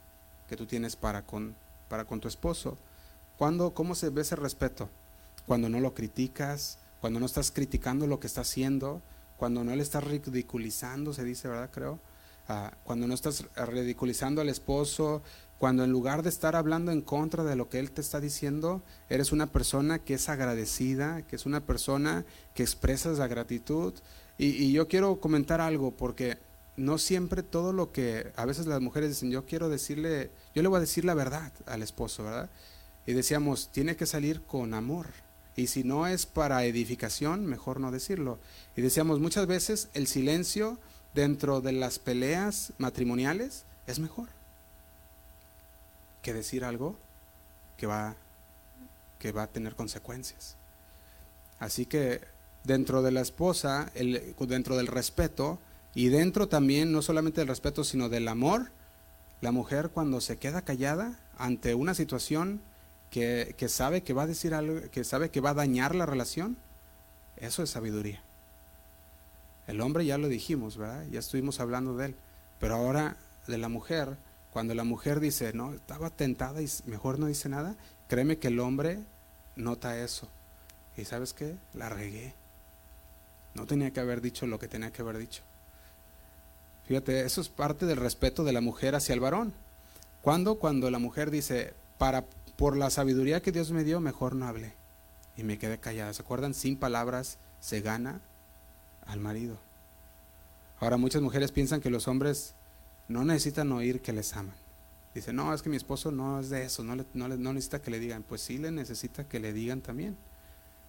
que 0.49 0.57
tú 0.57 0.67
tienes 0.67 0.97
para 0.97 1.23
con, 1.23 1.55
para 1.89 2.05
con 2.05 2.21
tu 2.21 2.27
esposo. 2.27 2.77
¿Cuándo, 3.39 3.73
¿Cómo 3.73 3.95
se 3.95 4.11
ve 4.11 4.23
ese 4.23 4.37
respeto? 4.37 4.89
Cuando 5.47 5.69
no 5.69 5.79
lo 5.81 5.95
criticas, 5.95 6.79
cuando 7.01 7.21
no 7.21 7.27
estás 7.27 7.51
criticando 7.53 8.07
lo 8.07 8.21
que 8.21 8.27
está 8.27 8.43
haciendo, 8.43 9.01
cuando 9.37 9.65
no 9.65 9.75
le 9.75 9.83
estás 9.83 10.05
ridiculizando, 10.05 11.15
se 11.15 11.25
dice, 11.25 11.49
¿verdad? 11.49 11.71
Creo. 11.73 11.99
Ah, 12.49 12.75
cuando 12.85 13.07
no 13.07 13.15
estás 13.15 13.45
ridiculizando 13.55 14.41
al 14.41 14.49
esposo, 14.49 15.23
cuando 15.61 15.85
en 15.85 15.91
lugar 15.91 16.23
de 16.23 16.31
estar 16.31 16.57
hablando 16.57 16.91
en 16.91 17.03
contra 17.03 17.45
de 17.45 17.55
lo 17.55 17.69
que 17.69 17.81
él 17.81 17.91
te 17.91 18.01
está 18.01 18.19
diciendo, 18.19 18.83
eres 19.11 19.31
una 19.31 19.47
persona 19.47 19.99
que 19.99 20.15
es 20.15 20.31
agradecida, 20.31 21.21
que 21.27 21.37
es 21.37 21.45
una 21.45 21.61
persona 21.61 22.25
que 22.55 22.63
expresas 22.63 23.19
la 23.19 23.27
gratitud, 23.27 23.93
y, 24.39 24.73
yo 24.73 24.89
quiero 24.89 25.21
comentar 25.21 25.61
algo 25.61 25.91
porque 25.91 26.39
no 26.79 26.97
siempre 26.97 27.43
todo 27.43 27.75
lo 27.75 27.93
que 27.93 28.33
a 28.37 28.47
veces 28.47 28.65
las 28.65 28.81
mujeres 28.81 29.11
dicen, 29.11 29.31
yo 29.31 29.45
quiero 29.45 29.69
decirle, 29.69 30.31
yo 30.55 30.63
le 30.63 30.69
voy 30.69 30.79
a 30.79 30.81
decir 30.81 31.05
la 31.05 31.13
verdad 31.13 31.53
al 31.67 31.83
esposo, 31.83 32.25
¿verdad? 32.25 32.49
Y 33.07 33.13
decíamos, 33.13 33.71
tiene 33.71 33.97
que 33.97 34.07
salir 34.07 34.41
con 34.41 34.73
amor. 34.73 35.09
Y 35.57 35.67
si 35.67 35.85
no 35.85 36.07
es 36.07 36.25
para 36.25 36.65
edificación, 36.65 37.45
mejor 37.45 37.81
no 37.81 37.91
decirlo. 37.91 38.39
Y 38.77 38.81
decíamos, 38.81 39.21
muchas 39.21 39.47
veces 39.47 39.91
el 39.93 40.07
silencio 40.07 40.79
dentro 41.13 41.61
de 41.61 41.73
las 41.73 41.99
peleas 41.99 42.73
matrimoniales 42.79 43.67
es 43.87 43.99
mejor 43.99 44.40
que 46.23 46.33
decir 46.33 46.65
algo 46.65 46.97
que 47.77 47.87
va, 47.87 48.17
que 49.19 49.33
va 49.33 49.45
a 49.45 49.47
tener 49.47 49.75
consecuencias. 49.75 50.57
Así 51.59 51.87
que 51.87 52.21
dentro 52.65 53.03
de 53.03 53.11
la 53.11 53.21
esposa, 53.21 53.91
el, 53.95 54.35
dentro 54.39 54.77
del 54.77 54.87
respeto 54.87 55.59
y 55.95 56.09
dentro 56.09 56.49
también, 56.49 56.93
no 56.93 57.03
solamente 57.03 57.41
del 57.41 57.49
respeto, 57.49 57.85
sino 57.85 58.09
del 58.09 58.29
amor, 58.29 58.71
la 59.41 59.53
mujer 59.53 59.91
cuando 59.91 60.21
se 60.21 60.37
queda 60.37 60.63
callada 60.63 61.19
ante 61.39 61.75
una 61.75 61.95
situación 61.95 62.61
que, 63.11 63.55
que, 63.57 63.69
sabe 63.69 64.03
que 64.03 64.13
va 64.13 64.23
a 64.23 64.27
decir 64.27 64.55
algo, 64.55 64.91
que 64.91 65.05
sabe 65.05 65.31
que 65.31 65.41
va 65.41 65.51
a 65.51 65.55
dañar 65.55 65.95
la 65.95 66.07
relación, 66.07 66.57
eso 67.37 67.63
es 67.63 67.71
sabiduría. 67.71 68.23
El 69.67 69.81
hombre 69.81 70.05
ya 70.05 70.19
lo 70.19 70.29
dijimos, 70.29 70.77
¿verdad? 70.77 71.07
Ya 71.11 71.21
estuvimos 71.21 71.61
hablando 71.61 71.97
de 71.97 72.07
él. 72.07 72.17
Pero 72.59 72.75
ahora 72.75 73.17
de 73.47 73.57
la 73.57 73.69
mujer, 73.69 74.17
cuando 74.53 74.75
la 74.75 74.85
mujer 74.85 75.21
dice, 75.21 75.53
no, 75.53 75.73
estaba 75.73 76.11
tentada 76.11 76.61
y 76.61 76.69
mejor 76.87 77.19
no 77.19 77.27
dice 77.27 77.49
nada, 77.49 77.77
créeme 78.09 78.39
que 78.39 78.49
el 78.49 78.59
hombre 78.59 78.99
nota 79.57 79.99
eso. 79.99 80.29
Y 80.97 81.05
sabes 81.05 81.33
qué? 81.33 81.57
La 81.73 81.89
regué. 81.89 82.35
No 83.55 83.67
tenía 83.67 83.93
que 83.93 84.01
haber 84.01 84.21
dicho 84.21 84.47
lo 84.47 84.59
que 84.59 84.69
tenía 84.69 84.93
que 84.93 85.03
haber 85.03 85.19
dicho. 85.19 85.43
Fíjate, 86.87 87.25
eso 87.25 87.41
es 87.41 87.49
parte 87.49 87.87
del 87.87 87.97
respeto 87.97 88.43
de 88.43 88.53
la 88.53 88.61
mujer 88.61 88.97
hacia 88.97 89.13
el 89.13 89.21
varón. 89.21 89.53
¿Cuándo? 90.23 90.57
Cuando 90.57 90.91
la 90.91 90.99
mujer 90.99 91.31
dice, 91.31 91.73
para, 91.99 92.25
por 92.57 92.77
la 92.77 92.91
sabiduría 92.91 93.41
que 93.41 93.53
Dios 93.53 93.71
me 93.71 93.85
dio, 93.85 94.01
mejor 94.01 94.35
no 94.35 94.47
hablé. 94.47 94.73
Y 95.37 95.45
me 95.45 95.59
quedé 95.59 95.79
callada. 95.79 96.13
¿Se 96.13 96.23
acuerdan? 96.23 96.55
Sin 96.55 96.77
palabras 96.77 97.39
se 97.61 97.81
gana 97.81 98.21
al 99.07 99.21
marido. 99.21 99.57
Ahora 100.81 100.97
muchas 100.97 101.23
mujeres 101.23 101.53
piensan 101.53 101.81
que 101.81 101.91
los 101.91 102.09
hombres 102.09 102.55
no 103.11 103.25
necesitan 103.25 103.73
oír 103.73 104.01
que 104.01 104.13
les 104.13 104.35
aman. 104.37 104.55
Dicen, 105.15 105.35
no, 105.35 105.53
es 105.53 105.63
que 105.63 105.69
mi 105.69 105.77
esposo 105.77 106.13
no 106.13 106.39
es 106.39 106.49
de 106.49 106.65
eso, 106.65 106.85
no, 106.85 106.95
no, 106.95 107.29
no 107.29 107.53
necesita 107.53 107.83
que 107.83 107.91
le 107.91 107.99
digan. 107.99 108.23
Pues 108.23 108.41
sí 108.41 108.57
le 108.57 108.71
necesita 108.71 109.25
que 109.25 109.41
le 109.41 109.53
digan 109.53 109.81
también. 109.81 110.17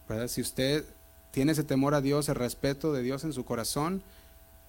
¿Verdad? 0.08 0.28
Si 0.28 0.40
usted 0.40 0.86
tiene 1.32 1.54
ese 1.54 1.64
temor 1.64 1.96
a 1.96 2.02
Dios, 2.02 2.30
el 2.30 2.36
respeto 2.36 2.94
de 2.94 3.02
Dios 3.02 3.24
en 3.24 3.34
su 3.34 3.44
corazón, 3.44 4.04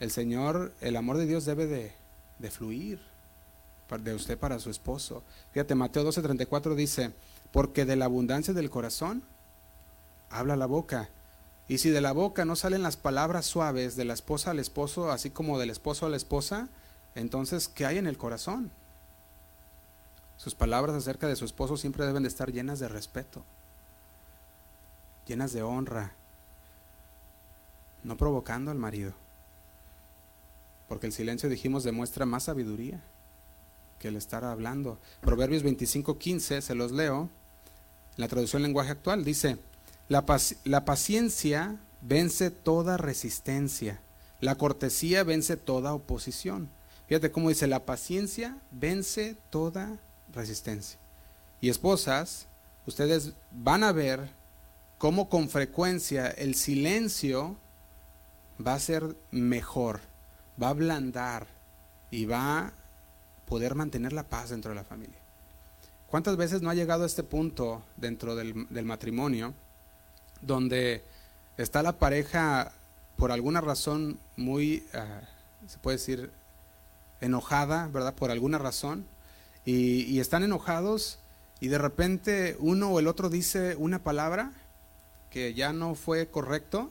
el 0.01 0.11
Señor, 0.11 0.73
el 0.81 0.97
amor 0.97 1.19
de 1.19 1.27
Dios 1.27 1.45
debe 1.45 1.67
de, 1.67 1.93
fluir 2.51 3.01
de 4.03 4.15
usted 4.15 4.39
para 4.39 4.59
su 4.59 4.71
esposo. 4.71 5.23
Fíjate, 5.53 5.75
Mateo 5.75 6.03
12:34 6.11 6.75
dice, 6.75 7.13
porque 7.53 7.85
de 7.85 7.97
la 7.97 8.07
abundancia 8.07 8.55
del 8.55 8.71
corazón 8.71 9.23
habla 10.31 10.57
la 10.57 10.65
boca. 10.65 11.11
Y 11.69 11.79
si 11.79 11.91
de 11.91 12.01
la 12.01 12.13
boca 12.13 12.47
no 12.47 12.57
salen 12.57 12.83
las 12.83 12.97
palabras 12.97 13.45
suaves 13.45 13.95
de 13.95 14.07
la 14.07 14.15
esposa 14.15 14.53
al 14.53 14.59
esposo, 14.59 15.11
así 15.11 15.29
como 15.29 15.59
del 15.59 15.69
esposo 15.69 16.07
a 16.07 16.09
la 16.09 16.17
esposa, 16.17 16.71
entonces, 17.15 17.69
¿qué 17.69 17.87
hay 17.87 17.99
en 17.99 18.07
el 18.07 18.19
corazón? 18.19 18.71
Sus 20.37 20.55
palabras 20.55 20.97
acerca 20.97 21.29
de 21.29 21.37
su 21.37 21.45
esposo 21.45 21.77
siempre 21.77 22.07
deben 22.07 22.23
de 22.23 22.29
estar 22.29 22.51
llenas 22.51 22.79
de 22.79 22.89
respeto, 22.89 23.45
llenas 25.27 25.53
de 25.53 25.63
honra, 25.63 26.13
no 28.03 28.17
provocando 28.17 28.71
al 28.71 28.79
marido. 28.79 29.13
Porque 30.89 31.07
el 31.07 31.13
silencio, 31.13 31.49
dijimos, 31.49 31.85
demuestra 31.85 32.27
más 32.27 32.45
sabiduría 32.45 33.01
que 33.99 34.09
el 34.09 34.17
estar 34.17 34.45
hablando. 34.45 34.99
Proverbios 35.21 35.63
25:15, 35.63 36.61
se 36.61 36.75
los 36.75 36.91
leo. 36.91 37.31
La 38.17 38.29
traducción 38.29 38.63
lenguaje 38.63 38.91
actual 38.91 39.25
dice, 39.25 39.59
la, 40.09 40.25
la 40.65 40.85
paciencia 40.85 41.79
vence 42.03 42.51
toda 42.51 42.97
resistencia, 42.97 44.01
la 44.41 44.57
cortesía 44.57 45.23
vence 45.23 45.57
toda 45.57 45.95
oposición. 45.95 46.69
Fíjate 47.13 47.31
cómo 47.31 47.51
dice, 47.51 47.67
la 47.67 47.85
paciencia 47.85 48.57
vence 48.71 49.37
toda 49.51 49.99
resistencia. 50.33 50.99
Y 51.61 51.69
esposas, 51.69 52.47
ustedes 52.87 53.35
van 53.51 53.85
a 53.85 53.93
ver 53.93 54.31
cómo 54.97 55.29
con 55.29 55.51
frecuencia 55.51 56.29
el 56.29 56.55
silencio 56.55 57.59
va 58.67 58.73
a 58.73 58.81
ser 58.81 59.15
mejor, 59.31 60.01
va 60.63 60.69
a 60.69 60.71
ablandar 60.71 61.49
y 62.11 62.25
va 62.25 62.59
a 62.59 62.73
poder 63.47 63.75
mantener 63.75 64.15
la 64.15 64.23
paz 64.23 64.49
dentro 64.49 64.71
de 64.71 64.77
la 64.77 64.85
familia. 64.85 65.19
¿Cuántas 66.09 66.39
veces 66.39 66.63
no 66.63 66.71
ha 66.71 66.75
llegado 66.75 67.03
a 67.03 67.09
este 67.09 67.25
punto 67.25 67.83
dentro 67.99 68.35
del, 68.37 68.55
matrimonio 68.87 69.53
donde 70.41 71.05
está 71.59 71.83
la 71.83 71.93
pareja 71.93 72.73
por 73.19 73.33
alguna 73.33 73.61
razón 73.61 74.19
muy, 74.39 74.87
ah, 74.95 75.21
se 75.67 75.77
puede 75.77 75.99
decir, 75.99 76.33
enojada, 77.23 77.89
¿verdad? 77.89 78.15
Por 78.15 78.31
alguna 78.31 78.59
razón, 78.59 79.07
y, 79.65 80.21
están 80.21 80.43
enojados 80.43 81.19
y 81.61 81.69
de 81.69 81.79
repente 81.79 82.57
uno 82.59 82.91
o 82.91 82.99
el 82.99 83.07
otro 83.07 83.31
dice 83.31 83.77
una 83.77 84.03
palabra 84.03 84.53
que 85.31 85.55
ya 85.55 85.73
no 85.73 85.95
fue 85.95 86.27
correcto 86.27 86.91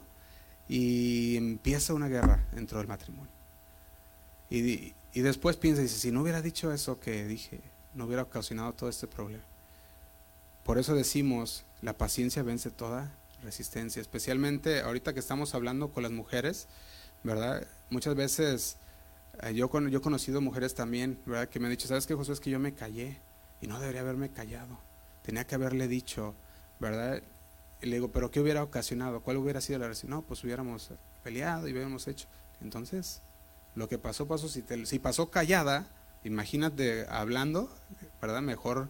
y 0.69 1.35
empieza 1.35 1.93
una 1.93 2.07
guerra 2.07 2.45
dentro 2.53 2.77
del 2.79 2.87
matrimonio. 2.87 3.31
Y, 4.49 4.93
y 5.13 5.21
después 5.21 5.57
piensa 5.57 5.81
y 5.81 5.83
dice, 5.83 5.99
si 5.99 6.11
no 6.11 6.21
hubiera 6.21 6.41
dicho 6.41 6.71
eso 6.71 6.99
que 6.99 7.25
dije, 7.25 7.59
no 7.93 8.05
hubiera 8.05 8.23
ocasionado 8.23 8.73
todo 8.73 8.89
este 8.89 9.07
problema. 9.07 9.43
Por 10.63 10.77
eso 10.77 10.95
decimos, 10.95 11.65
la 11.81 11.93
paciencia 11.93 12.43
vence 12.43 12.69
toda 12.69 13.11
resistencia, 13.43 14.01
especialmente 14.01 14.81
ahorita 14.81 15.13
que 15.13 15.19
estamos 15.19 15.55
hablando 15.55 15.89
con 15.89 16.03
las 16.03 16.11
mujeres, 16.11 16.67
¿verdad? 17.23 17.67
Muchas 17.89 18.15
veces 18.15 18.77
yo, 19.49 19.69
yo 19.89 19.97
he 19.97 20.01
conocido 20.01 20.41
mujeres 20.41 20.75
también, 20.75 21.19
¿verdad? 21.25 21.49
Que 21.49 21.59
me 21.59 21.65
han 21.65 21.71
dicho, 21.71 21.87
¿sabes 21.87 22.05
qué, 22.05 22.13
José? 22.13 22.33
Es 22.33 22.39
que 22.39 22.51
yo 22.51 22.59
me 22.59 22.73
callé 22.73 23.19
y 23.61 23.67
no 23.67 23.79
debería 23.79 24.01
haberme 24.01 24.29
callado. 24.29 24.77
Tenía 25.23 25.45
que 25.45 25.55
haberle 25.55 25.87
dicho, 25.87 26.35
¿verdad? 26.79 27.21
Y 27.81 27.87
le 27.87 27.95
digo, 27.95 28.11
¿pero 28.11 28.29
qué 28.29 28.39
hubiera 28.39 28.63
ocasionado? 28.63 29.21
¿Cuál 29.21 29.37
hubiera 29.37 29.61
sido 29.61 29.79
la 29.79 29.85
reacción? 29.85 30.11
No, 30.11 30.21
pues 30.21 30.43
hubiéramos 30.43 30.91
peleado 31.23 31.67
y 31.67 31.71
hubiéramos 31.71 32.07
hecho. 32.07 32.27
Entonces, 32.61 33.21
lo 33.75 33.89
que 33.89 33.97
pasó, 33.97 34.27
pasó. 34.27 34.47
Si, 34.47 34.63
si 34.85 34.99
pasó 34.99 35.31
callada, 35.31 35.87
imagínate 36.23 37.07
hablando, 37.09 37.75
¿verdad? 38.21 38.41
Mejor, 38.41 38.89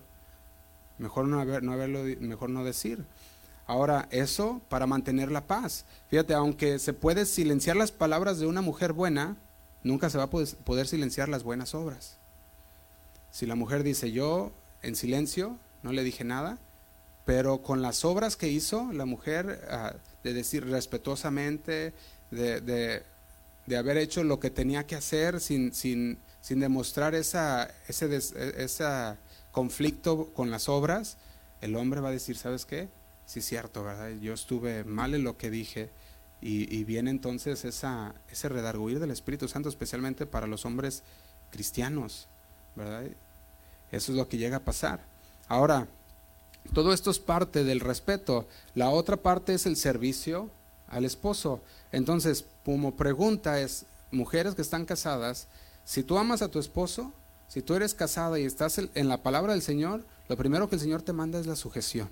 mejor 0.98 1.28
no, 1.28 1.40
haber, 1.40 1.64
no 1.64 1.72
haberlo, 1.72 2.04
mejor 2.20 2.50
no 2.50 2.66
decir. 2.66 3.06
Ahora, 3.68 4.10
eso 4.12 4.62
para 4.68 4.88
mantener 4.88 5.32
la 5.32 5.48
paz. 5.48 5.86
Fíjate, 6.10 6.34
aunque 6.34 6.80
se 6.80 6.92
puede 6.92 7.26
silenciar 7.26 7.78
las 7.78 7.92
palabras 7.92 8.40
de 8.40 8.48
una 8.48 8.62
mujer 8.62 8.92
buena, 8.92 9.38
nunca 9.84 10.10
se 10.10 10.18
va 10.18 10.26
a 10.26 10.30
poder 10.30 10.88
silenciar 10.88 11.30
las 11.30 11.44
buenas 11.44 11.76
obras. 11.76 12.18
Si 13.32 13.46
la 13.46 13.56
mujer 13.56 13.84
dice, 13.84 14.12
yo 14.12 14.52
en 14.82 14.96
silencio, 14.96 15.58
no 15.84 15.92
le 15.92 16.04
dije 16.04 16.24
nada, 16.24 16.60
pero 17.26 17.62
con 17.62 17.82
las 17.82 18.04
obras 18.04 18.36
que 18.36 18.48
hizo 18.48 18.92
la 18.92 19.06
mujer, 19.06 19.68
ah, 19.70 19.96
de 20.24 20.34
decir 20.34 20.66
respetuosamente, 20.68 21.94
de, 22.30 22.62
de, 22.62 23.78
haber 23.78 23.98
hecho 23.98 24.24
lo 24.24 24.40
que 24.40 24.50
tenía 24.50 24.86
que 24.86 24.96
hacer 24.96 25.40
sin, 25.40 25.74
sin, 25.74 26.18
sin 26.42 26.60
demostrar 26.60 27.16
esa, 27.16 27.72
ese, 27.88 28.14
ese 28.16 28.86
conflicto 29.52 30.28
con 30.34 30.52
las 30.52 30.68
obras, 30.68 31.18
el 31.62 31.76
hombre 31.76 32.02
va 32.02 32.10
a 32.10 32.12
decir, 32.12 32.38
¿sabes 32.38 32.66
qué? 32.66 32.90
Sí, 33.26 33.42
cierto, 33.42 33.84
¿verdad? 33.84 34.10
Yo 34.20 34.34
estuve 34.34 34.84
mal 34.84 35.14
en 35.14 35.24
lo 35.24 35.38
que 35.38 35.50
dije. 35.50 35.90
Y, 36.44 36.84
viene 36.86 37.12
entonces 37.12 37.66
esa, 37.66 38.16
ese 38.32 38.50
redarguir 38.50 39.00
del 39.00 39.12
Espíritu 39.12 39.48
Santo, 39.48 39.70
especialmente 39.70 40.26
para 40.26 40.48
los 40.48 40.66
hombres 40.66 41.04
cristianos, 41.52 42.28
¿verdad? 42.76 43.04
Eso 43.92 44.12
es 44.12 44.18
lo 44.18 44.28
que 44.28 44.38
llega 44.38 44.58
a 44.58 44.66
pasar. 44.66 45.02
Ahora, 45.48 45.88
todo 46.74 46.94
esto 46.94 47.12
es 47.12 47.20
parte 47.20 47.64
del 47.64 47.80
respeto. 47.80 48.48
La 48.74 48.90
otra 48.90 49.18
parte 49.18 49.54
es 49.54 49.66
el 49.66 49.76
servicio 49.76 50.50
al 50.88 51.06
esposo. 51.06 51.62
Entonces, 51.92 52.46
como 52.64 52.96
pregunta 52.96 53.60
es, 53.60 53.86
mujeres 54.12 54.56
que 54.56 54.62
están 54.62 54.86
casadas, 54.86 55.48
si 55.84 56.04
tú 56.04 56.18
amas 56.18 56.42
a 56.42 56.50
tu 56.50 56.60
esposo, 56.60 57.14
si 57.48 57.62
tú 57.62 57.76
eres 57.76 57.94
casada 57.94 58.40
y 58.40 58.46
estás 58.46 58.78
en 58.78 59.08
la 59.10 59.22
palabra 59.22 59.54
del 59.54 59.62
Señor, 59.62 60.06
lo 60.30 60.38
primero 60.38 60.70
que 60.70 60.76
el 60.76 60.82
Señor 60.82 61.02
te 61.02 61.14
manda 61.14 61.40
es 61.40 61.48
la 61.48 61.56
sujeción. 61.56 62.10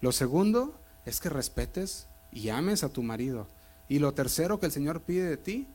Lo 0.00 0.12
segundo 0.12 0.74
es 1.06 1.20
que 1.20 1.30
respetes 1.30 2.06
y 2.32 2.48
ames 2.48 2.84
a 2.84 2.88
tu 2.88 3.02
marido. 3.02 3.46
Y 3.88 3.98
lo 3.98 4.12
tercero 4.12 4.60
que 4.60 4.66
el 4.66 4.72
Señor 4.72 5.00
pide 5.00 5.28
de 5.28 5.36
ti 5.36 5.66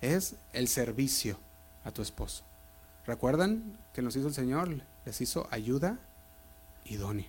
es 0.00 0.36
el 0.52 0.68
servicio 0.68 1.38
a 1.84 1.90
tu 1.90 2.02
esposo. 2.02 2.44
¿Recuerdan 3.06 3.78
que 3.92 4.02
nos 4.02 4.16
hizo 4.16 4.28
el 4.28 4.34
Señor? 4.34 4.82
Les 5.04 5.20
hizo 5.20 5.48
ayuda 5.50 5.98
idónea. 6.84 7.26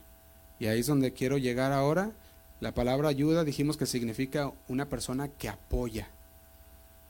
Y 0.60 0.68
ahí 0.68 0.82
es 0.82 0.88
donde 0.88 1.14
quiero 1.14 1.38
llegar 1.38 1.72
ahora. 1.72 2.12
La 2.60 2.74
palabra 2.74 3.10
ayuda 3.10 3.44
dijimos 3.44 3.78
que 3.78 3.86
significa 3.86 4.52
una 4.68 4.88
persona 4.88 5.30
que 5.30 5.50
apoya. 5.50 6.10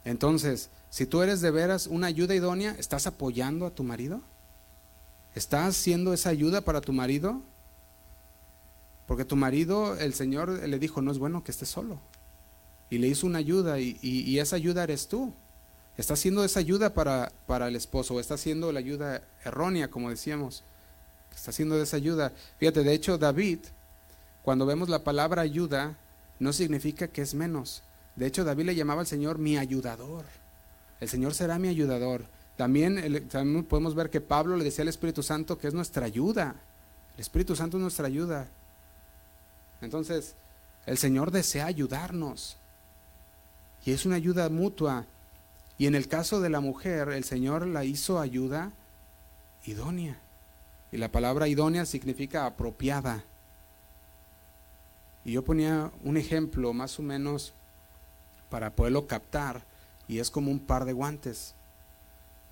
Entonces, 0.05 0.69
si 0.89 1.05
tú 1.05 1.21
eres 1.21 1.41
de 1.41 1.51
veras 1.51 1.87
una 1.87 2.07
ayuda 2.07 2.35
idónea, 2.35 2.75
¿estás 2.77 3.07
apoyando 3.07 3.65
a 3.65 3.71
tu 3.71 3.83
marido? 3.83 4.21
¿Estás 5.35 5.77
haciendo 5.77 6.13
esa 6.13 6.29
ayuda 6.29 6.61
para 6.61 6.81
tu 6.81 6.93
marido? 6.93 7.41
Porque 9.09 9.25
tu 9.25 9.35
marido, 9.35 9.97
el 9.97 10.13
Señor 10.13 10.49
le 10.49 10.77
dijo, 10.77 11.01
no 11.01 11.11
es 11.11 11.17
bueno 11.17 11.43
que 11.43 11.49
estés 11.49 11.67
solo. 11.67 11.99
Y 12.91 12.99
le 12.99 13.07
hizo 13.07 13.25
una 13.25 13.39
ayuda 13.39 13.79
y, 13.79 14.37
esa 14.37 14.55
ayuda 14.55 14.83
eres 14.83 15.07
tú. 15.07 15.33
Está 15.97 16.13
haciendo 16.13 16.43
esa 16.43 16.59
ayuda 16.59 16.93
para, 16.93 17.31
para 17.47 17.69
el 17.69 17.75
esposo 17.75 18.19
está 18.19 18.35
haciendo 18.35 18.71
la 18.71 18.77
ayuda 18.77 19.23
errónea, 19.43 19.89
como 19.89 20.11
decíamos. 20.11 20.63
Está 21.35 21.49
haciendo 21.49 21.81
esa 21.81 21.97
ayuda. 21.97 22.33
Fíjate, 22.59 22.83
de 22.83 22.93
hecho 22.93 23.17
David, 23.17 23.57
cuando 24.43 24.67
vemos 24.67 24.89
la 24.89 25.03
palabra 25.03 25.41
ayuda, 25.41 25.97
no 26.37 26.53
significa 26.53 27.07
que 27.07 27.23
es 27.23 27.33
menos. 27.33 27.81
De 28.15 28.27
hecho, 28.27 28.43
David 28.43 28.65
le 28.65 28.75
llamaba 28.75 29.01
al 29.01 29.07
Señor 29.07 29.39
mi 29.39 29.57
ayudador. 29.57 30.25
El 30.99 31.09
Señor 31.09 31.33
será 31.33 31.57
mi 31.57 31.69
ayudador. 31.69 32.25
También, 32.57 33.27
también, 33.27 33.65
podemos 33.65 33.95
ver 33.95 34.11
que 34.11 34.21
Pablo 34.21 34.55
le 34.55 34.65
decía 34.65 34.83
al 34.83 34.89
Espíritu 34.89 35.23
Santo 35.23 35.57
que 35.57 35.67
es 35.67 35.73
nuestra 35.73 36.05
ayuda. 36.05 36.57
El 37.15 37.21
Espíritu 37.21 37.55
Santo 37.55 37.77
es 37.77 37.81
nuestra 37.81 38.05
ayuda. 38.05 38.47
Entonces, 39.81 40.35
el 40.85 40.97
Señor 40.97 41.31
desea 41.31 41.65
ayudarnos. 41.65 42.57
Y 43.85 43.91
es 43.91 44.05
una 44.05 44.15
ayuda 44.15 44.49
mutua. 44.49 45.05
Y 45.77 45.87
en 45.87 45.95
el 45.95 46.07
caso 46.07 46.41
de 46.41 46.49
la 46.49 46.59
mujer, 46.59 47.09
el 47.09 47.23
Señor 47.23 47.65
la 47.65 47.85
hizo 47.85 48.19
ayuda 48.19 48.71
idónea. 49.65 50.17
Y 50.91 50.97
la 50.97 51.11
palabra 51.11 51.47
idónea 51.47 51.85
significa 51.85 52.45
apropiada. 52.45 53.23
Y 55.23 55.33
yo 55.33 55.43
ponía 55.43 55.91
un 56.03 56.17
ejemplo 56.17 56.73
más 56.73 56.97
o 56.99 57.03
menos 57.03 57.53
para 58.49 58.71
poderlo 58.71 59.05
captar 59.05 59.61
y 60.07 60.19
es 60.19 60.31
como 60.31 60.49
un 60.49 60.59
par 60.59 60.85
de 60.85 60.93
guantes. 60.93 61.53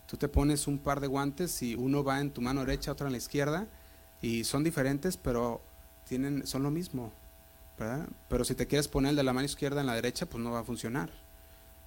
Tú 0.06 0.16
te 0.16 0.28
pones 0.28 0.68
un 0.68 0.78
par 0.78 1.00
de 1.00 1.08
guantes 1.08 1.62
y 1.64 1.76
uno 1.76 2.04
va 2.04 2.22
en 2.22 2.32
tu 2.32 2.42
mano 2.42 2.62
derecha, 2.62 2.92
otro 2.92 3.08
en 3.08 3.14
la 3.14 3.18
izquierda 3.18 3.68
y 4.22 4.44
son 4.44 4.64
diferentes, 4.64 5.18
pero 5.18 5.62
tienen 6.08 6.48
son 6.48 6.64
lo 6.64 6.72
mismo, 6.72 7.12
¿verdad? 7.78 8.08
Pero 8.30 8.44
si 8.46 8.56
te 8.56 8.68
quieres 8.68 8.88
poner 8.88 9.12
el 9.12 9.16
de 9.18 9.24
la 9.24 9.34
mano 9.34 9.46
izquierda 9.46 9.82
en 9.82 9.88
la 9.88 9.96
derecha, 9.96 10.26
pues 10.26 10.44
no 10.44 10.52
va 10.52 10.60
a 10.60 10.64
funcionar. 10.64 11.10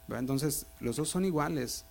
Entonces, 0.08 0.66
los 0.80 0.96
dos 0.96 1.08
son 1.08 1.24
iguales, 1.24 1.84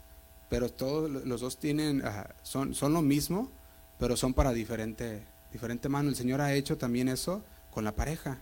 pero 0.50 0.70
todos 0.70 1.10
los 1.10 1.42
dos 1.42 1.58
tienen 1.58 2.04
son 2.44 2.74
son 2.74 2.94
lo 2.94 3.02
mismo, 3.02 3.50
pero 3.98 4.18
son 4.18 4.34
para 4.34 4.52
diferente 4.52 5.24
diferente 5.52 5.90
mano. 5.90 6.10
El 6.10 6.16
Señor 6.16 6.42
ha 6.42 6.54
hecho 6.54 6.78
también 6.78 7.08
eso 7.08 7.44
con 7.72 7.84
la 7.84 7.96
pareja. 7.96 8.38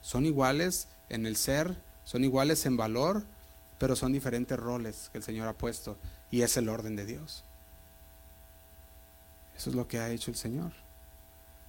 Son 0.00 0.26
iguales 0.26 0.88
en 1.08 1.26
el 1.26 1.36
ser, 1.36 1.76
son 2.04 2.24
iguales 2.24 2.66
en 2.66 2.76
valor, 2.76 3.24
pero 3.78 3.96
son 3.96 4.12
diferentes 4.12 4.58
roles 4.58 5.08
que 5.10 5.18
el 5.18 5.24
Señor 5.24 5.48
ha 5.48 5.52
puesto 5.54 5.96
y 6.30 6.42
es 6.42 6.56
el 6.56 6.68
orden 6.68 6.96
de 6.96 7.06
Dios. 7.06 7.44
Eso 9.56 9.70
es 9.70 9.76
lo 9.76 9.88
que 9.88 9.98
ha 9.98 10.10
hecho 10.10 10.30
el 10.30 10.36
Señor. 10.36 10.72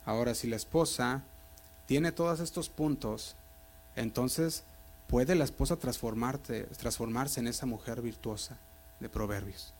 Ahora, 0.05 0.36
si 0.36 0.47
la 0.47 0.55
esposa 0.55 1.24
tiene 1.88 2.11
todos 2.11 2.39
estos 2.39 2.69
puntos, 2.69 3.35
entonces 3.95 4.63
puede 5.07 5.33
la 5.33 5.45
esposa 5.45 5.77
transformarse 5.77 7.39
en 7.39 7.47
esa 7.47 7.65
mujer 7.65 8.01
virtuosa 8.01 8.57
de 8.99 9.09
Proverbios. 9.09 9.73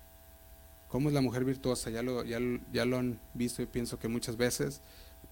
¿Cómo 0.88 1.10
es 1.10 1.14
la 1.14 1.22
mujer 1.22 1.44
virtuosa? 1.44 1.90
Ya 1.90 2.02
lo, 2.02 2.24
ya, 2.24 2.40
ya 2.72 2.86
lo 2.86 2.98
han 2.98 3.20
visto 3.34 3.62
y 3.62 3.66
pienso 3.66 4.00
que 4.00 4.08
muchas 4.08 4.38
veces, 4.38 4.82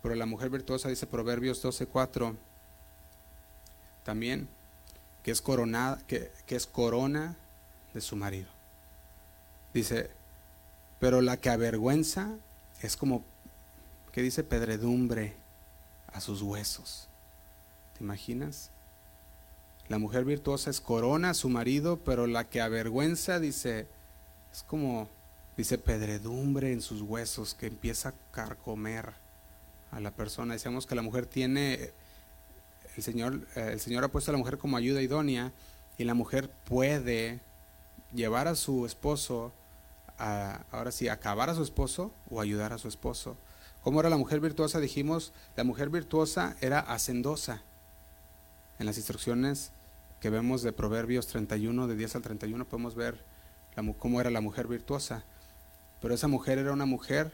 pero 0.04 0.14
la 0.14 0.26
mujer 0.26 0.50
virtuosa 0.50 0.90
dice 0.90 1.08
Proverbios 1.08 1.64
12:4 1.64 2.36
también 4.04 4.48
que 5.24 5.32
es, 5.32 5.42
corona, 5.42 5.98
que, 6.06 6.32
que 6.46 6.56
es 6.56 6.68
corona 6.68 7.36
de 7.96 8.02
su 8.02 8.16
marido. 8.16 8.48
Dice, 9.74 10.12
pero 11.00 11.22
la 11.22 11.38
que 11.38 11.50
avergüenza 11.50 12.36
es 12.84 12.96
como, 12.96 13.24
que 14.12 14.22
dice 14.22 14.44
pedredumbre 14.44 15.34
a 16.16 16.22
sus 16.22 16.42
huesos. 16.42 17.10
¿Te 17.98 18.04
imaginas? 18.04 18.72
La 19.90 20.00
mujer 20.00 20.24
virtuosa 20.24 20.70
es 20.70 20.80
corona 20.80 21.32
a 21.32 21.34
su 21.34 21.50
marido, 21.50 22.00
pero 22.04 22.26
la 22.26 22.50
que 22.50 22.62
avergüenza, 22.62 23.40
dice, 23.40 23.88
es 24.52 24.64
como, 24.64 25.10
dice, 25.58 25.78
pedredumbre 25.78 26.72
en 26.72 26.82
sus 26.82 27.02
huesos 27.02 27.54
que 27.54 27.68
empieza 27.68 28.10
a 28.10 28.14
carcomer 28.32 29.14
a 29.92 30.00
la 30.00 30.12
persona. 30.12 30.54
Decíamos 30.54 30.86
que 30.88 30.96
la 30.96 31.02
mujer 31.02 31.26
tiene, 31.26 31.92
el 32.96 33.04
Señor, 33.04 33.46
eh, 33.56 33.72
el 33.74 33.82
Señor 33.82 34.06
ha 34.06 34.08
puesto 34.08 34.32
a 34.32 34.34
la 34.34 34.40
mujer 34.40 34.58
como 34.58 34.78
ayuda 34.78 35.02
idónea 35.02 35.52
y 35.98 36.06
la 36.06 36.14
mujer 36.14 36.50
puede 36.64 37.42
llevar 38.14 38.48
a 38.48 38.56
su 38.56 38.86
esposo, 38.86 39.52
a, 40.18 40.64
ahora 40.72 40.92
sí, 40.92 41.10
acabar 41.10 41.50
a 41.50 41.56
su 41.56 41.64
esposo 41.64 42.14
o 42.30 42.40
ayudar 42.40 42.72
a 42.72 42.78
su 42.78 42.88
esposo. 42.88 43.36
¿Cómo 43.86 44.00
era 44.00 44.10
la 44.10 44.18
mujer 44.18 44.40
virtuosa? 44.40 44.80
Dijimos, 44.80 45.32
la 45.56 45.64
mujer 45.64 45.92
virtuosa 45.92 46.56
era 46.60 46.80
hacendosa. 46.80 47.62
En 48.80 48.88
las 48.88 48.98
instrucciones 48.98 49.70
que 50.20 50.32
vemos 50.32 50.64
de 50.64 50.74
Proverbios 50.74 51.28
31, 51.28 51.86
de 51.86 51.96
10 51.96 52.16
al 52.16 52.22
31, 52.24 52.66
podemos 52.66 52.96
ver 52.96 53.24
cómo 54.00 54.20
era 54.20 54.32
la 54.32 54.42
mujer 54.42 54.68
virtuosa. 54.68 55.24
Pero 56.02 56.16
esa 56.16 56.28
mujer 56.28 56.58
era 56.58 56.74
una 56.74 56.88
mujer 56.88 57.32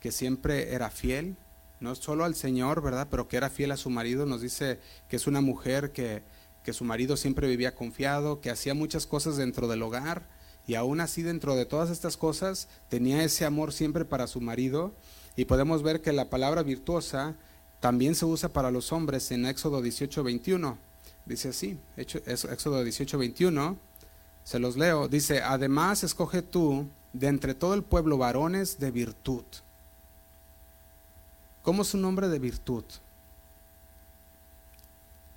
que 0.00 0.10
siempre 0.10 0.74
era 0.74 0.90
fiel, 0.90 1.36
no 1.78 1.94
solo 1.94 2.24
al 2.24 2.34
Señor, 2.34 2.82
¿verdad? 2.82 3.06
Pero 3.08 3.28
que 3.28 3.36
era 3.36 3.48
fiel 3.48 3.70
a 3.70 3.76
su 3.76 3.88
marido. 3.88 4.26
Nos 4.26 4.40
dice 4.40 4.80
que 5.08 5.14
es 5.14 5.28
una 5.28 5.42
mujer 5.42 5.92
que, 5.92 6.24
que 6.64 6.72
su 6.72 6.82
marido 6.82 7.16
siempre 7.16 7.46
vivía 7.46 7.76
confiado, 7.76 8.40
que 8.40 8.50
hacía 8.50 8.74
muchas 8.74 9.06
cosas 9.06 9.36
dentro 9.36 9.68
del 9.68 9.82
hogar 9.82 10.24
y 10.66 10.74
aún 10.74 11.00
así 11.00 11.22
dentro 11.22 11.54
de 11.54 11.66
todas 11.66 11.90
estas 11.90 12.16
cosas 12.16 12.68
tenía 12.88 13.22
ese 13.22 13.44
amor 13.44 13.72
siempre 13.72 14.04
para 14.04 14.26
su 14.26 14.40
marido. 14.40 14.92
Y 15.36 15.46
podemos 15.46 15.82
ver 15.82 16.00
que 16.00 16.12
la 16.12 16.30
palabra 16.30 16.62
virtuosa 16.62 17.34
también 17.80 18.14
se 18.14 18.24
usa 18.24 18.48
para 18.48 18.70
los 18.70 18.92
hombres 18.92 19.30
en 19.30 19.46
Éxodo 19.46 19.82
18, 19.82 20.22
21. 20.22 20.78
Dice 21.26 21.48
así, 21.48 21.78
Éxodo 21.96 22.84
18, 22.84 23.18
21, 23.18 23.76
se 24.44 24.58
los 24.58 24.76
leo. 24.76 25.08
Dice, 25.08 25.42
además 25.42 26.04
escoge 26.04 26.42
tú 26.42 26.86
de 27.12 27.28
entre 27.28 27.54
todo 27.54 27.74
el 27.74 27.82
pueblo 27.82 28.18
varones 28.18 28.78
de 28.78 28.90
virtud. 28.90 29.44
¿Cómo 31.62 31.82
es 31.82 31.94
un 31.94 32.02
nombre 32.02 32.28
de 32.28 32.38
virtud? 32.38 32.84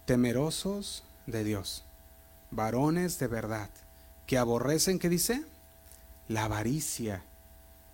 Temerosos 0.06 1.04
de 1.26 1.44
Dios, 1.44 1.84
varones 2.52 3.18
de 3.20 3.28
verdad, 3.28 3.70
que 4.26 4.38
aborrecen, 4.38 5.00
¿qué 5.00 5.10
dice? 5.10 5.44
La 6.28 6.46
avaricia. 6.46 7.24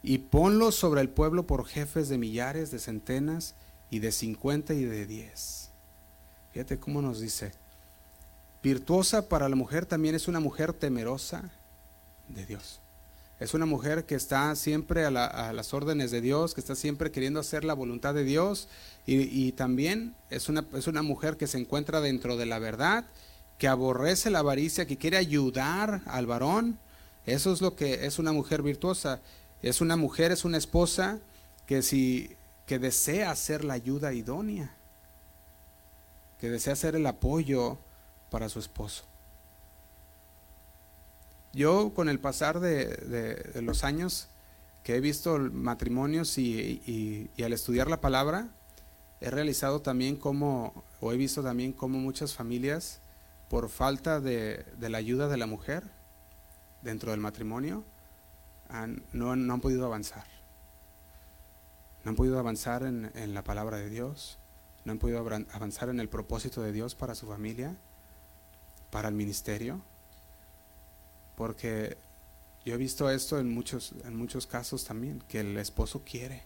Y 0.04 0.20
ponlos 0.20 0.76
sobre 0.76 1.01
el 1.01 1.10
pueblo 1.10 1.47
por 1.47 1.66
jefes 1.66 2.10
de 2.10 2.18
millares, 2.18 2.70
de 2.70 2.80
centenas 2.80 3.56
y 3.89 3.99
de 3.99 4.12
cincuenta 4.12 4.74
y 4.74 4.84
de 4.84 5.06
diez. 5.06 5.70
Fíjate 6.51 6.78
cómo 6.78 7.01
nos 7.01 7.20
dice. 7.20 7.54
Virtuosa 8.62 9.28
para 9.28 9.49
la 9.49 9.56
mujer 9.56 9.86
también 9.86 10.14
es 10.14 10.28
una 10.28 10.39
mujer 10.39 10.74
temerosa 10.74 11.49
de 12.28 12.45
Dios. 12.45 12.80
Es 13.39 13.54
una 13.54 13.66
mujer 13.66 14.06
que 14.06 14.16
está 14.16 14.56
siempre 14.56 15.04
a, 15.04 15.12
las 15.12 15.74
órdenes 15.74 16.12
de 16.12 16.22
Dios, 16.22 16.54
que 16.54 16.62
está 16.62 16.76
siempre 16.76 17.12
queriendo 17.12 17.39
hacer 17.39 17.66
la 17.66 17.74
voluntad 17.74 18.14
de 18.14 18.24
Dios 18.24 18.70
y, 19.06 19.51
también 19.54 20.16
es 20.30 20.47
una, 20.47 20.66
es 20.74 20.88
una 20.88 21.01
mujer 21.01 21.36
que 21.36 21.47
se 21.47 21.58
encuentra 21.58 21.99
dentro 21.99 22.38
de 22.38 22.45
la 22.45 22.60
verdad, 22.60 23.06
que 23.58 23.68
aborrece 23.68 24.30
la 24.30 24.39
avaricia, 24.39 24.86
que 24.86 24.97
quiere 24.97 25.18
ayudar 25.18 26.01
al 26.06 26.26
varón. 26.26 26.80
Eso 27.26 27.51
es 27.51 27.60
lo 27.60 27.76
que 27.76 28.06
es 28.06 28.18
una 28.18 28.32
mujer 28.32 28.62
virtuosa. 28.62 29.20
Es 29.64 29.82
una 29.82 29.95
mujer, 29.95 30.32
es 30.32 30.45
una 30.45 30.57
esposa 30.57 31.18
que 31.66 31.82
si 31.82 32.36
que 32.66 32.80
desea 32.80 33.32
hacer 33.32 33.64
la 33.64 33.74
ayuda 33.74 34.14
idónea, 34.14 34.74
que 36.39 36.49
desea 36.49 36.74
hacer 36.74 36.95
el 36.95 37.05
apoyo 37.05 37.78
para 38.30 38.49
su 38.49 38.59
esposo. 38.59 39.03
Yo 41.53 41.93
con 41.93 42.09
el 42.09 42.20
pasar 42.20 42.59
de, 42.59 43.61
los 43.61 43.84
años 43.84 44.28
que 44.84 44.95
he 44.95 44.99
visto 44.99 45.38
matrimonios 45.38 46.38
y, 46.38 47.30
al 47.43 47.53
estudiar 47.53 47.89
la 47.89 48.01
palabra, 48.01 48.49
he 49.22 49.30
realizado 49.30 49.82
también 49.82 50.16
como, 50.16 50.84
o 50.99 51.14
he 51.14 51.18
visto 51.18 51.43
también 51.43 51.74
como 51.74 51.99
muchas 51.99 52.34
familias, 52.34 52.99
por 53.49 53.70
falta 53.70 54.20
de, 54.20 54.66
la 54.80 54.97
ayuda 54.97 55.28
de 55.28 55.38
la 55.38 55.45
mujer 55.45 55.84
dentro 56.82 57.11
del 57.11 57.20
matrimonio, 57.20 57.84
no, 59.12 59.32
han 59.32 59.62
podido 59.62 59.86
avanzar. 59.86 60.26
No 62.04 62.10
han 62.10 62.16
podido 62.16 62.40
avanzar 62.40 62.84
en, 62.84 63.12
en 63.16 63.34
la 63.34 63.44
palabra 63.44 63.78
de 63.78 63.90
Dios, 63.90 64.38
no 64.84 64.92
han 64.92 65.00
podido 65.00 65.20
avanzar 65.20 65.90
en 65.90 66.00
el 66.00 66.10
propósito 66.10 66.62
de 66.62 66.74
Dios 66.74 66.96
para 66.96 67.16
su 67.16 67.28
familia, 67.28 67.76
para 68.92 69.08
el 69.08 69.16
ministerio 69.16 69.82
porque 71.36 71.98
yo 72.66 72.74
he 72.74 72.78
visto 72.78 73.10
esto 73.10 73.40
en 73.40 73.54
muchos, 73.54 73.94
en 74.04 74.16
muchos 74.16 74.48
casos 74.48 74.86
también, 74.86 75.24
que 75.28 75.40
el 75.40 75.58
esposo 75.58 76.04
quiere. 76.04 76.44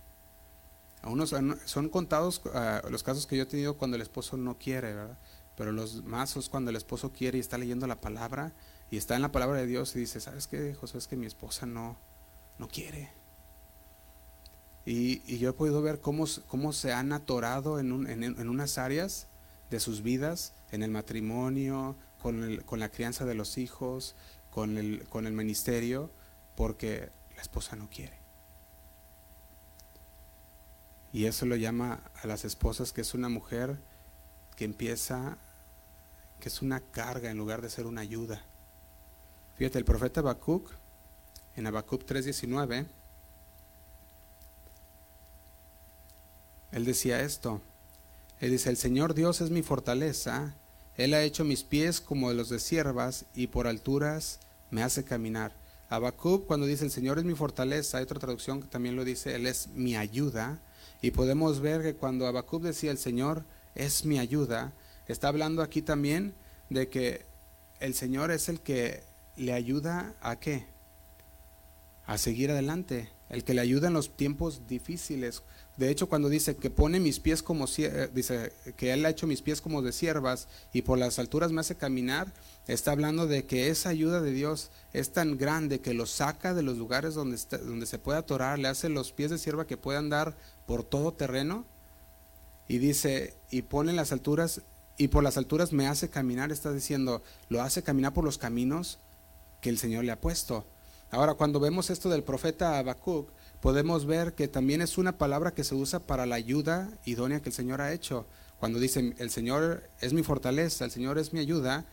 A 1.03 1.25
son 1.65 1.89
contados 1.89 2.41
ah, 2.53 2.81
los 2.89 3.03
casos 3.03 3.27
que 3.27 3.37
yo 3.37 3.43
he 3.43 3.45
tenido 3.45 3.77
cuando 3.77 3.95
el 3.95 4.01
esposo 4.01 4.35
no 4.35 4.57
quiere, 4.57 4.93
¿verdad? 4.93 5.17
Pero 5.55 5.71
los 5.71 6.03
más 6.03 6.35
es 6.35 6.49
cuando 6.49 6.69
el 6.69 6.75
esposo 6.75 7.11
quiere 7.11 7.37
y 7.37 7.41
está 7.41 7.57
leyendo 7.57 7.87
la 7.87 8.01
palabra 8.01 8.53
y 8.89 8.97
está 8.97 9.15
en 9.15 9.21
la 9.21 9.31
palabra 9.31 9.57
de 9.57 9.67
Dios 9.67 9.95
y 9.95 9.99
dice, 9.99 10.19
¿sabes 10.19 10.47
qué, 10.47 10.73
José? 10.73 10.97
Es 10.97 11.07
que 11.07 11.15
mi 11.15 11.25
esposa 11.25 11.65
no, 11.65 11.97
no 12.57 12.67
quiere. 12.67 13.11
Y, 14.85 15.37
yo 15.37 15.49
he 15.49 15.53
podido 15.53 15.81
ver 15.81 15.99
cómo, 15.99 16.27
se 16.27 16.93
han 16.93 17.11
atorado 17.11 17.79
en, 17.79 17.91
unas 17.91 18.77
áreas 18.77 19.27
de 19.69 19.79
sus 19.79 20.01
vidas, 20.01 20.53
en 20.71 20.81
el 20.81 20.91
matrimonio, 20.91 21.97
con, 22.21 22.79
la 22.79 22.89
crianza 22.89 23.25
de 23.25 23.35
los 23.35 23.57
hijos, 23.57 24.15
con 24.49 24.77
el, 24.77 25.05
con 25.09 25.27
el 25.27 25.33
ministerio 25.33 26.09
porque 26.55 27.09
la 27.35 27.41
esposa 27.41 27.75
no 27.75 27.89
quiere. 27.89 28.17
Y 31.13 31.25
eso 31.25 31.45
lo 31.45 31.55
llama 31.55 32.01
a 32.21 32.27
las 32.27 32.45
esposas 32.45 32.93
que 32.93 33.01
es 33.01 33.13
una 33.13 33.29
mujer 33.29 33.77
que 34.55 34.65
empieza, 34.65 35.37
que 36.39 36.49
es 36.49 36.61
una 36.61 36.79
carga 36.79 37.29
en 37.29 37.37
lugar 37.37 37.61
de 37.61 37.69
ser 37.69 37.85
una 37.87 38.01
ayuda. 38.01 38.43
Fíjate, 39.55 39.79
el 39.79 39.85
profeta 39.85 40.19
Habacuc, 40.19 40.71
en 41.57 41.67
Habacuc 41.67 42.05
3:19, 42.05 42.85
él 46.71 46.85
decía 46.85 47.21
esto. 47.21 47.61
Él 48.39 48.51
dice, 48.51 48.69
el 48.69 48.77
Señor 48.77 49.15
Dios 49.15 49.41
es 49.41 49.49
mi 49.49 49.63
fortaleza, 49.63 50.53
Él 50.95 51.13
ha 51.13 51.23
hecho 51.23 51.43
mis 51.43 51.63
pies 51.63 52.01
como 52.01 52.31
los 52.33 52.49
de 52.49 52.59
siervas 52.59 53.25
y 53.33 53.47
por 53.47 53.67
alturas 53.67 54.39
me 54.69 54.83
hace 54.83 55.03
caminar. 55.03 55.53
Habacuc, 55.89 56.45
cuando 56.45 56.65
dice 56.65 56.85
el 56.85 56.91
Señor 56.91 57.17
es 57.17 57.25
mi 57.25 57.33
fortaleza, 57.33 57.97
hay 57.97 58.03
otra 58.03 58.19
traducción 58.19 58.61
que 58.61 58.67
también 58.67 58.95
lo 58.95 59.05
dice, 59.05 59.35
Él 59.35 59.47
es 59.47 59.69
mi 59.69 59.95
ayuda. 59.95 60.59
Y 61.01 61.11
podemos 61.11 61.61
ver 61.61 61.81
que 61.81 61.95
cuando 61.95 62.27
Habacuc 62.27 62.61
decía 62.61 62.91
el 62.91 62.97
Señor 62.97 63.43
es 63.73 64.05
mi 64.05 64.19
ayuda, 64.19 64.73
está 65.07 65.29
hablando 65.29 65.61
aquí 65.61 65.81
también 65.81 66.33
de 66.69 66.89
que 66.89 67.25
el 67.79 67.93
Señor 67.93 68.31
es 68.31 68.49
el 68.49 68.59
que 68.59 69.03
le 69.35 69.53
ayuda 69.53 70.15
a 70.21 70.39
qué? 70.39 70.65
A 72.07 72.17
seguir 72.17 72.49
adelante, 72.49 73.09
el 73.29 73.43
que 73.43 73.53
le 73.53 73.61
ayuda 73.61 73.89
en 73.89 73.93
los 73.93 74.15
tiempos 74.15 74.67
difíciles. 74.67 75.43
De 75.75 75.91
hecho, 75.91 76.09
cuando 76.09 76.29
dice 76.29 76.55
que 76.55 76.69
pone 76.69 76.99
mis 76.99 77.19
pies 77.19 77.43
como, 77.43 77.65
eh, 77.77 78.09
dice 78.13 78.53
que 78.77 78.93
Él 78.93 79.05
ha 79.05 79.09
hecho 79.09 79.27
mis 79.27 79.43
pies 79.43 79.61
como 79.61 79.83
de 79.83 79.91
siervas 79.91 80.47
y 80.73 80.81
por 80.81 80.97
las 80.97 81.19
alturas 81.19 81.51
me 81.51 81.59
hace 81.59 81.75
caminar, 81.75 82.33
está 82.67 82.93
hablando 82.93 83.27
de 83.27 83.45
que 83.45 83.69
esa 83.69 83.89
ayuda 83.89 84.21
de 84.21 84.31
Dios 84.31 84.71
es 84.93 85.11
tan 85.11 85.37
grande 85.37 85.79
que 85.79 85.93
lo 85.93 86.05
saca 86.05 86.55
de 86.55 86.63
los 86.63 86.77
lugares 86.77 87.13
donde, 87.13 87.37
donde 87.63 87.85
se 87.85 87.99
puede 87.99 88.17
atorar, 88.17 88.57
le 88.57 88.69
hace 88.69 88.89
los 88.89 89.11
pies 89.11 89.29
de 89.29 89.37
sierva 89.37 89.67
que 89.67 89.77
puedan 89.77 90.09
dar 90.09 90.35
por 90.65 90.83
todo 90.83 91.13
terreno 91.13 91.65
y 92.67 92.79
dice, 92.79 93.35
y 93.49 93.61
pone 93.63 93.93
las 93.93 94.11
alturas, 94.11 94.61
y 94.97 95.09
por 95.09 95.23
las 95.23 95.37
alturas 95.37 95.71
me 95.71 95.87
hace 95.87 96.09
caminar, 96.09 96.51
está 96.51 96.71
diciendo, 96.71 97.21
lo 97.49 97.61
hace 97.61 97.83
caminar 97.83 98.13
por 98.13 98.25
los 98.25 98.37
caminos 98.37 98.99
que 99.61 99.69
el 99.69 99.77
Señor 99.77 100.03
le 100.03 100.11
ha 100.11 100.19
puesto. 100.19 100.65
Ahora, 101.09 101.35
cuando 101.35 101.59
vemos 101.59 101.89
esto 101.89 102.09
del 102.09 102.23
profeta 102.23 102.77
Habacuc, 102.77 103.29
podemos 103.61 104.05
ver 104.05 104.33
que 104.33 104.47
también 104.47 104.81
es 104.81 104.97
una 104.97 105.17
palabra 105.17 105.53
que 105.53 105.63
se 105.63 105.73
usa 105.73 105.99
para 105.99 106.25
la 106.25 106.35
ayuda 106.35 106.89
idónea 107.05 107.41
que 107.41 107.49
el 107.49 107.55
Señor 107.55 107.81
ha 107.81 107.93
hecho. 107.93 108.27
Cuando 108.59 108.79
dice, 108.79 109.15
el 109.17 109.29
Señor 109.29 109.89
es 110.01 110.13
mi 110.13 110.23
fortaleza, 110.23 110.83
el 110.83 110.91
Señor 110.91 111.17
es 111.17 111.31
mi 111.31 111.39
ayuda, 111.39 111.85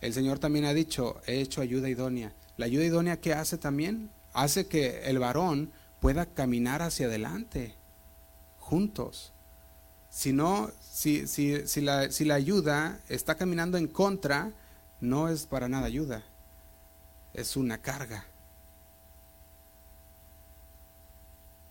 el 0.00 0.12
Señor 0.12 0.38
también 0.38 0.64
ha 0.66 0.74
dicho, 0.74 1.20
he 1.26 1.40
hecho 1.40 1.60
ayuda 1.60 1.88
idónea. 1.88 2.34
La 2.56 2.66
ayuda 2.66 2.84
idónea 2.84 3.20
que 3.20 3.32
hace 3.32 3.56
también, 3.56 4.10
hace 4.32 4.66
que 4.66 5.02
el 5.04 5.18
varón 5.18 5.72
pueda 6.00 6.26
caminar 6.26 6.82
hacia 6.82 7.06
adelante, 7.06 7.74
juntos. 8.58 9.32
Si 10.10 10.32
no, 10.32 10.70
si, 10.80 11.26
si, 11.26 11.66
si, 11.66 11.80
la, 11.80 12.10
si 12.10 12.24
la 12.24 12.34
ayuda 12.34 13.00
está 13.08 13.36
caminando 13.36 13.78
en 13.78 13.86
contra, 13.86 14.52
no 15.00 15.28
es 15.28 15.46
para 15.46 15.68
nada 15.68 15.86
ayuda, 15.86 16.24
es 17.32 17.56
una 17.56 17.78
carga. 17.78 18.29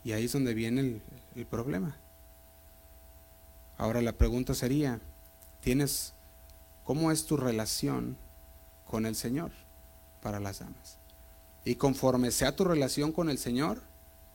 Y 0.04 0.14
ahí 0.14 0.26
es 0.26 0.32
donde 0.32 0.54
viene 0.54 1.02
el, 1.36 1.46
problema. 1.46 1.98
Ahora 3.78 4.02
la 4.02 4.14
pregunta 4.14 4.54
sería, 4.54 5.00
¿tienes 5.62 6.14
cómo 6.84 7.12
es 7.12 7.26
tu 7.26 7.38
relación 7.38 8.18
con 8.86 9.06
el 9.06 9.16
Señor 9.16 9.52
para 10.22 10.40
las 10.40 10.60
damas? 10.60 10.98
Y 11.66 11.76
conforme 11.76 12.32
sea 12.32 12.56
tu 12.56 12.64
relación 12.64 13.12
con 13.12 13.30
el 13.30 13.38
Señor, 13.38 13.82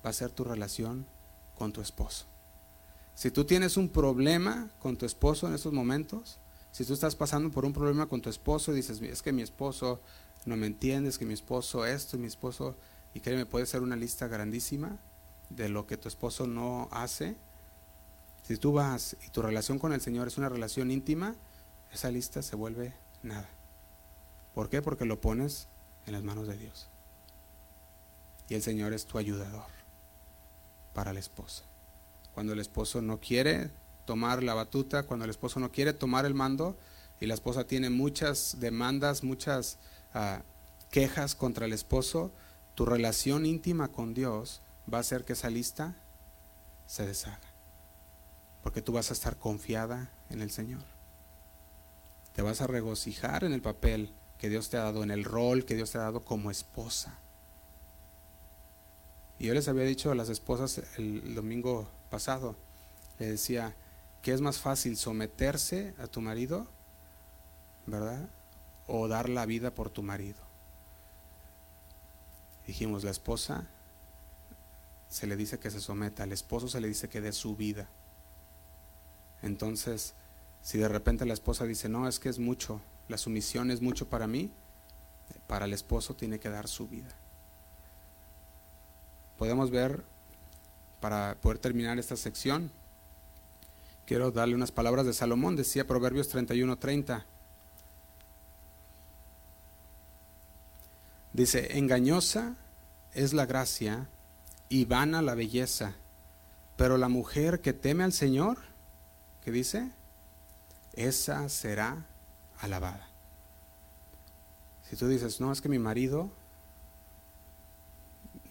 va 0.04 0.10
a 0.10 0.14
ser 0.14 0.30
tu 0.30 0.44
relación 0.44 1.06
con 1.54 1.72
tu 1.72 1.80
esposo. 1.80 2.26
Si 3.14 3.30
tú 3.30 3.44
tienes 3.44 3.76
un 3.76 3.88
problema 3.88 4.70
con 4.80 4.96
tu 4.96 5.06
esposo 5.06 5.46
en 5.46 5.54
estos 5.54 5.72
momentos, 5.72 6.38
si 6.72 6.84
tú 6.84 6.92
estás 6.92 7.14
pasando 7.14 7.50
por 7.50 7.64
un 7.64 7.72
problema 7.72 8.06
con 8.06 8.20
tu 8.20 8.28
esposo 8.28 8.72
y 8.72 8.76
dices, 8.76 9.00
es 9.00 9.22
que 9.22 9.32
mi 9.32 9.42
esposo 9.42 10.00
no 10.44 10.56
me 10.56 10.66
entiende, 10.66 11.08
es 11.08 11.18
que 11.18 11.24
mi 11.24 11.34
esposo 11.34 11.86
esto 11.86 12.18
mi 12.18 12.26
esposo, 12.26 12.74
y 13.14 13.20
créeme, 13.20 13.46
puede 13.46 13.66
ser 13.66 13.82
una 13.82 13.96
lista 13.96 14.26
grandísima 14.26 14.98
de 15.56 15.68
lo 15.68 15.86
que 15.86 15.96
tu 15.96 16.08
esposo 16.08 16.46
no 16.46 16.88
hace. 16.90 17.36
Si 18.42 18.56
tú 18.56 18.72
vas 18.72 19.16
y 19.26 19.30
tu 19.30 19.42
relación 19.42 19.78
con 19.78 19.92
el 19.92 20.00
Señor 20.00 20.28
es 20.28 20.38
una 20.38 20.48
relación 20.48 20.90
íntima, 20.90 21.34
esa 21.92 22.10
lista 22.10 22.42
se 22.42 22.56
vuelve 22.56 22.94
nada. 23.22 23.48
¿Por 24.54 24.68
qué? 24.68 24.82
Porque 24.82 25.04
lo 25.04 25.20
pones 25.20 25.68
en 26.06 26.12
las 26.12 26.22
manos 26.22 26.46
de 26.46 26.56
Dios. 26.56 26.88
Y 28.48 28.54
el 28.54 28.62
Señor 28.62 28.92
es 28.92 29.06
tu 29.06 29.18
ayudador 29.18 29.66
para 30.92 31.12
la 31.12 31.20
esposa. 31.20 31.64
Cuando 32.34 32.52
el 32.52 32.60
esposo 32.60 33.00
no 33.00 33.20
quiere 33.20 33.70
tomar 34.04 34.42
la 34.42 34.54
batuta, 34.54 35.04
cuando 35.04 35.24
el 35.24 35.30
esposo 35.30 35.60
no 35.60 35.72
quiere 35.72 35.92
tomar 35.92 36.26
el 36.26 36.34
mando 36.34 36.76
y 37.20 37.26
la 37.26 37.34
esposa 37.34 37.64
tiene 37.64 37.90
muchas 37.90 38.56
demandas, 38.60 39.24
muchas 39.24 39.78
ah, 40.12 40.42
quejas 40.90 41.34
contra 41.34 41.66
el 41.66 41.72
esposo, 41.72 42.32
tu 42.74 42.84
relación 42.84 43.46
íntima 43.46 43.88
con 43.88 44.14
Dios 44.14 44.60
va 44.92 44.98
a 44.98 45.00
hacer 45.00 45.24
que 45.24 45.34
esa 45.34 45.50
lista 45.50 45.94
se 46.86 47.06
deshaga. 47.06 47.38
Porque 48.62 48.82
tú 48.82 48.92
vas 48.92 49.10
a 49.10 49.14
estar 49.14 49.36
confiada 49.36 50.10
en 50.30 50.40
el 50.40 50.50
Señor. 50.50 50.82
Te 52.34 52.42
vas 52.42 52.60
a 52.60 52.66
regocijar 52.66 53.44
en 53.44 53.52
el 53.52 53.62
papel 53.62 54.12
que 54.38 54.48
Dios 54.48 54.68
te 54.70 54.76
ha 54.76 54.82
dado, 54.82 55.02
en 55.02 55.10
el 55.10 55.24
rol 55.24 55.64
que 55.64 55.74
Dios 55.74 55.90
te 55.90 55.98
ha 55.98 56.02
dado 56.02 56.24
como 56.24 56.50
esposa. 56.50 57.18
Y 59.38 59.46
yo 59.46 59.54
les 59.54 59.68
había 59.68 59.84
dicho 59.84 60.10
a 60.10 60.14
las 60.14 60.28
esposas 60.28 60.82
el 60.96 61.34
domingo 61.34 61.88
pasado, 62.10 62.56
le 63.18 63.26
decía 63.26 63.74
que 64.22 64.32
es 64.32 64.40
más 64.40 64.58
fácil 64.58 64.96
someterse 64.96 65.94
a 65.98 66.06
tu 66.06 66.20
marido, 66.20 66.66
¿verdad? 67.86 68.28
O 68.86 69.08
dar 69.08 69.28
la 69.28 69.46
vida 69.46 69.74
por 69.74 69.90
tu 69.90 70.02
marido. 70.02 70.38
Dijimos, 72.66 73.04
la 73.04 73.10
esposa 73.10 73.66
se 75.14 75.28
le 75.28 75.36
dice 75.36 75.60
que 75.60 75.70
se 75.70 75.80
someta, 75.80 76.24
al 76.24 76.32
esposo 76.32 76.66
se 76.66 76.80
le 76.80 76.88
dice 76.88 77.08
que 77.08 77.20
dé 77.20 77.30
su 77.30 77.54
vida. 77.54 77.88
Entonces, 79.42 80.12
si 80.60 80.76
de 80.76 80.88
repente 80.88 81.24
la 81.24 81.34
esposa 81.34 81.66
dice, 81.66 81.88
no, 81.88 82.08
es 82.08 82.18
que 82.18 82.28
es 82.28 82.40
mucho, 82.40 82.80
la 83.06 83.16
sumisión 83.16 83.70
es 83.70 83.80
mucho 83.80 84.08
para 84.08 84.26
mí, 84.26 84.50
para 85.46 85.66
el 85.66 85.72
esposo 85.72 86.16
tiene 86.16 86.40
que 86.40 86.50
dar 86.50 86.66
su 86.66 86.88
vida. 86.88 87.14
Podemos 89.38 89.70
ver, 89.70 90.02
para 90.98 91.36
poder 91.40 91.58
terminar 91.58 91.96
esta 92.00 92.16
sección, 92.16 92.72
quiero 94.06 94.32
darle 94.32 94.56
unas 94.56 94.72
palabras 94.72 95.06
de 95.06 95.12
Salomón, 95.12 95.54
decía 95.54 95.86
Proverbios 95.86 96.28
31:30. 96.34 97.24
Dice, 101.32 101.78
engañosa 101.78 102.56
es 103.12 103.32
la 103.32 103.46
gracia 103.46 104.08
y 104.68 104.84
vana 104.84 105.22
la 105.22 105.34
belleza, 105.34 105.94
pero 106.76 106.98
la 106.98 107.08
mujer 107.08 107.60
que 107.60 107.72
teme 107.72 108.04
al 108.04 108.12
Señor, 108.12 108.58
¿qué 109.44 109.50
dice? 109.50 109.90
esa 110.96 111.48
será 111.48 112.06
alabada. 112.60 113.08
Si 114.88 114.96
tú 114.96 115.08
dices, 115.08 115.40
no, 115.40 115.52
es 115.52 115.60
que 115.60 115.68
mi 115.68 115.78
marido, 115.78 116.30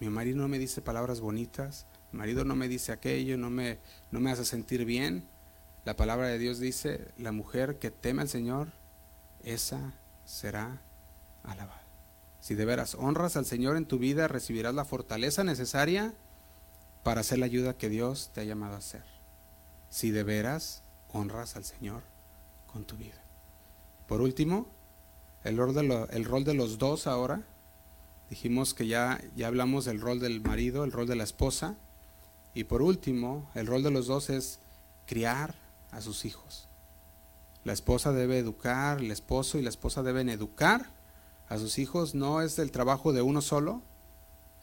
mi 0.00 0.08
marido 0.08 0.38
no 0.38 0.48
me 0.48 0.58
dice 0.58 0.82
palabras 0.82 1.20
bonitas, 1.20 1.86
mi 2.12 2.18
marido 2.18 2.44
no 2.44 2.56
me 2.56 2.68
dice 2.68 2.92
aquello, 2.92 3.38
no 3.38 3.50
me, 3.50 3.78
no 4.10 4.20
me 4.20 4.30
hace 4.30 4.44
sentir 4.44 4.84
bien, 4.84 5.26
la 5.84 5.96
palabra 5.96 6.28
de 6.28 6.38
Dios 6.38 6.58
dice, 6.58 7.08
la 7.18 7.32
mujer 7.32 7.78
que 7.78 7.90
teme 7.90 8.22
al 8.22 8.28
Señor, 8.28 8.68
esa 9.42 9.92
será 10.24 10.80
alabada. 11.42 11.83
Si 12.44 12.54
de 12.54 12.66
veras 12.66 12.94
honras 13.00 13.38
al 13.38 13.46
Señor 13.46 13.78
en 13.78 13.86
tu 13.86 13.96
vida, 13.96 14.28
recibirás 14.28 14.74
la 14.74 14.84
fortaleza 14.84 15.44
necesaria 15.44 16.12
para 17.02 17.22
hacer 17.22 17.38
la 17.38 17.46
ayuda 17.46 17.78
que 17.78 17.88
Dios 17.88 18.32
te 18.34 18.42
ha 18.42 18.44
llamado 18.44 18.74
a 18.74 18.80
hacer. 18.80 19.02
Si 19.88 20.10
de 20.10 20.24
veras 20.24 20.82
honras 21.10 21.56
al 21.56 21.64
Señor 21.64 22.02
con 22.70 22.84
tu 22.84 22.98
vida. 22.98 23.24
Por 24.06 24.20
último, 24.20 24.66
el 25.42 25.56
rol 25.56 25.74
de, 25.74 26.06
el 26.10 26.26
rol 26.26 26.44
de 26.44 26.52
los 26.52 26.76
dos 26.76 27.06
ahora. 27.06 27.40
Dijimos 28.28 28.74
que 28.74 28.86
ya, 28.86 29.22
ya 29.34 29.46
hablamos 29.46 29.86
del 29.86 30.02
rol 30.02 30.20
del 30.20 30.42
marido, 30.42 30.84
el 30.84 30.92
rol 30.92 31.06
de 31.06 31.16
la 31.16 31.24
esposa. 31.24 31.76
Y 32.52 32.64
por 32.64 32.82
último, 32.82 33.50
el 33.54 33.66
rol 33.66 33.82
de 33.82 33.90
los 33.90 34.06
dos 34.06 34.28
es 34.28 34.58
criar 35.06 35.54
a 35.92 36.02
sus 36.02 36.26
hijos. 36.26 36.68
La 37.64 37.72
esposa 37.72 38.12
debe 38.12 38.36
educar, 38.36 38.98
el 38.98 39.10
esposo 39.10 39.56
y 39.56 39.62
la 39.62 39.70
esposa 39.70 40.02
deben 40.02 40.28
educar 40.28 40.90
a 41.48 41.58
sus 41.58 41.78
hijos. 41.78 42.14
No 42.14 42.40
es 42.42 42.58
el 42.58 42.70
trabajo 42.70 43.12
de 43.12 43.22
uno 43.22 43.40
solo, 43.40 43.82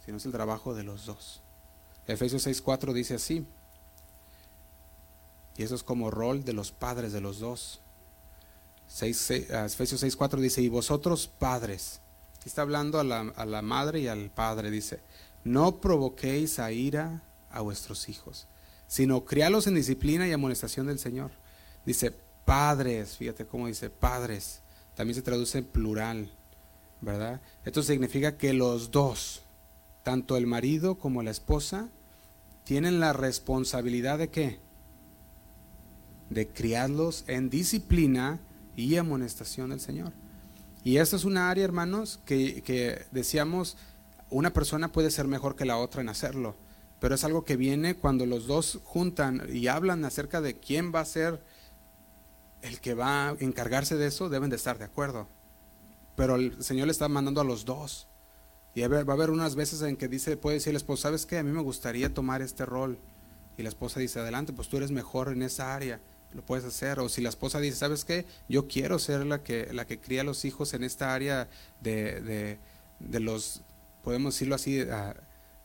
sino 0.05 0.17
es 0.17 0.25
el 0.25 0.31
trabajo 0.31 0.73
de 0.73 0.83
los 0.83 1.05
dos. 1.05 1.41
Efesios 2.07 2.45
6.4 2.45 2.93
dice 2.93 3.15
así. 3.15 3.45
Y 5.57 5.63
eso 5.63 5.75
es 5.75 5.83
como 5.83 6.11
rol 6.11 6.43
de 6.43 6.53
los 6.53 6.71
padres 6.71 7.13
de 7.13 7.21
los 7.21 7.39
dos. 7.39 7.81
6, 8.87 9.31
ah, 9.53 9.65
Efesios 9.65 10.03
6.4 10.03 10.39
dice, 10.39 10.61
y 10.61 10.69
vosotros 10.69 11.27
padres, 11.27 12.01
está 12.45 12.63
hablando 12.63 12.99
a 12.99 13.03
la, 13.03 13.21
a 13.35 13.45
la 13.45 13.61
madre 13.61 14.01
y 14.01 14.07
al 14.07 14.29
padre, 14.31 14.69
dice, 14.71 14.99
no 15.43 15.79
provoquéis 15.79 16.59
a 16.59 16.71
ira 16.71 17.23
a 17.51 17.61
vuestros 17.61 18.09
hijos, 18.09 18.47
sino 18.87 19.23
crialos 19.23 19.67
en 19.67 19.75
disciplina 19.75 20.27
y 20.27 20.33
amonestación 20.33 20.87
del 20.87 20.99
Señor. 20.99 21.31
Dice, 21.85 22.11
padres, 22.45 23.17
fíjate 23.17 23.45
cómo 23.45 23.67
dice, 23.67 23.89
padres, 23.89 24.61
también 24.95 25.15
se 25.15 25.21
traduce 25.21 25.59
en 25.59 25.65
plural, 25.65 26.31
¿verdad? 27.01 27.41
Esto 27.65 27.83
significa 27.83 28.37
que 28.37 28.53
los 28.53 28.91
dos, 28.91 29.41
tanto 30.03 30.37
el 30.37 30.47
marido 30.47 30.95
como 30.95 31.23
la 31.23 31.31
esposa, 31.31 31.89
tienen 32.63 32.99
la 32.99 33.11
responsabilidad 33.11 34.19
de 34.19 34.29
qué? 34.29 34.59
De 36.29 36.47
criarlos 36.47 37.23
en 37.27 37.49
disciplina 37.49 38.39
y 38.75 38.95
amonestación 38.95 39.71
del 39.71 39.79
Señor. 39.79 40.13
Y 40.83 40.97
esta 40.97 41.15
es 41.15 41.25
una 41.25 41.49
área, 41.49 41.65
hermanos, 41.65 42.19
que, 42.25 42.61
que 42.61 43.05
decíamos, 43.11 43.77
una 44.29 44.53
persona 44.53 44.91
puede 44.91 45.11
ser 45.11 45.27
mejor 45.27 45.55
que 45.55 45.65
la 45.65 45.77
otra 45.77 46.01
en 46.01 46.09
hacerlo, 46.09 46.55
pero 46.99 47.15
es 47.15 47.23
algo 47.23 47.43
que 47.43 47.57
viene 47.57 47.95
cuando 47.95 48.25
los 48.25 48.47
dos 48.47 48.79
juntan 48.83 49.43
y 49.51 49.67
hablan 49.67 50.05
acerca 50.05 50.39
de 50.39 50.55
quién 50.55 50.93
va 50.93 51.01
a 51.01 51.05
ser 51.05 51.41
el 52.61 52.79
que 52.79 52.93
va 52.93 53.29
a 53.29 53.35
encargarse 53.39 53.97
de 53.97 54.07
eso, 54.07 54.29
deben 54.29 54.49
de 54.49 54.55
estar 54.55 54.77
de 54.77 54.85
acuerdo. 54.85 55.27
Pero 56.21 56.35
el 56.35 56.63
Señor 56.63 56.85
le 56.85 56.91
está 56.91 57.09
mandando 57.09 57.41
a 57.41 57.43
los 57.43 57.65
dos. 57.65 58.07
Y 58.75 58.83
va 58.83 58.99
a 58.99 59.13
haber 59.15 59.31
unas 59.31 59.55
veces 59.55 59.81
en 59.81 59.97
que 59.97 60.07
dice, 60.07 60.37
puede 60.37 60.57
decir 60.57 60.69
el 60.69 60.75
esposo, 60.75 61.01
¿sabes 61.01 61.25
qué? 61.25 61.39
A 61.39 61.43
mí 61.43 61.51
me 61.51 61.63
gustaría 61.63 62.13
tomar 62.13 62.43
este 62.43 62.63
rol. 62.63 62.99
Y 63.57 63.63
la 63.63 63.69
esposa 63.69 63.99
dice, 63.99 64.19
adelante, 64.19 64.53
pues 64.53 64.69
tú 64.69 64.77
eres 64.77 64.91
mejor 64.91 65.29
en 65.29 65.41
esa 65.41 65.73
área 65.73 65.99
lo 66.33 66.45
puedes 66.45 66.63
hacer. 66.63 66.99
O 66.99 67.09
si 67.09 67.21
la 67.21 67.29
esposa 67.29 67.59
dice, 67.59 67.75
¿sabes 67.75 68.05
qué? 68.05 68.27
Yo 68.47 68.67
quiero 68.67 68.99
ser 68.99 69.25
la 69.25 69.41
que, 69.41 69.73
la 69.73 69.87
que 69.87 69.99
cría 69.99 70.21
a 70.21 70.23
los 70.23 70.45
hijos 70.45 70.75
en 70.75 70.83
esta 70.83 71.15
área 71.15 71.49
de, 71.79 72.59
de, 72.99 73.19
los, 73.19 73.63
podemos 74.03 74.35
decirlo 74.35 74.53
así, 74.53 74.79
ah, 74.91 75.15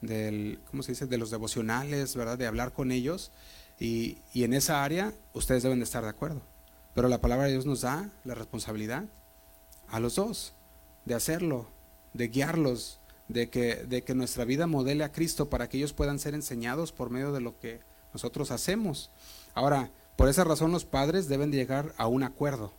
del, 0.00 0.58
¿cómo 0.70 0.82
se 0.82 0.92
dice? 0.92 1.06
De 1.06 1.18
los 1.18 1.30
devocionales, 1.30 2.16
¿verdad? 2.16 2.38
De 2.38 2.46
hablar 2.46 2.72
con 2.72 2.92
ellos. 2.92 3.30
Y, 3.78 4.22
y 4.32 4.44
en 4.44 4.54
esa 4.54 4.82
área 4.82 5.12
ustedes 5.34 5.62
deben 5.62 5.80
de 5.80 5.84
estar 5.84 6.02
de 6.02 6.08
acuerdo. 6.08 6.40
Pero 6.94 7.08
la 7.08 7.20
palabra 7.20 7.44
de 7.44 7.52
Dios 7.52 7.66
nos 7.66 7.82
da 7.82 8.10
la 8.24 8.34
responsabilidad 8.34 9.04
a 9.88 10.00
los 10.00 10.16
dos 10.16 10.52
de 11.04 11.14
hacerlo, 11.14 11.66
de 12.14 12.28
guiarlos, 12.28 12.98
de 13.28 13.50
que, 13.50 13.76
de 13.76 14.02
que 14.02 14.14
nuestra 14.14 14.44
vida 14.44 14.66
modele 14.66 15.04
a 15.04 15.12
Cristo 15.12 15.48
para 15.48 15.68
que 15.68 15.78
ellos 15.78 15.92
puedan 15.92 16.18
ser 16.18 16.34
enseñados 16.34 16.92
por 16.92 17.10
medio 17.10 17.32
de 17.32 17.40
lo 17.40 17.58
que 17.58 17.80
nosotros 18.12 18.50
hacemos. 18.50 19.10
Ahora, 19.54 19.90
por 20.16 20.28
esa 20.28 20.44
razón 20.44 20.72
los 20.72 20.84
padres 20.84 21.28
deben 21.28 21.52
llegar 21.52 21.92
a 21.98 22.06
un 22.06 22.22
acuerdo. 22.22 22.72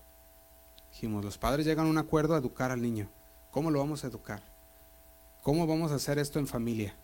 Dijimos, 0.91 1.23
los 1.23 1.37
padres 1.37 1.65
llegan 1.65 1.87
a 1.87 1.89
un 1.89 1.97
acuerdo 1.97 2.33
a 2.33 2.39
educar 2.39 2.71
al 2.71 2.81
niño. 2.81 3.09
¿Cómo 3.51 3.71
lo 3.71 3.79
vamos 3.79 4.03
a 4.03 4.07
educar? 4.07 4.41
¿Cómo 5.43 5.67
vamos 5.67 5.91
a 5.91 5.95
hacer 5.95 6.17
esto 6.17 6.39
en 6.39 6.47
familia? 6.47 6.95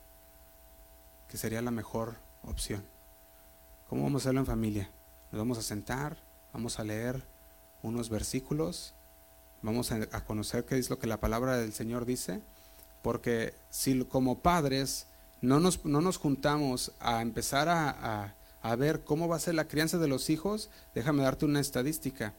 Que 1.27 1.37
sería 1.37 1.61
la 1.61 1.71
mejor 1.71 2.15
opción. 2.43 2.83
¿Cómo 3.87 4.03
vamos 4.03 4.21
a 4.21 4.23
hacerlo 4.23 4.39
en 4.39 4.47
familia? 4.47 4.89
Nos 5.31 5.39
vamos 5.39 5.57
a 5.57 5.61
sentar, 5.61 6.17
vamos 6.51 6.79
a 6.79 6.83
leer 6.83 7.23
unos 7.83 8.09
versículos, 8.09 8.93
vamos 9.64 9.91
a, 9.91 10.24
conocer 10.26 10.66
qué 10.66 10.78
es 10.78 10.89
lo 10.91 10.99
que 10.99 11.07
la 11.07 11.20
palabra 11.20 11.57
del 11.57 11.74
Señor 11.74 12.05
dice, 12.05 12.41
porque 13.01 13.55
si 13.72 14.05
como 14.05 14.39
padres 14.39 15.07
no 15.41 15.59
nos, 15.59 15.84
no 15.84 16.01
nos 16.01 16.18
juntamos 16.18 16.91
a 16.99 17.22
empezar 17.22 17.68
a 17.70 18.36
a 18.64 18.78
ver 18.78 19.03
cómo 19.03 19.28
va 19.28 19.36
a 19.36 19.39
ser 19.39 19.55
la 19.55 19.68
crianza 19.68 19.97
de 19.97 20.07
los 20.07 20.30
hijos, 20.30 20.70
déjame 20.95 21.22
darte 21.22 21.43
una 21.45 21.59
estadística. 21.59 22.34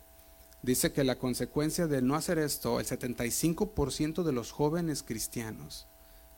Dice 0.62 0.90
que 0.90 1.04
la 1.04 1.16
consecuencia 1.16 1.86
de 1.86 2.00
no 2.00 2.16
hacer 2.16 2.38
esto, 2.38 2.80
el 2.80 2.86
75% 2.86 4.22
de 4.22 4.32
los 4.32 4.50
jóvenes 4.50 5.02
cristianos, 5.02 5.86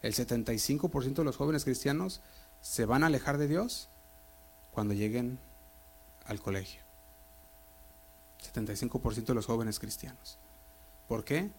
el 0.03 0.13
75% 0.13 1.15
de 1.15 1.25
los 1.25 1.37
jóvenes 1.37 1.63
cristianos 1.63 2.21
se 2.61 2.85
van 2.85 3.05
a 3.05 3.07
alejar 3.07 3.39
de 3.39 3.47
Dios 3.47 3.89
cuando 4.73 4.93
lleguen 4.93 5.39
al 6.25 6.41
colegio. 6.41 6.83
75% 8.53 9.25
de 9.25 9.35
los 9.35 9.47
jóvenes 9.47 9.79
cristianos. 9.79 10.37
¿Por 11.09 11.25
qué? 11.25 11.51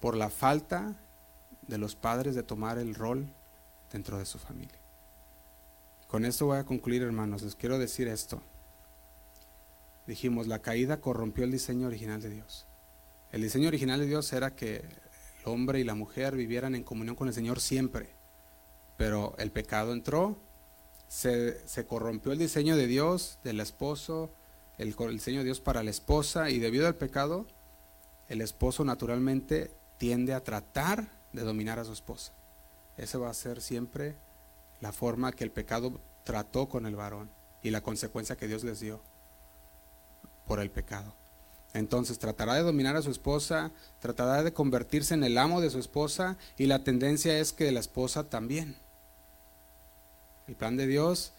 Por 0.00 0.16
la 0.16 0.30
falta 0.30 0.96
de 1.66 1.78
los 1.78 1.96
padres 1.96 2.34
de 2.34 2.42
tomar 2.42 2.78
el 2.78 2.94
rol 2.94 3.26
dentro 3.92 4.18
de 4.18 4.26
su 4.26 4.38
familia. 4.38 4.78
Con 6.08 6.24
esto 6.24 6.46
voy 6.46 6.58
a 6.58 6.64
concluir, 6.64 7.02
hermanos. 7.02 7.42
Les 7.42 7.56
quiero 7.56 7.78
decir 7.78 8.08
esto. 8.08 8.42
Dijimos, 10.06 10.46
la 10.46 10.60
caída 10.60 11.00
corrompió 11.00 11.44
el 11.44 11.50
diseño 11.50 11.86
original 11.86 12.20
de 12.20 12.30
Dios. 12.30 12.66
El 13.32 13.42
diseño 13.42 13.68
original 13.68 14.00
de 14.00 14.06
Dios 14.06 14.32
era 14.32 14.54
que 14.54 14.76
el 14.76 15.44
hombre 15.44 15.80
y 15.80 15.84
la 15.84 15.94
mujer 15.94 16.36
vivieran 16.36 16.74
en 16.74 16.84
comunión 16.84 17.16
con 17.16 17.28
el 17.28 17.34
Señor 17.34 17.60
siempre. 17.60 18.10
Pero 18.96 19.34
el 19.38 19.50
pecado 19.50 19.92
entró, 19.92 20.38
se, 21.08 21.86
corrompió 21.86 22.32
el 22.32 22.38
diseño 22.38 22.76
de 22.76 22.86
Dios, 22.86 23.38
del 23.42 23.60
esposo, 23.60 24.30
el, 24.78 24.94
el 24.98 25.12
diseño 25.14 25.38
de 25.38 25.46
Dios 25.46 25.60
para 25.60 25.82
la 25.82 25.90
esposa, 25.90 26.50
y 26.50 26.58
debido 26.58 26.86
al 26.86 26.96
pecado, 26.96 27.46
el 28.28 28.40
esposo 28.40 28.84
naturalmente 28.84 29.70
tiende 29.98 30.34
a 30.34 30.42
tratar 30.42 31.08
de 31.32 31.42
dominar 31.42 31.78
a 31.78 31.84
su 31.84 31.92
esposa. 31.92 32.32
Esa 32.96 33.18
va 33.18 33.30
a 33.30 33.34
ser 33.34 33.60
siempre 33.60 34.14
la 34.80 34.92
forma 34.92 35.32
que 35.32 35.44
el 35.44 35.50
pecado 35.50 36.00
trató 36.24 36.68
con 36.68 36.86
el 36.86 36.96
varón 36.96 37.30
y 37.62 37.70
la 37.70 37.82
consecuencia 37.82 38.36
que 38.36 38.46
Dios 38.46 38.64
les 38.64 38.80
dio 38.80 39.00
por 40.46 40.60
el 40.60 40.70
pecado. 40.70 41.14
Entonces 41.72 42.18
tratará 42.18 42.54
de 42.54 42.62
dominar 42.62 42.96
a 42.96 43.02
su 43.02 43.10
esposa, 43.10 43.72
tratará 43.98 44.44
de 44.44 44.52
convertirse 44.52 45.14
en 45.14 45.24
el 45.24 45.36
amo 45.38 45.60
de 45.60 45.70
su 45.70 45.78
esposa 45.78 46.36
y 46.56 46.66
la 46.66 46.84
tendencia 46.84 47.36
es 47.38 47.52
que 47.52 47.72
la 47.72 47.80
esposa 47.80 48.28
también. 48.30 48.76
El 50.46 50.54
plan 50.54 50.76
de 50.76 50.86
Dios 50.86 51.32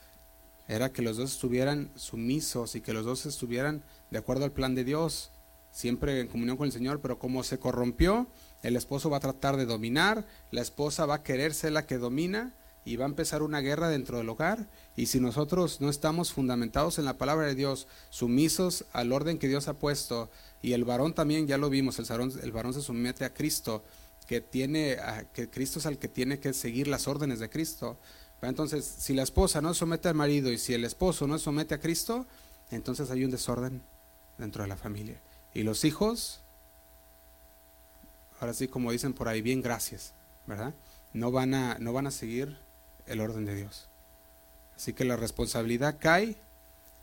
era 0.67 0.91
que 0.91 1.03
los 1.03 1.17
dos 1.17 1.31
estuvieran 1.31 1.91
sumisos 1.95 2.75
y 2.75 2.81
que 2.81 2.91
los 2.91 3.05
dos 3.05 3.25
estuvieran 3.25 3.83
de 4.11 4.17
acuerdo 4.17 4.43
al 4.43 4.51
plan 4.51 4.75
de 4.75 4.83
Dios, 4.83 5.31
siempre 5.75 6.21
en 6.21 6.27
comunión 6.29 6.55
con 6.55 6.67
el 6.67 6.71
Señor, 6.71 7.01
pero 7.01 7.19
como 7.19 7.43
se 7.43 7.59
corrompió, 7.59 8.27
el 8.63 8.77
esposo 8.77 9.09
va 9.09 9.17
a 9.17 9.19
tratar 9.19 9.57
de 9.57 9.65
dominar, 9.65 10.25
la 10.49 10.61
esposa 10.61 11.05
va 11.05 11.15
a 11.15 11.23
querer 11.23 11.53
ser 11.53 11.73
la 11.73 11.85
que 11.85 11.97
domina 11.97 12.53
y 12.85 12.95
va 12.95 13.03
a 13.03 13.09
empezar 13.09 13.43
una 13.43 13.59
guerra 13.59 13.89
dentro 13.89 14.17
del 14.17 14.29
hogar. 14.29 14.67
Y 14.95 15.07
si 15.07 15.19
nosotros 15.19 15.81
no 15.81 15.89
estamos 15.89 16.31
fundamentados 16.31 16.97
en 16.97 17.03
la 17.03 17.17
palabra 17.17 17.45
de 17.45 17.55
Dios, 17.55 17.87
sumisos 18.09 18.85
al 18.93 19.11
orden 19.11 19.37
que 19.37 19.49
Dios 19.49 19.67
ha 19.67 19.73
puesto, 19.73 20.29
y 20.61 20.71
el 20.71 20.85
varón 20.85 21.13
también, 21.13 21.45
ya 21.45 21.57
lo 21.57 21.69
vimos, 21.69 21.99
el 21.99 22.05
varón, 22.05 22.31
el 22.41 22.53
varón 22.53 22.73
se 22.73 22.81
somete 22.81 23.25
a 23.25 23.33
Cristo, 23.33 23.83
que 24.27 24.39
tiene, 24.39 24.95
que 25.33 25.49
Cristo 25.49 25.79
es 25.79 25.85
el 25.87 25.97
que 25.97 26.07
tiene 26.07 26.39
que 26.39 26.53
seguir 26.53 26.87
las 26.87 27.09
órdenes 27.09 27.39
de 27.39 27.49
Cristo. 27.49 27.99
Entonces, 28.41 28.85
si 28.85 29.13
la 29.13 29.23
esposa 29.23 29.59
no 29.59 29.73
somete 29.73 30.07
al 30.07 30.15
marido 30.15 30.51
y 30.53 30.57
si 30.57 30.73
el 30.73 30.85
esposo 30.85 31.27
no 31.27 31.37
somete 31.37 31.75
a 31.75 31.79
Cristo, 31.81 32.25
entonces 32.71 33.11
hay 33.11 33.25
un 33.25 33.31
desorden 33.31 33.81
dentro 34.37 34.63
de 34.63 34.69
la 34.69 34.77
familia. 34.77 35.19
Y 35.55 35.63
los 35.63 35.85
hijos, 35.85 36.41
ahora 38.41 38.53
sí, 38.53 38.67
como 38.67 38.91
dicen 38.91 39.13
por 39.13 39.29
ahí, 39.29 39.41
bien 39.41 39.61
gracias, 39.61 40.13
¿verdad? 40.45 40.73
No 41.13 41.31
van 41.31 41.53
a, 41.53 41.79
no 41.79 41.93
van 41.93 42.07
a 42.07 42.11
seguir 42.11 42.59
el 43.07 43.21
orden 43.21 43.45
de 43.45 43.55
Dios. 43.55 43.87
Así 44.75 44.91
que 44.91 45.05
la 45.05 45.15
responsabilidad 45.15 45.95
cae 45.97 46.35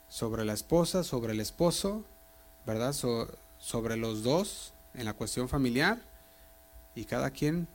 sobre 0.07 0.45
la 0.45 0.53
esposa, 0.53 1.03
sobre 1.03 1.33
el 1.33 1.41
esposo, 1.41 2.05
¿verdad? 2.67 2.93
sobre 2.93 3.97
los 3.97 4.23
dos 4.23 4.75
en 4.93 5.07
la 5.07 5.15
cuestión 5.15 5.49
familiar 5.49 6.03
y 6.95 7.07
cada 7.07 7.31
quien 7.31 7.67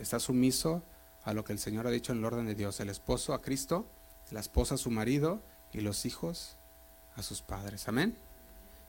está 0.00 0.18
sumiso 0.18 0.82
a 1.22 1.32
lo 1.32 1.44
que 1.44 1.52
el 1.52 1.60
Señor 1.60 1.86
ha 1.86 1.90
dicho 1.90 2.10
en 2.10 2.18
el 2.18 2.24
orden 2.24 2.46
de 2.46 2.56
Dios. 2.56 2.80
El 2.80 2.88
esposo 2.90 3.34
a 3.34 3.40
Cristo, 3.40 3.86
la 4.32 4.40
esposa 4.40 4.74
a 4.74 4.78
su 4.78 4.90
marido 4.90 5.40
y 5.72 5.80
los 5.80 6.04
hijos 6.06 6.56
a 7.14 7.22
sus 7.22 7.40
padres. 7.40 7.86
Amén. 7.86 8.16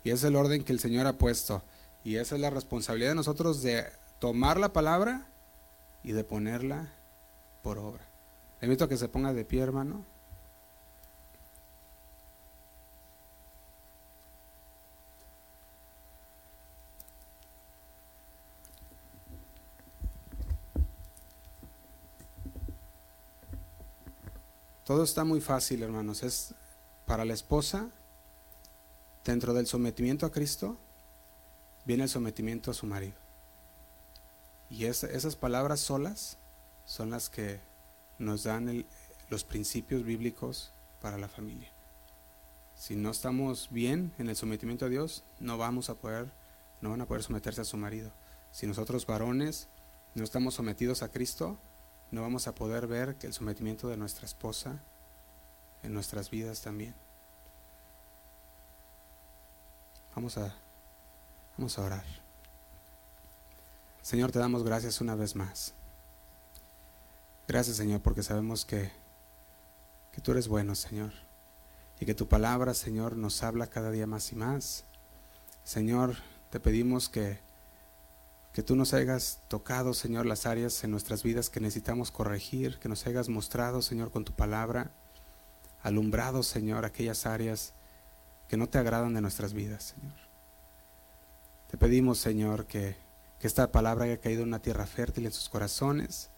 Y 0.06 0.12
es 0.12 0.24
el 0.24 0.36
orden 0.36 0.64
que 0.64 0.72
el 0.72 0.80
Señor 0.80 1.08
ha 1.08 1.14
puesto. 1.14 1.64
Y 2.04 2.18
esa 2.18 2.36
es 2.36 2.42
la 2.42 2.52
responsabilidad 2.52 3.10
de 3.10 3.16
nosotros 3.16 3.64
de 3.64 3.86
tomar 4.20 4.60
la 4.60 4.72
palabra 4.72 5.26
y 6.04 6.12
de 6.12 6.24
ponerla 6.24 6.94
por 7.64 7.80
obra. 7.80 8.04
Le 8.62 8.68
invito 8.68 8.86
a 8.86 8.88
que 8.88 8.98
se 8.98 9.10
ponga 9.10 9.34
de 9.34 9.44
pie, 9.44 9.62
hermano. 9.62 10.06
Todo 24.84 25.04
está 25.04 25.24
muy 25.24 25.42
fácil, 25.42 25.82
hermanos. 25.82 26.22
Es 26.22 26.54
para 27.08 27.26
la 27.26 27.34
esposa, 27.34 27.90
dentro 29.26 29.54
del 29.54 29.66
sometimiento 29.66 30.26
a 30.26 30.32
Cristo, 30.32 30.78
viene 31.84 32.04
el 32.04 32.10
sometimiento 32.10 32.72
a 32.72 32.76
su 32.76 32.86
marido. 32.86 33.16
Y 34.70 34.86
esas 34.86 35.36
palabras 35.36 35.80
solas 35.80 36.38
son 36.86 37.10
las 37.10 37.30
que 37.30 37.60
nos 38.20 38.44
dan 38.44 38.86
los 39.30 39.44
principios 39.44 40.04
bíblicos 40.04 40.72
para 41.02 41.18
la 41.18 41.28
familia. 41.28 41.72
Si 42.76 42.96
no 42.96 43.12
estamos 43.12 43.70
bien 43.72 44.14
en 44.18 44.30
el 44.30 44.36
sometimiento 44.36 44.86
a 44.86 44.90
Dios, 44.90 45.24
no 45.40 45.58
vamos 45.58 45.90
a 45.90 45.96
poder, 45.96 46.32
no 46.82 46.90
van 46.90 47.02
a 47.02 47.06
poder 47.06 47.24
someterse 47.24 47.62
a 47.62 47.66
su 47.66 47.78
marido. 47.78 48.12
Si 48.52 48.68
nosotros 48.68 49.06
varones 49.06 49.70
no 50.14 50.24
estamos 50.24 50.56
sometidos 50.56 51.02
a 51.02 51.10
Cristo, 51.10 51.58
no 52.12 52.22
vamos 52.22 52.48
a 52.48 52.56
poder 52.56 52.88
ver 52.88 53.16
que 53.16 53.28
el 53.28 53.34
sometimiento 53.34 53.88
de 53.88 53.98
nuestra 53.98 54.26
esposa 54.26 54.84
en 55.84 55.94
nuestras 55.94 56.30
vidas 56.30 56.62
también. 56.62 56.96
Vamos 60.16 60.38
a, 60.38 60.56
vamos 61.58 61.78
a 61.78 61.82
orar. 61.82 62.06
Señor, 64.02 64.32
te 64.32 64.40
damos 64.40 64.64
gracias 64.64 65.02
una 65.02 65.14
vez 65.14 65.36
más. 65.36 65.74
Gracias, 67.48 67.76
Señor, 67.76 68.02
porque 68.02 68.24
sabemos 68.24 68.64
que, 68.64 68.92
que 70.14 70.22
tú 70.22 70.32
eres 70.32 70.48
bueno, 70.48 70.74
Señor. 70.74 71.12
Y 72.00 72.06
que 72.06 72.16
tu 72.16 72.28
palabra, 72.28 72.74
Señor, 72.74 73.18
nos 73.18 73.44
habla 73.44 73.68
cada 73.68 73.92
día 73.92 74.08
más 74.08 74.32
y 74.32 74.36
más. 74.36 74.86
Señor, 75.66 76.16
te 76.50 76.62
pedimos 76.62 77.10
que, 77.10 77.40
que 78.54 78.64
tú 78.64 78.78
nos 78.78 78.94
hayas 78.94 79.42
tocado, 79.50 79.94
Señor, 79.94 80.26
las 80.26 80.46
áreas 80.46 80.82
en 80.86 80.92
nuestras 80.92 81.24
vidas 81.24 81.50
que 81.50 81.60
necesitamos 81.60 82.12
corregir, 82.12 82.80
que 82.80 82.88
nos 82.88 83.06
hayas 83.06 83.28
mostrado, 83.28 83.82
Señor, 83.82 84.12
con 84.12 84.24
tu 84.24 84.32
palabra, 84.32 84.92
alumbrado, 85.84 86.42
Señor, 86.42 86.86
aquellas 86.86 87.26
áreas 87.26 87.74
que 88.48 88.58
no 88.58 88.68
te 88.68 88.78
agradan 88.78 89.14
de 89.14 89.22
nuestras 89.22 89.54
vidas, 89.54 89.96
Señor. 89.96 90.16
Te 91.70 91.78
pedimos, 91.78 92.20
Señor, 92.20 92.66
que, 92.68 92.96
que 93.40 93.48
esta 93.48 93.72
palabra 93.72 94.06
haya 94.06 94.18
caído 94.18 94.44
en 94.44 94.50
una 94.50 94.62
tierra 94.62 94.86
fértil 94.86 95.26
en 95.26 95.32
sus 95.32 95.50
corazones 95.50 96.30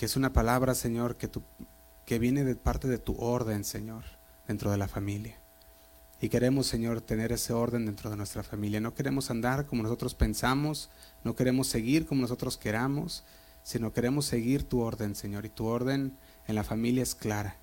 que 0.00 0.06
es 0.06 0.16
una 0.16 0.32
palabra, 0.32 0.74
Señor, 0.74 1.16
que, 1.16 1.28
que 2.06 2.18
viene 2.18 2.42
de 2.42 2.56
parte 2.56 2.88
de 2.88 2.96
tu 2.96 3.16
orden, 3.18 3.64
Señor, 3.64 4.04
dentro 4.48 4.70
de 4.70 4.78
la 4.78 4.88
familia. 4.88 5.36
Y 6.22 6.30
queremos, 6.30 6.68
Señor, 6.68 7.02
tener 7.02 7.32
ese 7.32 7.52
orden 7.52 7.84
dentro 7.84 8.08
de 8.08 8.16
nuestra 8.16 8.42
familia. 8.42 8.80
No 8.80 8.94
queremos 8.94 9.30
andar 9.30 9.66
como 9.66 9.82
nosotros 9.82 10.14
pensamos, 10.14 10.88
no 11.22 11.36
queremos 11.36 11.66
seguir 11.66 12.06
como 12.06 12.22
nosotros 12.22 12.56
queramos, 12.56 13.24
sino 13.62 13.92
queremos 13.92 14.24
seguir 14.24 14.66
tu 14.66 14.80
orden, 14.80 15.14
Señor. 15.14 15.44
Y 15.44 15.50
tu 15.50 15.66
orden 15.66 16.16
en 16.46 16.54
la 16.54 16.64
familia 16.64 17.02
es 17.02 17.14
clara. 17.14 17.58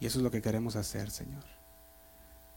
Y 0.00 0.06
eso 0.06 0.20
es 0.20 0.22
lo 0.22 0.30
que 0.30 0.40
queremos 0.40 0.74
hacer, 0.74 1.10
Señor. 1.10 1.44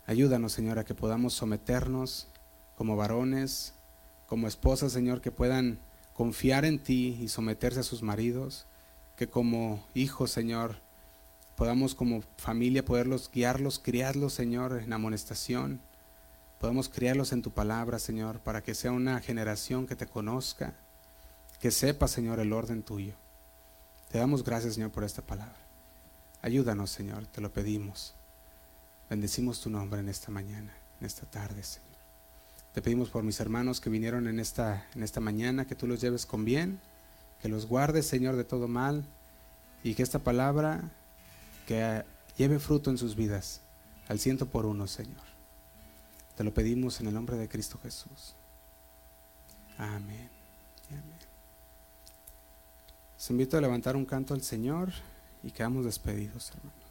Ayúdanos, 0.05 0.51
Señor, 0.51 0.79
a 0.79 0.83
que 0.83 0.95
podamos 0.95 1.33
someternos 1.33 2.27
como 2.75 2.97
varones, 2.97 3.73
como 4.27 4.47
esposas, 4.47 4.91
Señor, 4.91 5.21
que 5.21 5.31
puedan 5.31 5.79
confiar 6.13 6.65
en 6.65 6.79
ti 6.79 7.17
y 7.21 7.29
someterse 7.29 7.79
a 7.79 7.83
sus 7.83 8.01
maridos, 8.01 8.65
que 9.15 9.27
como 9.27 9.85
hijos, 9.93 10.31
Señor, 10.31 10.75
podamos 11.55 11.95
como 11.95 12.21
familia 12.37 12.83
poderlos 12.83 13.31
guiarlos, 13.31 13.79
criarlos, 13.79 14.33
Señor, 14.33 14.81
en 14.83 14.91
amonestación. 14.91 15.79
Podemos 16.59 16.89
criarlos 16.89 17.31
en 17.31 17.41
tu 17.41 17.51
palabra, 17.51 17.97
Señor, 17.99 18.39
para 18.39 18.61
que 18.61 18.75
sea 18.75 18.91
una 18.91 19.21
generación 19.21 19.87
que 19.87 19.95
te 19.95 20.07
conozca, 20.07 20.73
que 21.59 21.71
sepa, 21.71 22.07
Señor, 22.07 22.39
el 22.39 22.51
orden 22.51 22.83
tuyo. 22.83 23.13
Te 24.11 24.17
damos 24.17 24.43
gracias, 24.43 24.75
Señor, 24.75 24.91
por 24.91 25.03
esta 25.03 25.21
palabra. 25.21 25.57
Ayúdanos, 26.41 26.91
Señor, 26.91 27.25
te 27.27 27.39
lo 27.39 27.53
pedimos. 27.53 28.15
Bendecimos 29.09 29.61
tu 29.61 29.69
nombre 29.69 29.99
en 29.99 30.09
esta 30.09 30.31
mañana, 30.31 30.73
en 30.99 31.05
esta 31.05 31.25
tarde, 31.25 31.63
Señor. 31.63 31.89
Te 32.73 32.81
pedimos 32.81 33.09
por 33.09 33.23
mis 33.23 33.39
hermanos 33.39 33.79
que 33.79 33.89
vinieron 33.89 34.27
en 34.27 34.39
esta, 34.39 34.87
en 34.95 35.03
esta 35.03 35.19
mañana, 35.19 35.65
que 35.65 35.75
tú 35.75 35.85
los 35.85 36.01
lleves 36.01 36.25
con 36.25 36.43
bien, 36.43 36.79
que 37.41 37.49
los 37.49 37.67
guardes, 37.67 38.07
Señor, 38.07 38.35
de 38.35 38.43
todo 38.43 38.67
mal, 38.67 39.03
y 39.83 39.93
que 39.93 40.01
esta 40.01 40.19
palabra 40.19 40.81
que 41.67 42.03
lleve 42.37 42.59
fruto 42.59 42.89
en 42.89 42.97
sus 42.97 43.15
vidas, 43.15 43.61
al 44.07 44.19
ciento 44.19 44.47
por 44.47 44.65
uno, 44.65 44.87
Señor. 44.87 45.21
Te 46.35 46.43
lo 46.43 46.53
pedimos 46.53 46.99
en 46.99 47.07
el 47.07 47.13
nombre 47.13 47.37
de 47.37 47.47
Cristo 47.47 47.77
Jesús. 47.83 48.33
Amén. 49.77 50.29
Amén. 50.89 51.03
Os 53.17 53.29
invito 53.29 53.57
a 53.57 53.61
levantar 53.61 53.95
un 53.95 54.05
canto 54.05 54.33
al 54.33 54.41
Señor 54.41 54.91
y 55.43 55.51
quedamos 55.51 55.85
despedidos, 55.85 56.51
hermanos. 56.51 56.82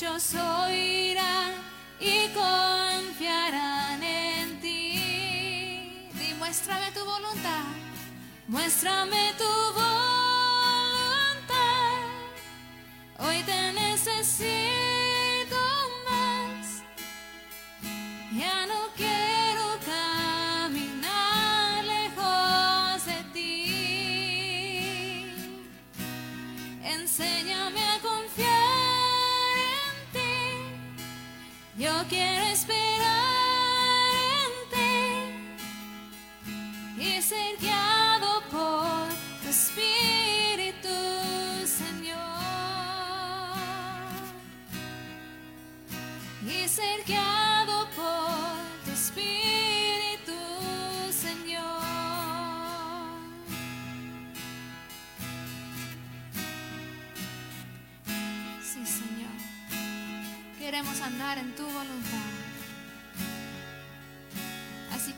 Muchos 0.00 0.34
oirán 0.34 1.52
y 2.00 2.28
confiarán 2.28 4.02
en 4.02 4.58
ti. 4.58 6.08
Di, 6.14 6.32
muéstrame 6.38 6.90
tu 6.92 7.04
voluntad, 7.04 7.64
muéstrame 8.48 9.34
tu 9.36 9.44
voluntad. 9.74 10.00
Hoy 13.18 13.42
te 13.42 13.72
necesito 13.74 15.58
más. 16.08 16.82
Ya 18.32 18.64
no 18.64 18.88
quiero 18.96 19.09
Quiero 32.08 32.44
esperar 32.46 33.04
en 34.44 34.52
ti 34.72 34.92
y 37.04 37.22
ser 37.22 37.56
guiado 37.60 38.42
por 38.50 39.08
tu 39.42 39.48
Espíritu, 39.48 40.88
Señor. 41.66 42.18
Y 46.44 46.68
ser 46.68 47.04
guiado 47.06 47.88
por 47.90 48.84
tu 48.84 48.90
Espíritu, 48.92 50.32
Señor. 51.12 51.80
Sí, 58.62 58.84
Señor. 58.84 59.30
Queremos 60.58 61.00
andar 61.00 61.38
en 61.38 61.49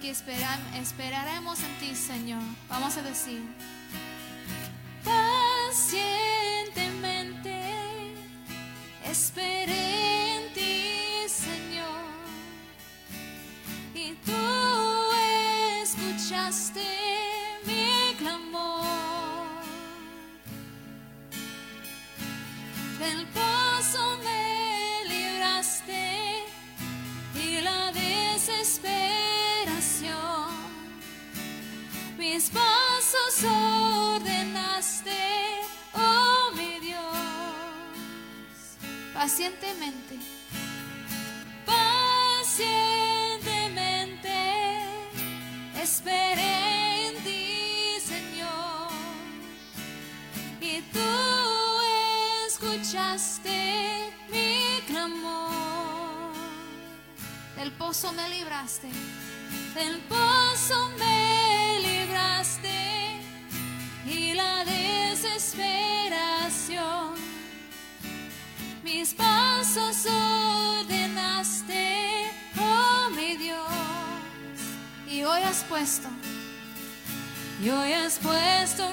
que 0.03 0.11
esperaremos 0.11 1.61
en 1.61 1.79
ti, 1.79 1.95
Señor. 1.95 2.43
Vamos 2.69 2.97
a 2.97 3.03
decir. 3.03 3.41
Mi 53.13 54.81
clamor. 54.87 56.33
Del 57.57 57.71
pozo 57.73 58.11
me 58.13 58.27
libraste, 58.31 58.89
del 59.75 59.99
pozo 60.09 60.89
me 60.99 61.79
libraste 61.83 63.21
y 64.07 64.33
la 64.33 64.65
desesperación. 64.65 67.17
Mis 68.83 69.13
pasos 69.13 70.07
ordenaste, 70.81 72.31
oh 72.59 73.11
mi 73.15 73.37
Dios, 73.37 73.69
y 75.07 75.23
hoy 75.23 75.43
has 75.43 75.63
puesto 75.65 76.09
y 77.63 77.69
hoy 77.69 77.93
has 77.93 78.19
puesto 78.19 78.93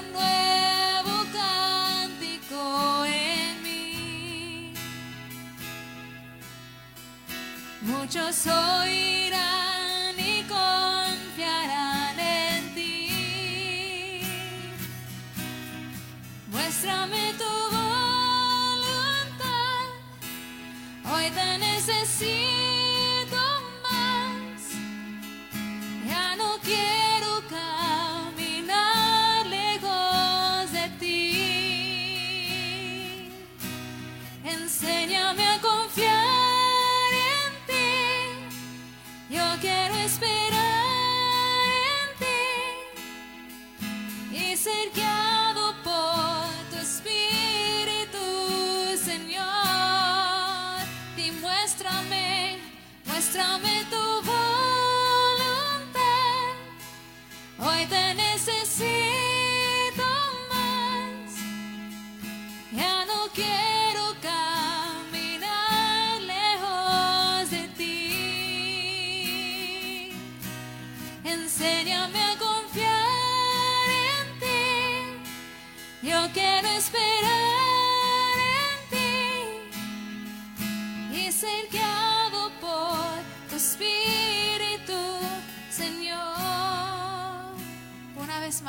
Muchos 7.90 8.46
oirán 8.46 10.18
y 10.18 10.42
confiarán 10.44 12.18
en 12.20 12.74
ti. 12.74 14.22
Muéstrame 16.50 17.34
tu 17.38 17.44
voluntad. 17.76 19.16
Hoy 21.12 21.30
te 21.30 21.58
necesito 21.58 22.59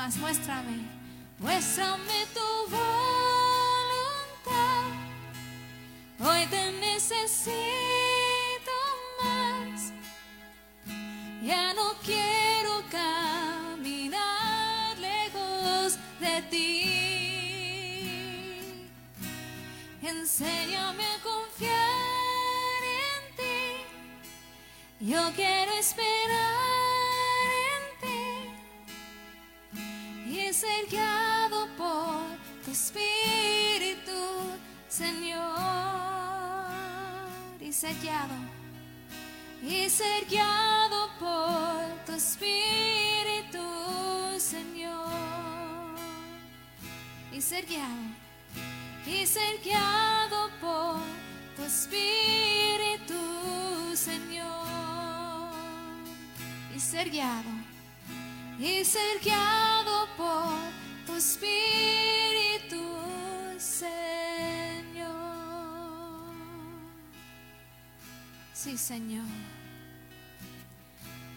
más, 0.02 0.18
muéstrame, 0.18 0.78
muéstrame 1.38 2.26
tu 2.34 2.50
voluntad. 2.72 4.02
Hoy 6.20 6.46
te 6.48 6.72
necesito 6.88 7.52
más. 9.22 9.94
Ya 11.44 11.74
no 11.76 11.94
quiero 12.04 12.82
caminar 12.90 14.18
lejos 14.98 16.00
de 16.20 16.42
ti. 16.50 16.82
Enséñame 20.02 21.06
a 21.06 21.20
confiar 21.22 22.82
en 23.06 23.22
ti. 23.38 23.60
Yo 25.12 25.22
quiero 25.36 25.72
esperar 25.74 26.71
ser 30.62 30.86
guiado 30.90 31.68
por 31.76 32.22
tu 32.64 32.70
espíritu, 32.72 34.22
Señor. 34.88 35.42
Y 37.60 37.74
ser 37.74 37.96
guiado 38.00 38.36
y 39.64 39.90
ser 39.90 40.26
guiado 40.28 41.10
por 41.20 42.06
tu 42.06 42.14
espíritu, 42.14 43.66
Señor. 44.38 45.96
Y 47.32 47.42
ser 47.42 47.66
guiado, 47.66 48.04
y 49.06 49.26
ser 49.26 49.60
guiado 49.64 50.50
por 50.60 51.00
tu 51.56 51.64
espíritu, 51.64 53.16
Señor. 53.96 55.54
Y 56.76 56.80
ser 56.80 57.10
guiado, 57.10 57.50
y 58.62 58.86
ser 58.86 59.20
guiado 59.24 60.08
por 60.16 60.54
tu 61.08 61.16
espíritu, 61.16 62.80
Señor. 63.58 65.10
Sí, 68.54 68.78
Señor. 68.78 69.26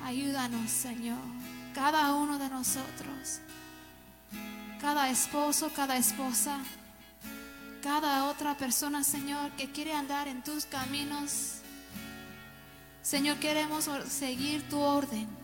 Ayúdanos, 0.03 0.71
Señor. 0.71 1.19
Cada 1.75 2.15
uno 2.15 2.39
de 2.39 2.51
nosotros. 2.51 3.41
Cada 4.79 5.09
esposo, 5.09 5.73
cada 5.75 5.97
esposa. 5.97 6.59
Cada 7.83 8.27
otra 8.27 8.55
persona, 8.55 9.03
Señor, 9.03 9.51
que 9.53 9.71
quiere 9.71 9.95
andar 9.95 10.29
en 10.29 10.45
tus 10.45 10.67
caminos. 10.67 11.61
Señor, 13.01 13.39
queremos 13.39 13.89
seguir 14.11 14.69
tu 14.69 14.79
orden. 14.79 15.44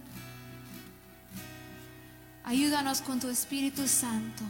Ayúdanos 2.45 3.01
con 3.03 3.21
tu 3.21 3.29
Espíritu 3.29 3.87
Santo. 3.87 4.45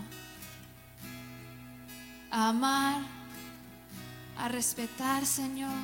A 2.31 2.49
amar, 2.51 3.03
a 4.37 4.49
respetar, 4.49 5.27
Señor. 5.27 5.75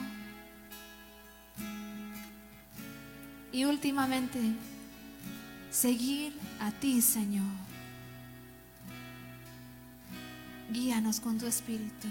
Y 3.53 3.65
últimamente, 3.65 4.39
seguir 5.71 6.33
a 6.61 6.71
ti, 6.71 7.01
Señor. 7.03 7.45
Guíanos 10.71 11.21
con 11.21 11.39
tu 11.39 11.47
espíritu. 11.47 12.09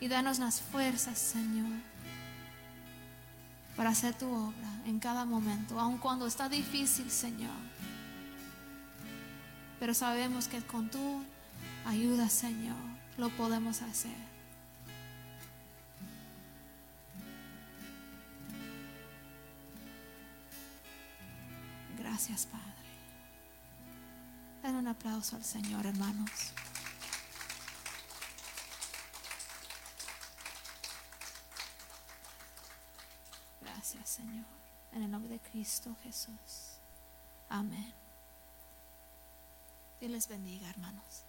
Y 0.00 0.08
danos 0.08 0.38
las 0.38 0.60
fuerzas, 0.60 1.18
Señor, 1.18 1.78
para 3.80 3.92
hacer 3.92 4.12
tu 4.12 4.30
obra 4.30 4.68
en 4.84 5.00
cada 5.00 5.24
momento, 5.24 5.80
aun 5.80 5.96
cuando 5.96 6.26
está 6.26 6.50
difícil, 6.50 7.10
Señor. 7.10 7.56
Pero 9.78 9.94
sabemos 9.94 10.48
que 10.48 10.60
con 10.60 10.90
tu 10.90 11.24
ayuda, 11.86 12.28
Señor, 12.28 12.76
lo 13.16 13.30
podemos 13.30 13.80
hacer. 13.80 14.18
Gracias, 21.96 22.44
Padre. 22.44 22.64
Den 24.62 24.74
un 24.74 24.88
aplauso 24.88 25.36
al 25.36 25.44
Señor, 25.44 25.86
hermanos. 25.86 26.52
Gracias, 33.80 34.10
Señor. 34.10 34.44
En 34.92 35.04
el 35.04 35.10
nombre 35.10 35.32
de 35.32 35.38
Cristo 35.40 35.96
Jesús. 36.02 36.76
Amén. 37.48 37.94
Dios 39.98 40.12
les 40.12 40.28
bendiga, 40.28 40.68
hermanos. 40.68 41.24